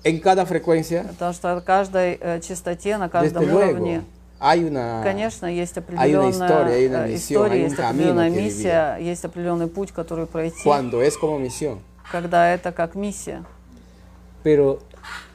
[0.05, 4.05] En cada frecuencia, Потому что на каждой э, частоте, на каждом уровне,
[4.41, 7.71] hay una, конечно, есть hay una определенная historia, hay una э, misión, история, hay un
[7.71, 11.81] есть определенная миссия, есть определенный путь, который пройти, cuando es como misión.
[12.13, 13.45] когда это как миссия.
[14.45, 14.79] Pero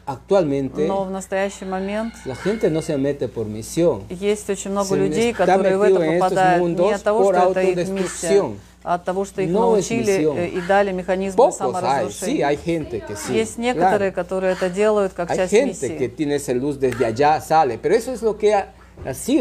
[0.06, 4.03] actualmente Но в настоящий момент la gente no se mete por misión.
[4.10, 7.90] есть очень много Se людей, которые в это попадают не от того, что это их
[7.90, 8.44] миссия,
[8.84, 12.35] от того, что их No научили э, и дали механизмы hay, саморазрушения.
[12.35, 12.57] sí, hay
[12.99, 13.34] que sí.
[13.34, 14.23] Есть некоторые, claro.
[14.23, 16.07] которые это делают как Hay часть gente que миссии.
[16.10, 18.65] tiene esa luz desde allá, sale, pero eso es lo que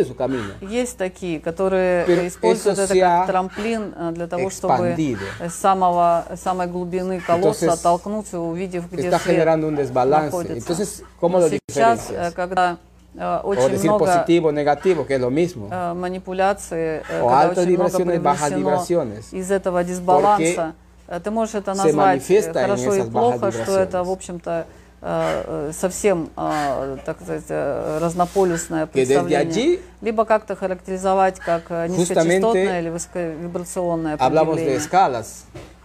[0.05, 0.55] su camino.
[0.61, 5.21] Есть такие, которые Pero используют это как трамплин э, для того, чтобы expandido.
[5.41, 10.55] с самого, самой глубины колодца Entonces, оттолкнуться, увидев, где Está свет находится.
[10.57, 12.79] Entonces, ¿cómo сейчас, э, когда
[13.17, 15.69] э, O очень decir много positivo o negativo, que es lo mismo.
[15.71, 19.33] э, манипуляции, э, O когда altas vibraciones, bajas vibraciones.
[19.33, 20.75] из этого дисбаланса,
[21.09, 24.67] э, ты можешь это назвать э, хорошо и плохо, что это, в общем-то,
[25.05, 29.81] э, э, совсем, э, так сказать, э, разнополюсное представление.
[30.01, 35.45] Либо как-то характеризовать как э, низкочастотное или высоковибрационное escalas.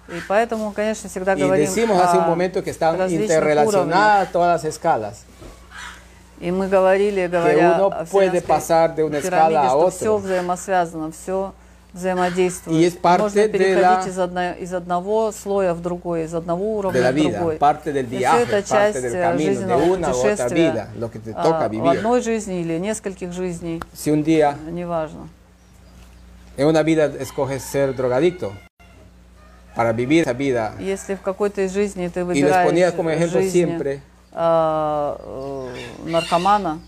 [0.10, 2.16] И поэтому, конечно, всегда говорим о
[2.96, 5.26] различных interrelacionadas todas las escalas.
[6.40, 11.12] И мы говорили, говоря о puede вселенской pasar de una пирамиде, a что все взаимосвязано,
[11.12, 11.54] все
[11.94, 12.78] взаимодействует.
[12.80, 16.36] Y es parte Можно de переходить la- из, одно- из одного слоя в другой, из
[16.36, 17.58] одного de уровня в другой.
[17.58, 20.56] parte del И все viaje, это parte часть del э, camino, de жизненного una путешествия
[20.72, 21.98] vida, lo que te а, toca в vivir.
[21.98, 25.28] одной жизни или нескольких жизней, Si un día неважно.
[26.56, 28.52] en una vida escoges ser drogadicto
[29.76, 33.42] para vivir esa vida Если в какой-то из жизней ты les выбираешь ponía como ejemplo
[33.42, 35.75] жизнь siempre а, э,
[36.05, 36.81] наркомана,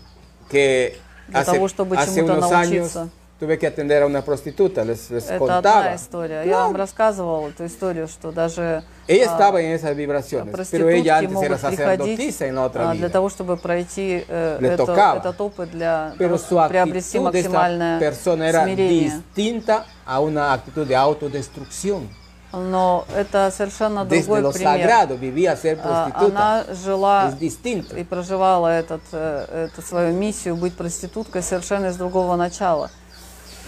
[0.49, 0.97] que
[1.27, 3.09] Для hace, того, чтобы hace чему-то unos años научиться.
[3.39, 5.57] tuve que atender a una prostituta, les, les это contaba.
[5.79, 6.43] одна история.
[6.45, 10.95] Я вам рассказывала эту историю, что даже Ella а, estaba en esas vibraciones, pero проститутки
[10.95, 11.77] ella antes era могут приходить
[12.17, 13.09] sacerdotisa en la otra а, для vida.
[13.09, 15.17] того, чтобы пройти э, Le это- tocaba.
[15.19, 19.11] этот опыт для Pero того, su чтобы приобрести actitud de esta максимальное persona era смирение.
[19.11, 22.07] distinta a una actitud de autodestrucción.
[22.52, 24.80] Но это совершенно Desde другой lo пример.
[24.80, 26.26] sagrado vivía ser А, prostituta.
[26.26, 32.90] Она жила и проживала этот, э, эту свою миссию быть проституткой совершенно из другого начала,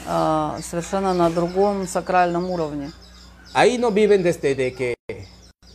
[0.07, 2.91] а, совершенно на другом сакральном уровне.
[3.55, 4.95] Ahí no viven desde de que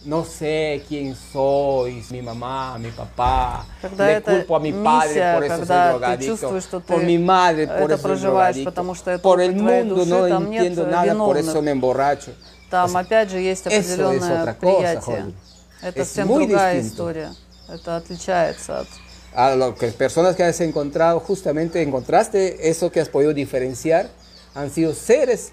[0.04, 5.34] no sé quién soy, mi mamá, mi papá, Когда le culpo a mi padre миссия,
[5.34, 10.28] por eso soy drogadicto, por mi madre por eso soy drogadicto, por el mundo no
[10.28, 12.32] entiendo nada, por eso me emborracho.
[12.70, 15.01] Там опять же есть eso es определенное otra cosa, приятие.
[15.01, 15.35] joven.
[15.82, 16.93] Это Es совсем muy другая distinto.
[16.94, 17.31] история.
[17.69, 18.89] Это отличается от
[19.35, 24.09] A lo que personas que has encontrado, justamente encontraste eso que has podido diferenciar,
[24.55, 25.53] han sido seres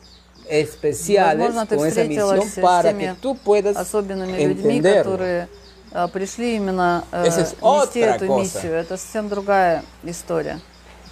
[0.49, 4.77] especiales Возможно, ты con esa встретилась misión с para теми que tú puedas особенными людьми,
[4.77, 5.03] entenderlo.
[5.03, 5.47] которые
[5.93, 8.39] а, пришли именно э, Esa es нести otra эту cosa.
[8.41, 8.73] миссию.
[8.73, 10.59] Это совсем другая история.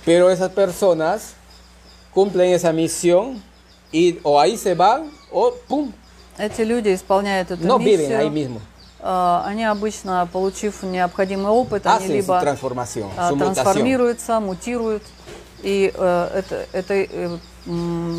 [0.06, 1.34] Pero esas personas
[2.14, 3.42] cumplen esa misión
[3.92, 5.93] y o ahí se van o ¡pum!
[6.39, 8.33] Эти люди исполняют эту No viven ahí миссию.
[8.33, 8.61] mismo.
[9.05, 13.39] А, Они обычно, получив необходимый опыт, они Hacen su либо mutación.
[13.39, 15.03] трансформируются, мутируют,
[15.63, 17.39] и э, это, это э,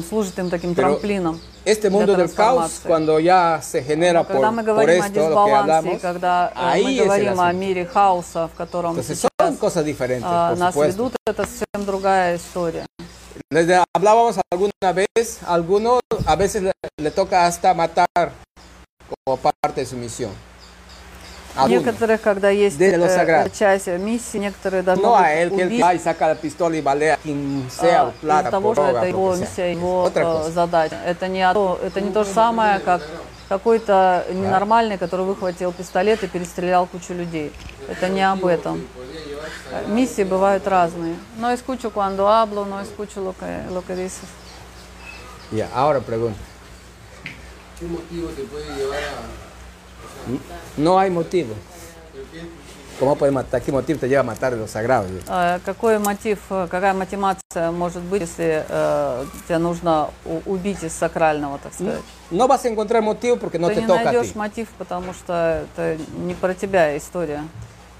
[0.09, 1.39] служит им таким Pero трамплином.
[1.65, 5.19] Este mundo del caos, cuando ya se genera por, Когда мы говорим о esto, que
[5.21, 9.85] дисбалансе, hablamos, когда э, мы говорим о мире хаоса, в котором Entonces сейчас son cosas
[9.85, 10.87] diferentes, а, нас supuesto.
[10.91, 12.85] ведут, это совсем другая история.
[13.50, 18.32] Les de- hablábamos alguna vez, a algunos a veces le, le toca hasta matar
[19.24, 20.30] como parte de su misión.
[21.56, 21.82] Algunos.
[21.84, 23.50] Некоторых, когда есть Desde lo э, sagrado.
[23.50, 26.34] часть миссии, некоторые даже No могут a él que él убить va y saca la
[26.36, 29.00] pistola y balea a quien sea, а, o plata, из-за того, por что droga, это
[29.00, 29.48] por его lo que sea.
[29.48, 30.50] миссия, его Otra э, cosa.
[30.52, 30.96] задача.
[31.04, 33.02] Это не, то, это не то же самое, как
[33.53, 37.53] какой-то ненормальный, который выхватил пистолет и перестрелял кучу людей.
[37.87, 38.81] Это не об этом.
[39.87, 41.15] Миссии бывают разные.
[41.37, 44.27] No escucho cuando hablo, no escucho lo que, lo que dices.
[45.51, 46.39] Ya, ahora pregunto.
[47.79, 50.77] ¿Qué motivo te puede llevar a...
[50.77, 51.53] No hay motivo.
[52.99, 53.61] ¿Cómo puede matar?
[53.61, 55.07] ¿Qué motivo te lleva a matar de lo sagrado?
[55.27, 60.09] А Какой мотив, э, какая мотивация может быть, если э, тебе нужно
[60.45, 62.01] убить из сакрального, так сказать?
[62.31, 64.37] No vas a encontrar motivo porque no Ты te не toca a найдешь ti.
[64.37, 67.43] мотив, потому что это не про тебя история.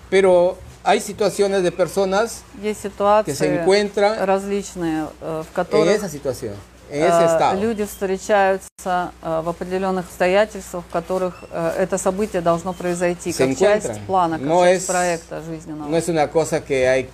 [0.10, 5.96] Pero hay situaciones de personas Есть que se ситуации encuentran различные, э, в en которых
[5.96, 6.54] esa situación,
[7.00, 13.32] ese э, люди встречаются э, в определенных обстоятельствах, в которых э, это событие должно произойти
[13.32, 15.90] Se как часть плана, как No часть es- проекта жизненного.
[15.90, 17.10] No es una cosa que hay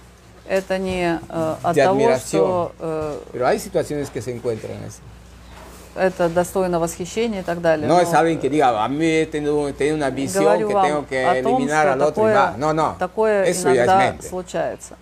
[0.48, 5.00] это не э, от того, что э, Pero hay situaciones que se encuentran así.
[5.96, 7.88] это достойно восхищения и так далее.
[7.88, 10.74] No но es alguien que diga, a mí he tenido, he tenido una visión que
[10.74, 12.58] tengo que eliminar al otro такое.
[12.58, 12.96] No, no.
[12.98, 14.96] такое Eso иногда случается.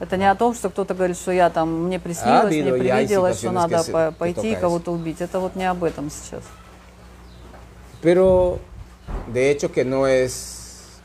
[0.00, 3.38] Это не о том, что кто-то говорит, что я там, мне приснилось, мне hay привиделось,
[3.38, 5.20] что надо se- пойти и кого-то убить.
[5.20, 6.42] Это вот не об этом сейчас.
[8.02, 8.58] Pero
[9.28, 11.00] de hecho que no es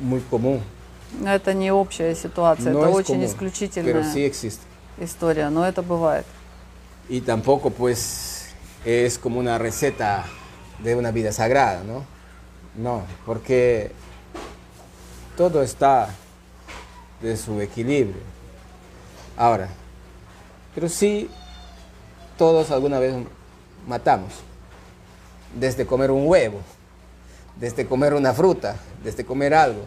[0.00, 0.62] muy común.
[1.24, 4.62] Это не общая ситуация, No это очень común, исключительная sí existe.
[4.98, 6.24] история, но это бывает.
[7.10, 8.46] Y tampoco pues
[8.86, 10.24] es como una receta
[10.82, 12.04] de una vida sagrada, ¿no?
[12.74, 13.92] No, porque
[15.36, 16.08] todo está
[17.21, 18.21] de su equilibrio.
[19.37, 19.69] Ahora,
[20.75, 21.29] pero sí,
[22.37, 23.15] todos alguna vez
[23.87, 24.31] matamos.
[25.55, 26.59] Desde comer un huevo,
[27.55, 29.81] desde comer una fruta, desde comer algo.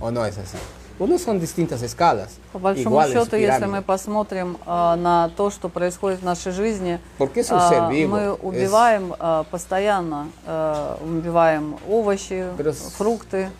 [0.00, 0.56] ¿O no es así?
[0.98, 2.38] Uno son distintas escalas.
[2.52, 3.66] По большому igual en su счету, если pirámide.
[3.68, 7.82] мы посмотрим а, на то, что происходит в нашей жизни, Porque es un а, ser
[7.90, 13.50] vivo, мы es- убиваем а, постоянно, а, убиваем овощи, Pero s- фрукты, а,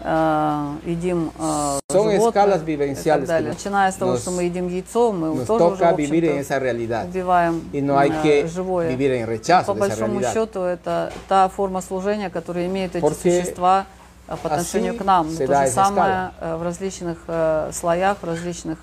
[0.00, 5.64] едим а, Son escalas vivenciales Начиная с того, что мы едим яйцо, мы Nos тоже
[5.64, 7.06] уже, toca vivir en esa realidad.
[7.06, 8.88] убиваем Y no hay а, que живое.
[8.90, 13.86] vivir en rechazo По большому счету, это та форма служения, которую имеют эти Porque существа
[14.28, 15.34] а, по отношению к нам.
[15.34, 18.78] То же самое э, в различных э, слоях, в различных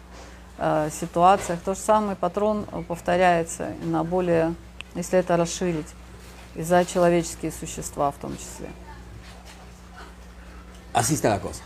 [0.58, 1.60] э, ситуациях.
[1.64, 4.54] То же самый патрон э, повторяется на более,
[4.96, 5.88] если это расширить,
[6.56, 8.68] и за человеческие существа в том числе.
[10.95, 11.61] Así está la cosa.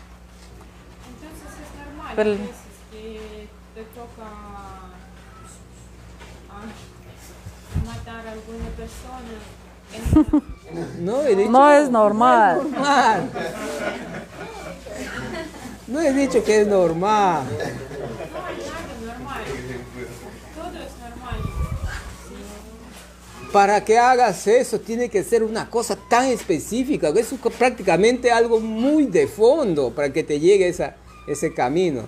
[1.08, 2.36] Entonces es normal, Pero-
[2.90, 4.26] que te toca
[6.50, 6.66] ah,
[7.86, 9.38] matar a alguna persona.
[11.00, 12.56] No he dicho, No es normal.
[12.70, 13.30] normal.
[15.86, 17.44] No he dicho que es normal.
[17.44, 17.56] No
[18.46, 19.44] hay nada normal.
[20.54, 21.40] Todo es normal.
[23.52, 29.06] Para que hagas eso tiene que ser una cosa tan específica, es prácticamente algo muy
[29.06, 30.68] de fondo para que te llegue
[31.26, 32.04] ese camino.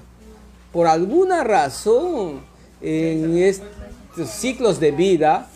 [0.73, 2.43] Por alguna razón,
[2.81, 5.49] en estos ciclos de vida,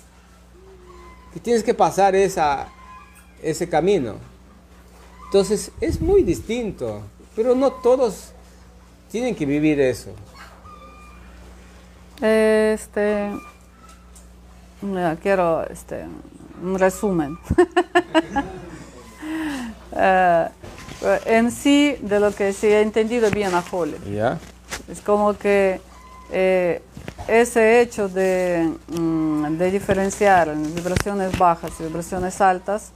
[1.33, 2.69] que tienes que pasar esa,
[3.43, 4.15] ese camino.
[5.27, 7.03] Entonces es muy distinto,
[7.35, 8.33] pero no todos
[9.11, 10.11] tienen que vivir eso.
[12.21, 13.31] Este,
[14.83, 16.05] mira, quiero este,
[16.63, 17.39] un resumen.
[19.99, 20.49] Eh,
[21.25, 23.97] en sí, de lo que se ha entendido bien a Holly.
[24.91, 25.81] Es como que
[26.31, 26.83] eh,
[27.29, 32.93] ese hecho de, mm, de diferenciar en vibraciones bajas y vibraciones altas,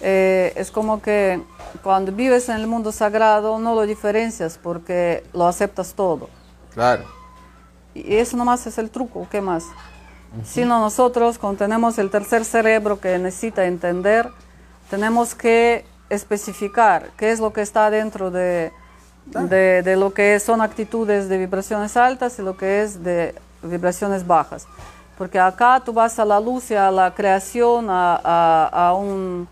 [0.00, 1.42] eh, es como que
[1.82, 6.28] cuando vives en el mundo sagrado no lo diferencias porque lo aceptas todo.
[6.72, 7.04] Claro.
[7.94, 9.64] Y eso nomás es el truco, ¿qué más?
[10.44, 14.28] Sino nosotros, cuando tenemos el tercer cerebro que necesita entender,
[14.90, 18.72] tenemos que especificar qué es lo que está dentro de,
[19.26, 24.26] de, de lo que son actitudes de vibraciones altas y lo que es de vibraciones
[24.26, 24.66] bajas.
[25.16, 29.48] Porque acá tú vas a la luz y a la creación, a, a, a un,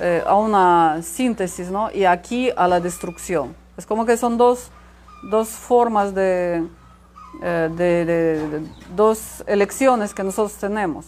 [0.00, 1.90] eh, a una síntesis, ¿no?
[1.92, 3.54] Y aquí a la destrucción.
[3.76, 4.70] Es como que son dos,
[5.30, 6.66] dos formas de,
[7.42, 11.06] eh, de, de- de- dos elecciones que nosotros tenemos.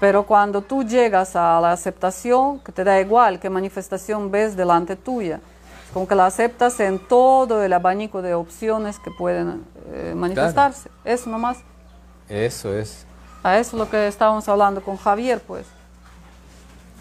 [0.00, 4.96] Pero cuando tú llegas a la aceptación, que te da igual qué manifestación ves delante
[4.96, 5.40] tuya,
[5.86, 10.88] es como que la aceptas en todo el abanico de opciones que pueden eh, manifestarse.
[11.04, 11.58] Eso nomás.
[12.28, 13.04] Eso es.
[13.42, 15.66] A eso es lo que estábamos hablando con Javier, pues.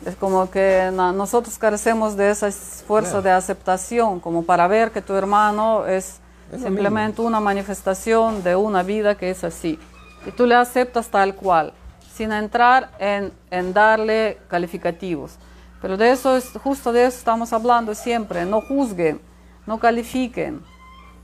[0.06, 3.22] Es como que nosotros carecemos de esa fuerza Claro.
[3.24, 6.20] de aceptación, como para ver que tu hermano es,
[6.52, 9.78] Es simplemente una manifestación de una vida que es así.
[10.26, 11.74] Y tú le aceptas tal cual,
[12.14, 15.38] sin entrar en, en darle calificativos.
[15.82, 18.46] Pero de eso es, justo de eso estamos hablando siempre.
[18.46, 19.22] No juzguen,
[19.66, 20.62] no califiquen,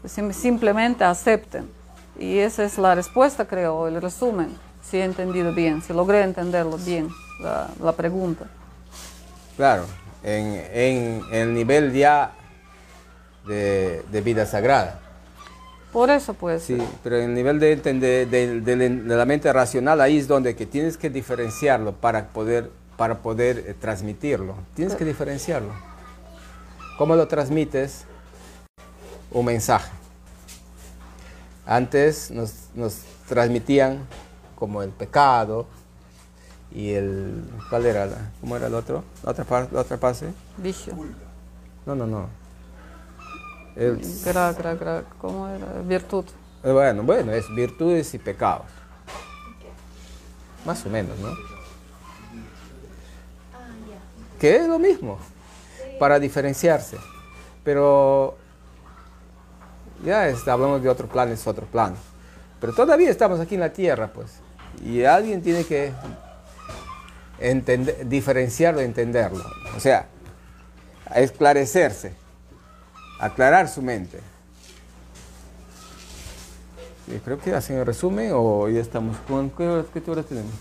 [0.06, 1.69] sim- simplemente acepten.
[2.18, 6.77] Y esa es la respuesta, creo, el resumen, si he entendido bien, si logré entenderlo
[6.77, 7.10] bien,
[7.41, 8.45] la, la pregunta.
[9.57, 9.85] Claro,
[10.23, 12.31] en, en el nivel ya
[13.45, 15.02] de, de vida sagrada.
[15.95, 20.01] Por eso, pues, Sí, pero en el nivel de, de- de- de la mente racional,
[20.01, 24.55] ahí es donde que tienes que diferenciarlo para poder, para poder eh, transmitirlo.
[24.73, 25.72] Tienes que diferenciarlo.
[26.97, 28.03] ¿Cómo lo transmites?
[29.31, 29.89] Un mensaje.
[31.65, 32.97] Antes nos, nos
[33.30, 33.99] transmitían
[34.57, 35.65] como el pecado
[36.73, 37.41] y el...
[37.69, 38.05] ¿Cuál era?
[38.05, 39.05] la- ¿Cómo era el otro?
[39.23, 40.27] ¿La otra, par- la otra fase?
[40.57, 40.93] vicio.
[41.85, 42.27] No, no, no.
[45.19, 45.68] ¿cómo era?
[45.85, 46.26] Virtud.
[46.64, 48.68] Eh, bueno, bueno, es virtudes y pecados.
[50.65, 51.30] Más o menos, ¿no?
[54.39, 55.19] Que es lo mismo,
[55.99, 56.97] para diferenciarse.
[57.64, 58.38] Pero
[60.03, 61.95] ya hablamos de otro plan, es otro plan.
[62.60, 64.39] Pero todavía estamos aquí en la tierra, pues.
[64.84, 65.91] Y alguien tiene que
[67.39, 69.43] entender, diferenciarlo, entenderlo.
[69.76, 70.07] O sea,
[71.14, 72.24] esclarecerse
[73.19, 74.19] aclarar su mente.
[77.23, 80.53] Creo que hacen el resumen o ya estamos con ¿qué qué tenemos?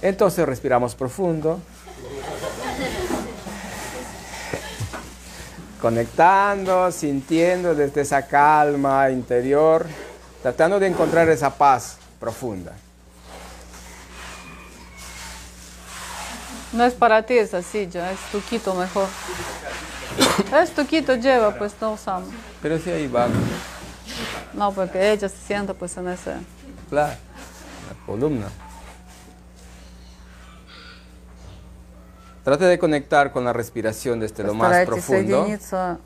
[0.00, 1.60] Entonces respiramos profundo.
[5.80, 9.86] Conectando, sintiendo desde esa calma interior,
[10.42, 12.72] tratando de encontrar esa paz profunda.
[16.72, 19.06] No es para ti esa silla, es tuquito mejor.
[20.53, 22.29] Es tuquito lleva, pues no usamos.
[22.61, 23.27] Pero si ahí va,
[24.53, 26.33] No, porque ella se sienta pues en ese.
[26.89, 27.13] claro,
[27.89, 28.47] la columna.
[32.43, 35.37] Trate de conectar con la respiración desde lo más Постарайтесь profundo.
[35.43, 35.97] соединиться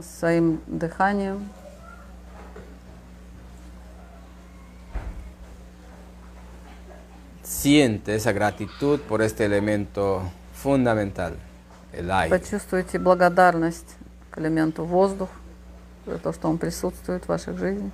[0.00, 1.48] с своим дыханием.
[7.42, 10.22] Siente esa gratitud por este elemento
[10.54, 11.51] fundamental, el aire.
[12.29, 13.97] Почувствуйте благодарность
[14.31, 15.29] к элементу воздух
[16.07, 17.91] за то, что он присутствует в вашей жизни.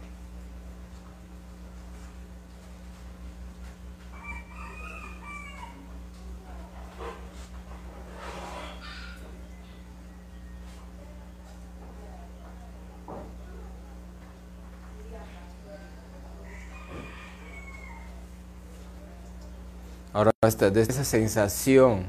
[20.12, 22.06] Ahora, desde esa sensación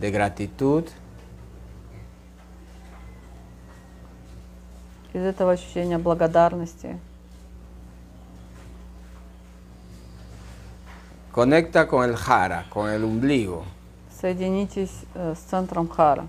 [0.00, 0.88] de gratitud,
[5.14, 6.98] Из этого ощущения благодарности
[11.32, 13.64] conecta con el jara, con el ombligo.
[14.20, 16.26] соединитесь э, с центром хара.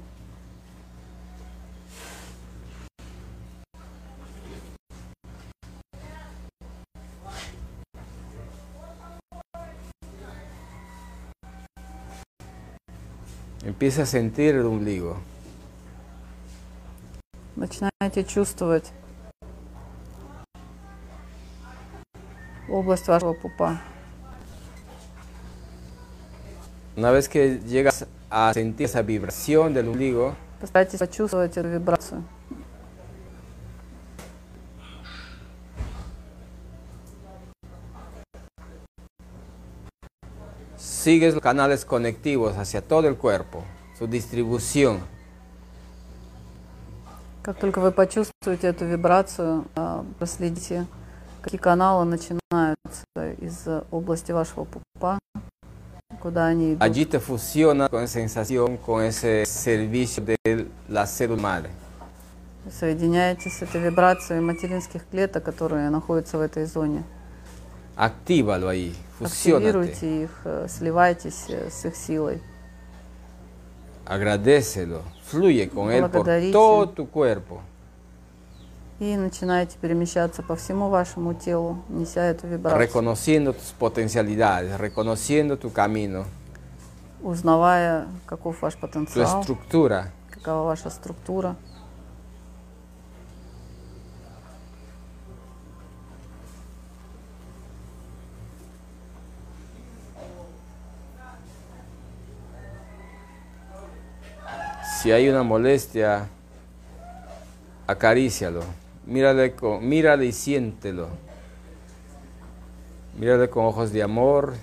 [13.65, 15.16] Empieza a sentir el ombligo.
[17.57, 18.93] Начинаете чувствовать
[22.69, 23.81] область вашего пупа.
[26.97, 32.25] Una vez que llegas a sentir esa vibración del ombligo, Постарайтесь почувствовать эту вибрацию.
[41.10, 43.64] Sigues los canales conectivos hacia todo el cuerpo,
[43.98, 44.99] su distribución.
[47.41, 50.86] Как только вы почувствуете эту вибрацию, а, проследите,
[51.41, 53.06] какие каналы начинаются
[53.40, 55.18] из области вашего пупа,
[56.22, 56.84] куда они идут.
[56.84, 61.69] Allí te fusionas con sensación, con ese servicio de la célula madre.
[62.69, 67.03] Соединяетесь с этой вибрацией материнских клеток, которые находятся в этой зоне.
[68.00, 69.58] Ahí, fusionate.
[69.58, 72.42] Активируйте их, э, сливайтесь э, с их силой.
[74.06, 77.62] Agradecelo, fluye con él por todo tu cuerpo.
[79.00, 85.70] И начинаете перемещаться по всему вашему телу, неся эту вибрацию, reconociendo tus potencialidades, reconociendo tu
[85.70, 86.26] camino,
[87.22, 90.06] узнавая, каков ваш tu потенциал, estructura.
[90.32, 91.58] какова ваша структура.
[105.02, 106.28] Si hay una molestia,
[107.88, 108.64] acarícialo,
[109.06, 111.08] mírale, con, mírale y siéntelo.
[113.18, 114.56] Mírale con ojos de amor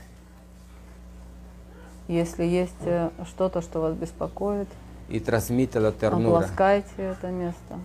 [2.07, 4.69] Если есть э, что-то, что вас беспокоит,
[5.09, 6.41] y transmítelo ternura.
[6.41, 7.79] обласкайте это место,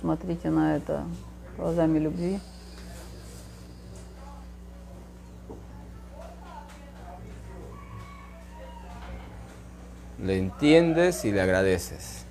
[0.00, 1.04] смотрите на это
[1.56, 2.40] глазами любви.
[10.21, 12.25] Le entiendes y le agradeces.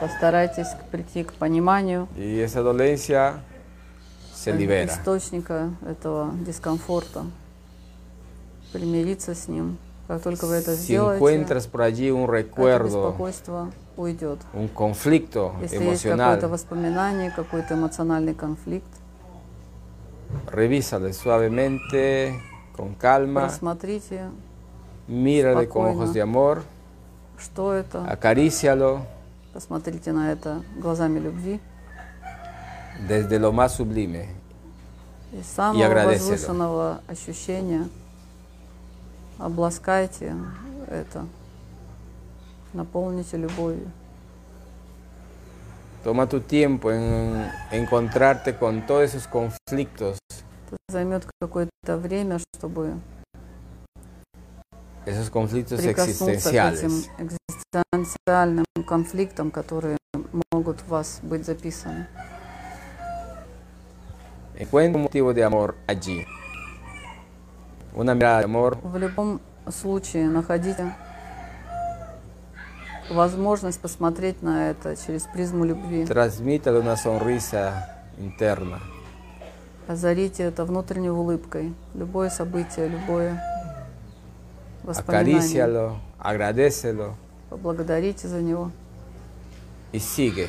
[0.00, 3.40] Постарайтесь прийти к пониманию Y esa dolencia
[4.34, 4.86] se libera.
[4.86, 7.24] источника этого дискомфорта,
[8.72, 9.78] примириться с ним.
[10.06, 14.38] Как только вы это Si сделаете, encuentras por allí un это recuerdo, беспокойство уйдет.
[14.52, 18.86] un conflicto Если есть какое-то emocional, воспоминание, какой-то эмоциональный конфликт,
[20.52, 22.34] revísale suavemente,
[22.76, 24.30] con calma, просмотрите,
[25.11, 25.89] Con спокойно.
[25.91, 26.63] ojos de amor,
[27.37, 29.01] что это, acarícialo
[29.53, 31.59] Посмотрите на это глазами любви.
[33.07, 34.27] desde lo más sublime.
[35.33, 37.87] Из самого возвышенного ощущения
[39.37, 40.35] обласкайте
[40.87, 41.25] это,
[42.73, 43.91] наполните любовью.
[46.03, 50.17] Toma tu tiempo en encontrarte con todos esos conflictos,
[50.71, 52.95] Это займет какое-то время, чтобы
[55.05, 56.83] esos conflictos прикоснуться к existenciales.
[56.83, 57.37] этим
[57.73, 59.97] экзистенциальным конфликтам, которые
[60.51, 62.07] могут у вас быть записаны.
[64.57, 66.25] Encuentra un motivo de amor allí.
[67.95, 70.93] Una mirada de amor В любом случае находите
[73.09, 76.05] возможность посмотреть на это через призму любви.
[76.05, 77.73] transmítale una sonrisa
[78.17, 78.79] interna.
[79.87, 81.73] Озарите это внутренней улыбкой.
[81.95, 83.41] Любое событие, любое.
[84.86, 87.14] Acarícialo, agradecelo
[87.50, 88.70] Поблагодарите за него
[89.92, 90.48] y sigue.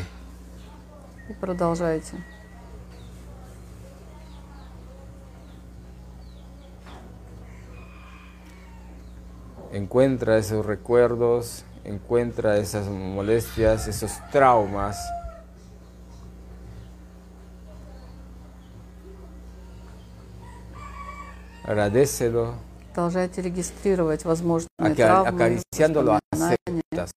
[1.29, 2.17] и продолжайте.
[9.71, 14.97] Encuentra esos recuerdos, encuentra esas molestias, esos traumas.
[21.63, 22.55] Agradecelo,
[22.92, 27.08] Продолжайте регистрировать возможные aca- травмы, воспоминания.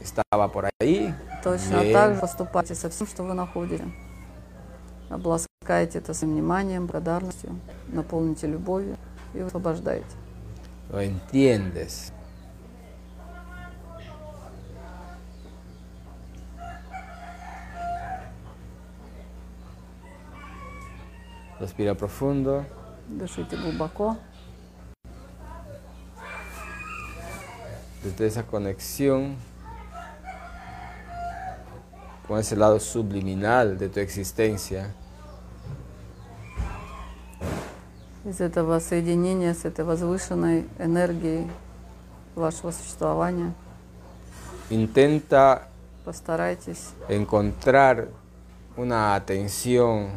[0.00, 1.12] Estaba por ahí.
[1.42, 1.92] Точно bien.
[1.92, 3.84] так же поступайте со всем, что вы находите.
[5.10, 7.58] Обласкайте это своим вниманием, благодарностью,
[7.88, 8.96] наполните любовью
[9.34, 10.06] и освобождайте.
[10.90, 12.12] Lo entiendes.
[21.60, 22.64] Respira profundo.
[23.08, 24.16] Дышите глубоко.
[28.03, 29.35] desde esa conexión
[32.27, 34.93] con ese lado subliminal de tu existencia,
[38.25, 41.49] Из этого соединения с этой возвышенной энергией
[42.35, 43.53] вашего существования
[44.69, 45.67] intenta
[46.05, 48.09] постарайтесь encontrar
[48.77, 50.09] una atención,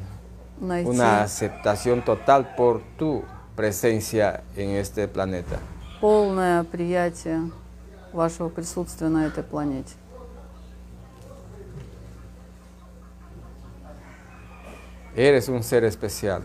[0.60, 3.22] найти una aceptación total por tu
[3.56, 5.58] presencia en este planeta.
[6.00, 7.50] полное приятие
[8.13, 9.93] вашего присутствия на этой планете.
[15.15, 16.43] Eres un ser especial.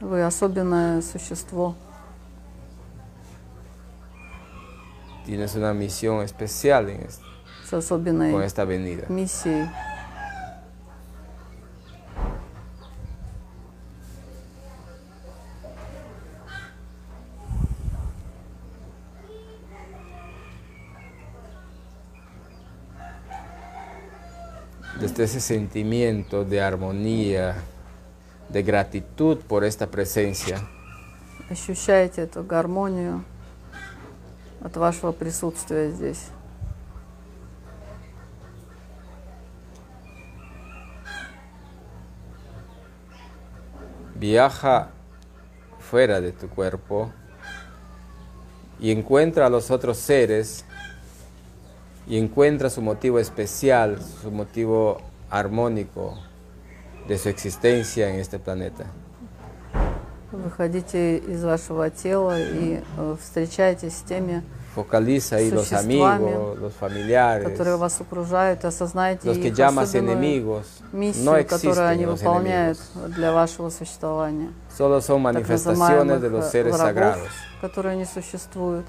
[0.00, 1.74] Вы особенное существо.
[5.26, 7.20] Tienes una misión especial en es-
[7.64, 9.06] с особенной con esta venida.
[9.08, 9.68] миссией.
[24.99, 27.55] Desde ese sentimiento de armonía,
[28.49, 30.61] de gratitud por esta presencia,
[31.49, 33.23] Ощущаете эту гармонию
[34.61, 36.29] от вашего присутствия здесь.
[44.15, 44.89] viaja
[45.79, 47.11] fuera de tu cuerpo
[48.79, 50.65] y encuentra a los otros seres
[52.09, 56.17] y encuentra su motivo especial, su motivo armónico
[57.07, 58.85] de su existencia en este planeta.
[60.31, 64.43] Выходите из вашего тела и э, встречайтесь с теми,
[64.75, 69.53] Focaliza ahí los Существами, amigos, los familiares, которые вас окружают, и осознайте los que их
[69.55, 70.65] llamas особенную enemigos.
[70.91, 73.15] миссию, No которую они existen los выполняют enemigos.
[73.15, 74.49] для вашего существования.
[74.77, 77.29] Solo son так manifestaciones de называемых los э, seres врагов, sagrados.
[77.61, 78.85] которые не существуют.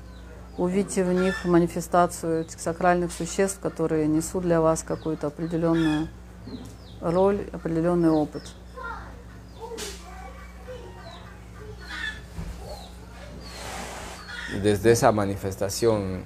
[0.57, 6.07] Увидьте в них манифестацию этих сакральных существ, которые несут для вас какую-то определенную
[6.99, 8.43] роль, определенный опыт.
[14.53, 16.23] Y desde esa manifestación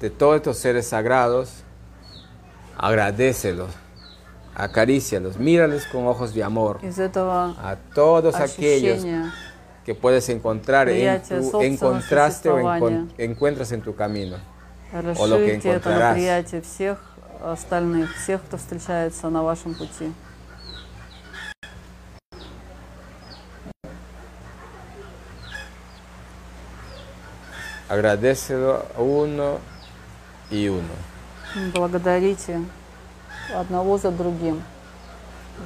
[0.00, 1.62] de todos estos seres sagrados,
[2.76, 3.70] agradecelos,
[4.54, 9.04] acarícialos, mírales con ojos de amor Из этого a todos aquellos
[9.84, 13.06] que puedes encontrar en tu, encontraste o существования.
[13.18, 14.36] encuentras en tu camino.
[15.16, 16.98] o lo que это на всех
[17.42, 20.12] остальных, всех, кто встречается на вашем пути.
[27.88, 29.58] Agradecelo uno
[30.48, 30.94] y uno.
[31.74, 32.60] Благодарите
[33.52, 34.62] одного за другим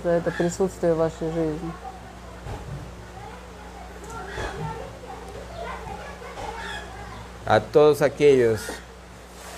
[0.02, 1.72] за это присутствие в вашей жизни.
[7.45, 8.61] A todos aquellos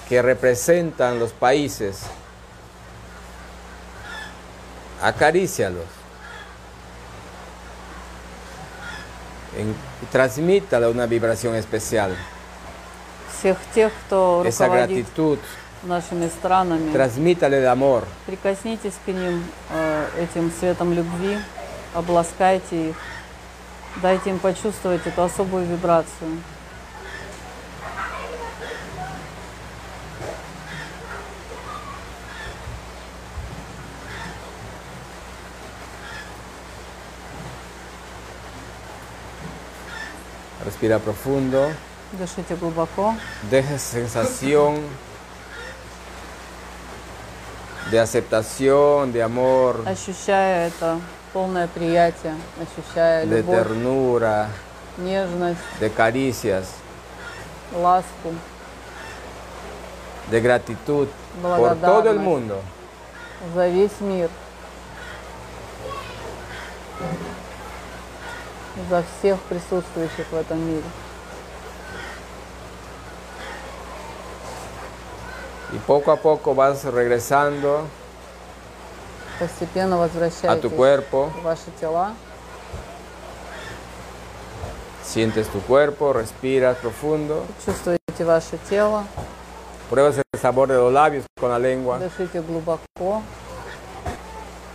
[0.07, 2.01] que representan los países,
[5.01, 5.85] acarícialos.
[9.57, 9.75] En-
[10.11, 12.15] transmítale una vibración especial.
[13.37, 15.39] Всех тех, кто Esa руководит gratitud,
[15.83, 18.03] нашими странами, transmítale el amor.
[18.27, 21.37] прикоснитесь к ним э, этим светом любви,
[21.95, 22.95] обласкайте их,
[24.01, 26.37] дайте им почувствовать эту особую вибрацию.
[40.66, 41.72] Respira profundo.
[42.12, 43.14] Дышите глубоко,
[43.50, 44.80] Deje sensación
[47.90, 51.00] de aceptación, de amor, ощущая это
[51.32, 54.48] полное приятие, ощущая de любовь, ternura,
[54.98, 56.66] нежность, de caricias,
[57.72, 58.34] ласку,
[60.30, 61.08] de gratitud
[61.42, 62.60] por todo el mundo.
[63.54, 64.30] за весь мир,
[68.90, 70.84] за всех присутствующих в этом мире.
[75.72, 77.86] Y poco a poco vas regresando
[79.38, 82.14] Постепенно a возвращайтесь tu cuerpo, в ваши тела,
[85.04, 89.04] sientes tu cuerpo, respiras profundo, чувствуете ваше тело,
[89.90, 91.98] pruebas el sabor de los labios con la lengua.
[91.98, 93.22] Дышите глубоко,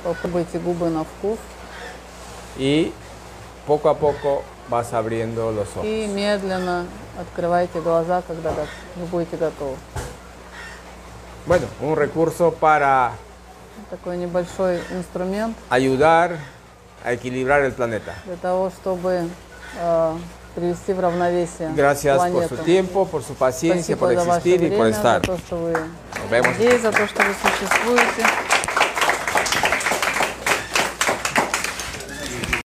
[0.03, 1.40] попробуйте губы на вкус.
[2.57, 2.94] Y
[3.66, 5.84] poco a poco vas abriendo los ojos.
[5.84, 6.86] и медленно
[7.18, 9.76] открывайте глаза, когда гот- вы будете готовы.
[11.47, 13.12] Bueno, un recurso para
[13.90, 16.38] Такой небольшой инструмент ayudar
[17.05, 18.14] a equilibrar el planeta.
[18.24, 19.28] для того, чтобы
[19.78, 20.16] э,
[20.56, 22.56] привести в равновесие Gracias por планету.
[22.56, 25.20] su tiempo, por su paciencia, Спасибо por за ваше existir y por время, за estar.
[25.20, 26.55] то, что вы Nos vemos.
[26.56, 28.26] здесь, за то, что вы существуете.